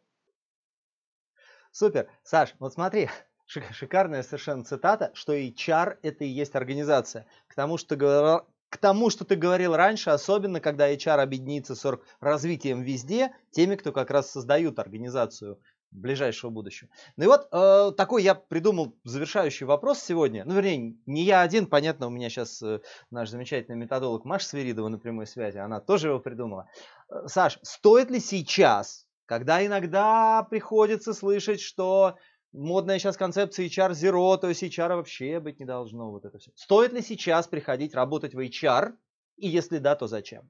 Супер. 1.72 2.10
Саш, 2.23 2.56
вот 2.60 2.73
смотри, 2.73 3.10
шикарная 3.45 4.23
совершенно 4.23 4.65
цитата, 4.65 5.11
что 5.14 5.34
HR 5.34 5.99
это 6.02 6.23
и 6.26 6.27
есть 6.27 6.56
организация. 6.56 7.27
К 7.47 7.56
тому, 7.56 7.77
что 7.77 8.47
к 8.69 8.77
тому, 8.77 9.10
что 9.10 9.23
ты 9.23 9.35
говорил 9.35 9.76
раньше, 9.76 10.10
особенно 10.10 10.60
когда 10.60 10.91
HR 10.91 11.22
объединится 11.22 11.76
с 11.76 11.99
развитием 12.19 12.81
везде, 12.81 13.34
теми, 13.52 13.76
кто 13.76 13.93
как 13.93 14.10
раз 14.10 14.31
создают 14.31 14.80
организацию 14.80 15.61
ближайшего 15.95 16.49
будущего. 16.49 16.89
Ну 17.17 17.23
и 17.23 17.27
вот 17.27 17.47
э, 17.51 17.91
такой 17.95 18.23
я 18.23 18.35
придумал 18.35 18.95
завершающий 19.03 19.65
вопрос 19.65 19.99
сегодня. 19.99 20.43
Ну, 20.45 20.53
вернее, 20.55 20.95
не 21.05 21.23
я 21.23 21.41
один, 21.41 21.65
понятно, 21.65 22.07
у 22.07 22.09
меня 22.09 22.30
сейчас 22.30 22.61
э, 22.61 22.81
наш 23.11 23.30
замечательный 23.30 23.77
методолог 23.77 24.26
Маша 24.26 24.47
Свиридова 24.47 24.89
на 24.89 24.99
прямой 24.99 25.27
связи, 25.27 25.57
она 25.57 25.80
тоже 25.80 26.09
его 26.09 26.19
придумала. 26.19 26.69
Э, 27.09 27.27
Саш, 27.27 27.59
стоит 27.63 28.11
ли 28.11 28.19
сейчас, 28.19 29.07
когда 29.26 29.65
иногда 29.65 30.45
приходится 30.49 31.13
слышать, 31.13 31.61
что 31.61 32.17
модная 32.51 32.99
сейчас 32.99 33.17
концепция 33.17 33.67
HR 33.67 33.91
Zero, 33.91 34.38
то 34.38 34.49
есть 34.49 34.63
HR 34.63 34.95
вообще 34.95 35.39
быть 35.39 35.59
не 35.59 35.65
должно, 35.65 36.11
вот 36.11 36.26
это 36.26 36.38
все. 36.38 36.51
Стоит 36.55 36.93
ли 36.93 37.01
сейчас 37.01 37.47
приходить 37.47 37.95
работать 37.95 38.34
в 38.34 38.39
HR? 38.39 38.93
И 39.38 39.47
если 39.47 39.80
да, 39.80 39.95
то 39.95 40.07
зачем? 40.07 40.49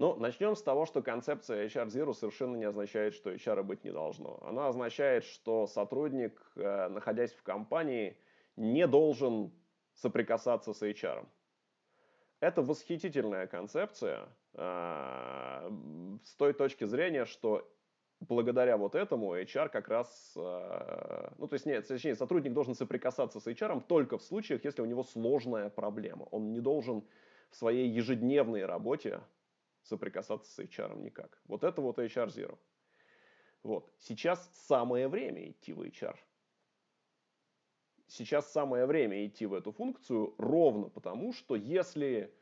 Ну, 0.00 0.16
начнем 0.16 0.56
с 0.56 0.62
того, 0.62 0.86
что 0.86 1.02
концепция 1.02 1.66
HR 1.66 1.88
Zero 1.88 2.14
совершенно 2.14 2.56
не 2.56 2.64
означает, 2.64 3.12
что 3.12 3.34
HR 3.34 3.62
быть 3.62 3.84
не 3.84 3.92
должно. 3.92 4.38
Она 4.42 4.68
означает, 4.68 5.24
что 5.24 5.66
сотрудник, 5.66 6.40
э, 6.56 6.88
находясь 6.88 7.34
в 7.34 7.42
компании, 7.42 8.16
не 8.56 8.86
должен 8.86 9.52
соприкасаться 9.92 10.72
с 10.72 10.82
HR. 10.82 11.26
Это 12.40 12.62
восхитительная 12.62 13.46
концепция 13.46 14.26
э, 14.54 15.70
с 16.24 16.34
той 16.34 16.54
точки 16.54 16.84
зрения, 16.84 17.26
что 17.26 17.70
благодаря 18.20 18.78
вот 18.78 18.94
этому 18.94 19.36
HR 19.36 19.68
как 19.68 19.88
раз, 19.88 20.32
э, 20.34 21.28
ну 21.36 21.46
то 21.46 21.52
есть 21.52 21.66
нет, 21.66 21.86
точнее, 21.86 22.14
сотрудник 22.14 22.54
должен 22.54 22.74
соприкасаться 22.74 23.38
с 23.38 23.46
HR 23.46 23.82
только 23.86 24.16
в 24.16 24.22
случаях, 24.22 24.64
если 24.64 24.80
у 24.80 24.86
него 24.86 25.02
сложная 25.02 25.68
проблема. 25.68 26.26
Он 26.30 26.52
не 26.52 26.60
должен 26.60 27.04
в 27.50 27.56
своей 27.56 27.86
ежедневной 27.86 28.64
работе 28.64 29.20
соприкасаться 29.90 30.50
с 30.50 30.58
HR 30.58 30.98
никак. 30.98 31.40
Вот 31.44 31.64
это 31.64 31.82
вот 31.82 31.98
HR 31.98 32.28
Zero. 32.28 32.58
Вот. 33.62 33.92
Сейчас 33.98 34.50
самое 34.66 35.08
время 35.08 35.50
идти 35.50 35.72
в 35.72 35.82
HR. 35.82 36.16
Сейчас 38.06 38.50
самое 38.50 38.86
время 38.86 39.26
идти 39.26 39.46
в 39.46 39.54
эту 39.54 39.72
функцию 39.72 40.34
ровно 40.38 40.88
потому, 40.88 41.32
что 41.32 41.54
если 41.54 42.34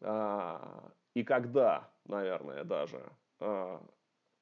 а, 0.00 0.92
и 1.14 1.24
когда, 1.24 1.90
наверное, 2.04 2.64
даже 2.64 3.10
а, 3.40 3.82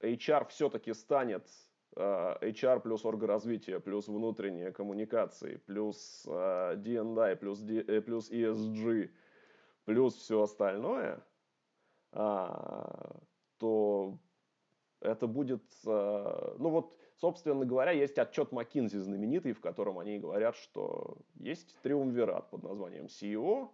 HR 0.00 0.48
все-таки 0.48 0.92
станет 0.92 1.48
HR 1.94 2.80
плюс 2.80 3.06
оргоразвитие, 3.06 3.80
плюс 3.80 4.06
внутренние 4.06 4.70
коммуникации, 4.70 5.56
плюс 5.56 6.24
D&I, 6.26 7.36
плюс, 7.36 7.60
D, 7.60 7.80
э, 7.80 8.02
плюс 8.02 8.30
ESG, 8.30 9.10
плюс 9.86 10.14
все 10.16 10.42
остальное, 10.42 11.14
а, 11.14 11.22
то 12.16 14.18
это 15.00 15.26
будет, 15.26 15.62
ну 15.84 16.70
вот, 16.70 16.98
собственно 17.16 17.64
говоря, 17.64 17.92
есть 17.92 18.18
отчет 18.18 18.52
McKinsey 18.52 18.98
знаменитый, 18.98 19.52
в 19.52 19.60
котором 19.60 19.98
они 19.98 20.18
говорят, 20.18 20.56
что 20.56 21.18
есть 21.34 21.76
триумвират 21.82 22.50
под 22.50 22.62
названием 22.62 23.06
CEO, 23.06 23.70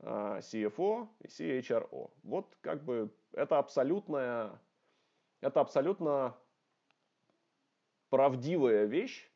CFO 0.00 1.08
и 1.20 1.26
CHRO. 1.26 2.10
Вот 2.22 2.56
как 2.62 2.84
бы 2.84 3.14
это 3.32 3.58
абсолютная 3.58 4.58
это 5.42 5.60
абсолютно 5.60 6.36
правдивая 8.10 8.84
вещь 8.84 9.30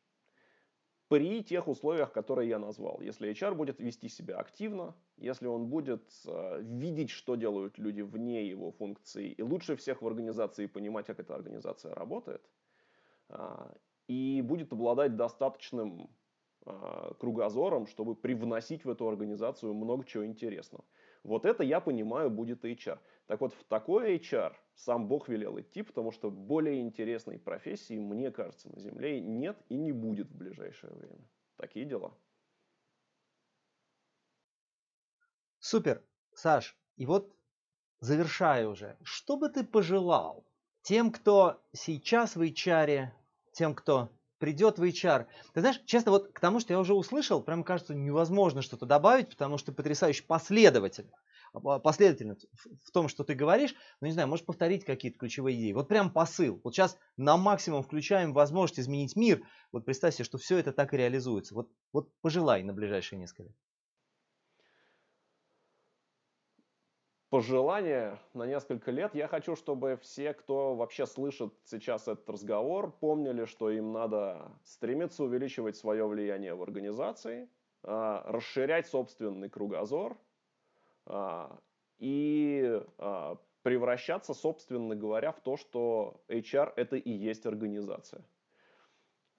при 1.07 1.43
тех 1.43 1.67
условиях, 1.67 2.11
которые 2.11 2.49
я 2.49 2.59
назвал. 2.59 3.01
Если 3.01 3.31
HR 3.31 3.55
будет 3.55 3.79
вести 3.79 4.09
себя 4.09 4.37
активно, 4.37 4.95
если 5.17 5.47
он 5.47 5.67
будет 5.67 6.03
э, 6.27 6.61
видеть, 6.61 7.09
что 7.09 7.35
делают 7.35 7.77
люди 7.77 8.01
вне 8.01 8.47
его 8.47 8.71
функции, 8.71 9.29
и 9.29 9.41
лучше 9.41 9.75
всех 9.75 10.01
в 10.01 10.07
организации 10.07 10.65
понимать, 10.65 11.05
как 11.05 11.19
эта 11.19 11.35
организация 11.35 11.93
работает, 11.95 12.41
э, 13.29 13.37
и 14.07 14.41
будет 14.41 14.73
обладать 14.73 15.15
достаточным 15.15 16.09
э, 16.65 17.11
кругозором, 17.19 17.87
чтобы 17.87 18.15
привносить 18.15 18.85
в 18.85 18.89
эту 18.89 19.07
организацию 19.07 19.73
много 19.73 20.05
чего 20.05 20.25
интересного. 20.25 20.83
Вот 21.23 21.45
это, 21.45 21.63
я 21.63 21.79
понимаю, 21.79 22.29
будет 22.29 22.65
HR. 22.65 22.99
Так 23.25 23.41
вот, 23.41 23.53
в 23.53 23.63
такой 23.63 24.17
HR 24.17 24.53
сам 24.75 25.07
Бог 25.07 25.27
велел 25.27 25.59
идти, 25.59 25.81
потому 25.81 26.11
что 26.11 26.29
более 26.29 26.81
интересной 26.81 27.39
профессии, 27.39 27.97
мне 27.97 28.31
кажется, 28.31 28.69
на 28.69 28.79
Земле 28.79 29.19
нет 29.21 29.57
и 29.69 29.75
не 29.75 29.91
будет 29.91 30.29
в 30.29 30.37
ближайшее 30.37 30.93
время. 30.93 31.25
Такие 31.57 31.85
дела. 31.85 32.13
Супер. 35.67 36.03
Саш, 36.35 36.77
и 36.95 37.07
вот 37.07 37.35
завершая 37.99 38.67
уже, 38.67 38.97
что 39.01 39.35
бы 39.35 39.49
ты 39.49 39.63
пожелал 39.63 40.45
тем, 40.83 41.11
кто 41.11 41.59
сейчас 41.73 42.35
в 42.35 42.41
HR, 42.43 43.07
тем, 43.51 43.73
кто 43.73 44.11
придет 44.37 44.77
в 44.77 44.83
HR. 44.83 45.25
Ты 45.55 45.61
знаешь, 45.61 45.81
честно, 45.87 46.11
вот 46.11 46.31
к 46.33 46.39
тому, 46.39 46.59
что 46.59 46.73
я 46.73 46.79
уже 46.79 46.93
услышал, 46.93 47.41
прям 47.41 47.63
кажется 47.63 47.95
невозможно 47.95 48.61
что-то 48.61 48.85
добавить, 48.85 49.29
потому 49.29 49.57
что 49.57 49.71
потрясающе 49.71 50.21
последовательно. 50.27 51.13
А, 51.51 51.79
последовательно 51.79 52.37
в 52.83 52.91
том, 52.91 53.07
что 53.07 53.23
ты 53.23 53.33
говоришь, 53.33 53.73
ну 54.01 54.05
не 54.05 54.13
знаю, 54.13 54.27
можешь 54.27 54.45
повторить 54.45 54.85
какие-то 54.85 55.17
ключевые 55.17 55.57
идеи. 55.57 55.71
Вот 55.71 55.87
прям 55.87 56.11
посыл. 56.11 56.61
Вот 56.63 56.75
сейчас 56.75 56.95
на 57.17 57.37
максимум 57.37 57.81
включаем 57.81 58.33
возможность 58.33 58.81
изменить 58.81 59.15
мир. 59.15 59.41
Вот 59.71 59.83
представь 59.83 60.13
себе, 60.13 60.25
что 60.25 60.37
все 60.37 60.59
это 60.59 60.71
так 60.73 60.93
и 60.93 60.97
реализуется. 60.97 61.55
Вот, 61.55 61.71
вот 61.91 62.11
пожелай 62.21 62.61
на 62.61 62.71
ближайшие 62.71 63.17
несколько 63.17 63.45
лет. 63.45 63.55
Пожелание 67.35 68.17
на 68.33 68.45
несколько 68.45 68.91
лет. 68.91 69.13
Я 69.13 69.27
хочу, 69.27 69.57
чтобы 69.57 69.99
все, 70.01 70.33
кто 70.33 70.73
вообще 70.73 71.05
слышит 71.05 71.53
сейчас 71.65 72.07
этот 72.07 72.29
разговор, 72.29 72.93
помнили, 73.01 73.43
что 73.43 73.69
им 73.69 73.91
надо 73.91 74.53
стремиться 74.63 75.25
увеличивать 75.25 75.75
свое 75.75 76.07
влияние 76.07 76.55
в 76.55 76.63
организации, 76.63 77.49
а, 77.83 78.23
расширять 78.25 78.87
собственный 78.87 79.49
кругозор 79.49 80.17
а, 81.07 81.59
и 81.97 82.81
а, 82.99 83.37
превращаться, 83.63 84.33
собственно 84.33 84.95
говоря, 84.95 85.33
в 85.33 85.41
то, 85.41 85.57
что 85.57 86.23
HR 86.29 86.71
это 86.77 86.95
и 86.95 87.11
есть 87.11 87.45
организация. 87.45 88.23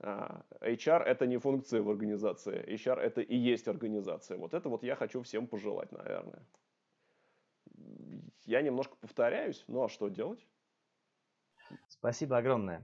HR 0.00 1.02
это 1.02 1.26
не 1.26 1.38
функция 1.38 1.80
в 1.80 1.88
организации, 1.88 2.62
HR 2.74 3.00
это 3.00 3.22
и 3.22 3.34
есть 3.34 3.66
организация. 3.66 4.36
Вот 4.36 4.52
это 4.52 4.68
вот 4.68 4.82
я 4.82 4.96
хочу 4.96 5.22
всем 5.22 5.46
пожелать, 5.46 5.90
наверное. 5.92 6.42
Я 8.46 8.62
немножко 8.62 8.96
повторяюсь, 8.96 9.64
ну 9.66 9.84
а 9.84 9.88
что 9.88 10.08
делать? 10.08 10.46
Спасибо 11.88 12.38
огромное. 12.38 12.82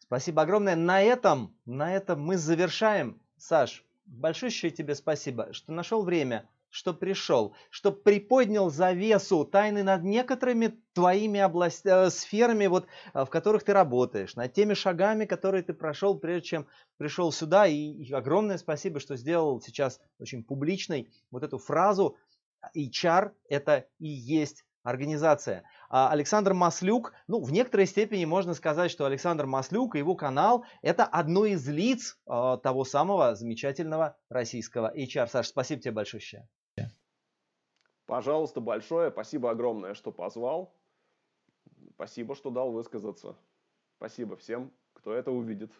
Спасибо 0.00 0.42
огромное. 0.42 0.74
На 0.74 1.02
этом, 1.02 1.54
на 1.66 1.94
этом 1.94 2.20
мы 2.20 2.36
завершаем. 2.38 3.20
Саш, 3.36 3.84
большое 4.06 4.50
тебе 4.50 4.94
спасибо, 4.94 5.52
что 5.52 5.72
нашел 5.72 6.02
время 6.02 6.48
что 6.72 6.94
пришел, 6.94 7.54
что 7.68 7.92
приподнял 7.92 8.70
завесу 8.70 9.44
тайны 9.44 9.82
над 9.82 10.04
некоторыми 10.04 10.78
твоими 10.94 11.42
область, 11.42 11.84
э, 11.84 12.08
сферами, 12.08 12.66
вот, 12.66 12.86
э, 13.12 13.24
в 13.26 13.28
которых 13.28 13.62
ты 13.62 13.74
работаешь, 13.74 14.36
над 14.36 14.54
теми 14.54 14.72
шагами, 14.72 15.26
которые 15.26 15.62
ты 15.62 15.74
прошел, 15.74 16.18
прежде 16.18 16.48
чем 16.48 16.66
пришел 16.96 17.30
сюда. 17.30 17.66
И, 17.66 17.74
и 17.74 18.12
огромное 18.12 18.56
спасибо, 18.56 19.00
что 19.00 19.16
сделал 19.16 19.60
сейчас 19.60 20.00
очень 20.18 20.42
публичной 20.42 21.12
вот 21.30 21.42
эту 21.42 21.58
фразу 21.58 22.16
HR– 22.74 23.32
это 23.50 23.86
и 23.98 24.08
есть 24.08 24.64
организация. 24.82 25.64
А 25.88 26.10
Александр 26.10 26.54
Маслюк, 26.54 27.12
ну, 27.26 27.40
в 27.42 27.52
некоторой 27.52 27.86
степени 27.86 28.24
можно 28.24 28.54
сказать, 28.54 28.90
что 28.90 29.04
Александр 29.04 29.46
Маслюк 29.46 29.94
и 29.94 29.98
его 29.98 30.14
канал– 30.14 30.64
это 30.82 31.04
одно 31.04 31.44
из 31.44 31.66
лиц 31.68 32.18
э, 32.26 32.58
того 32.62 32.84
самого 32.84 33.34
замечательного 33.34 34.16
российского 34.28 34.92
HR. 34.96 35.28
Саш, 35.28 35.48
спасибо 35.48 35.82
тебе 35.82 35.92
большое. 35.92 36.48
Пожалуйста, 38.06 38.60
большое. 38.60 39.10
Спасибо 39.10 39.50
огромное, 39.50 39.94
что 39.94 40.12
позвал. 40.12 40.74
Спасибо, 41.94 42.34
что 42.34 42.50
дал 42.50 42.70
высказаться. 42.72 43.36
Спасибо 43.96 44.36
всем, 44.36 44.72
кто 44.92 45.14
это 45.14 45.30
увидит. 45.30 45.72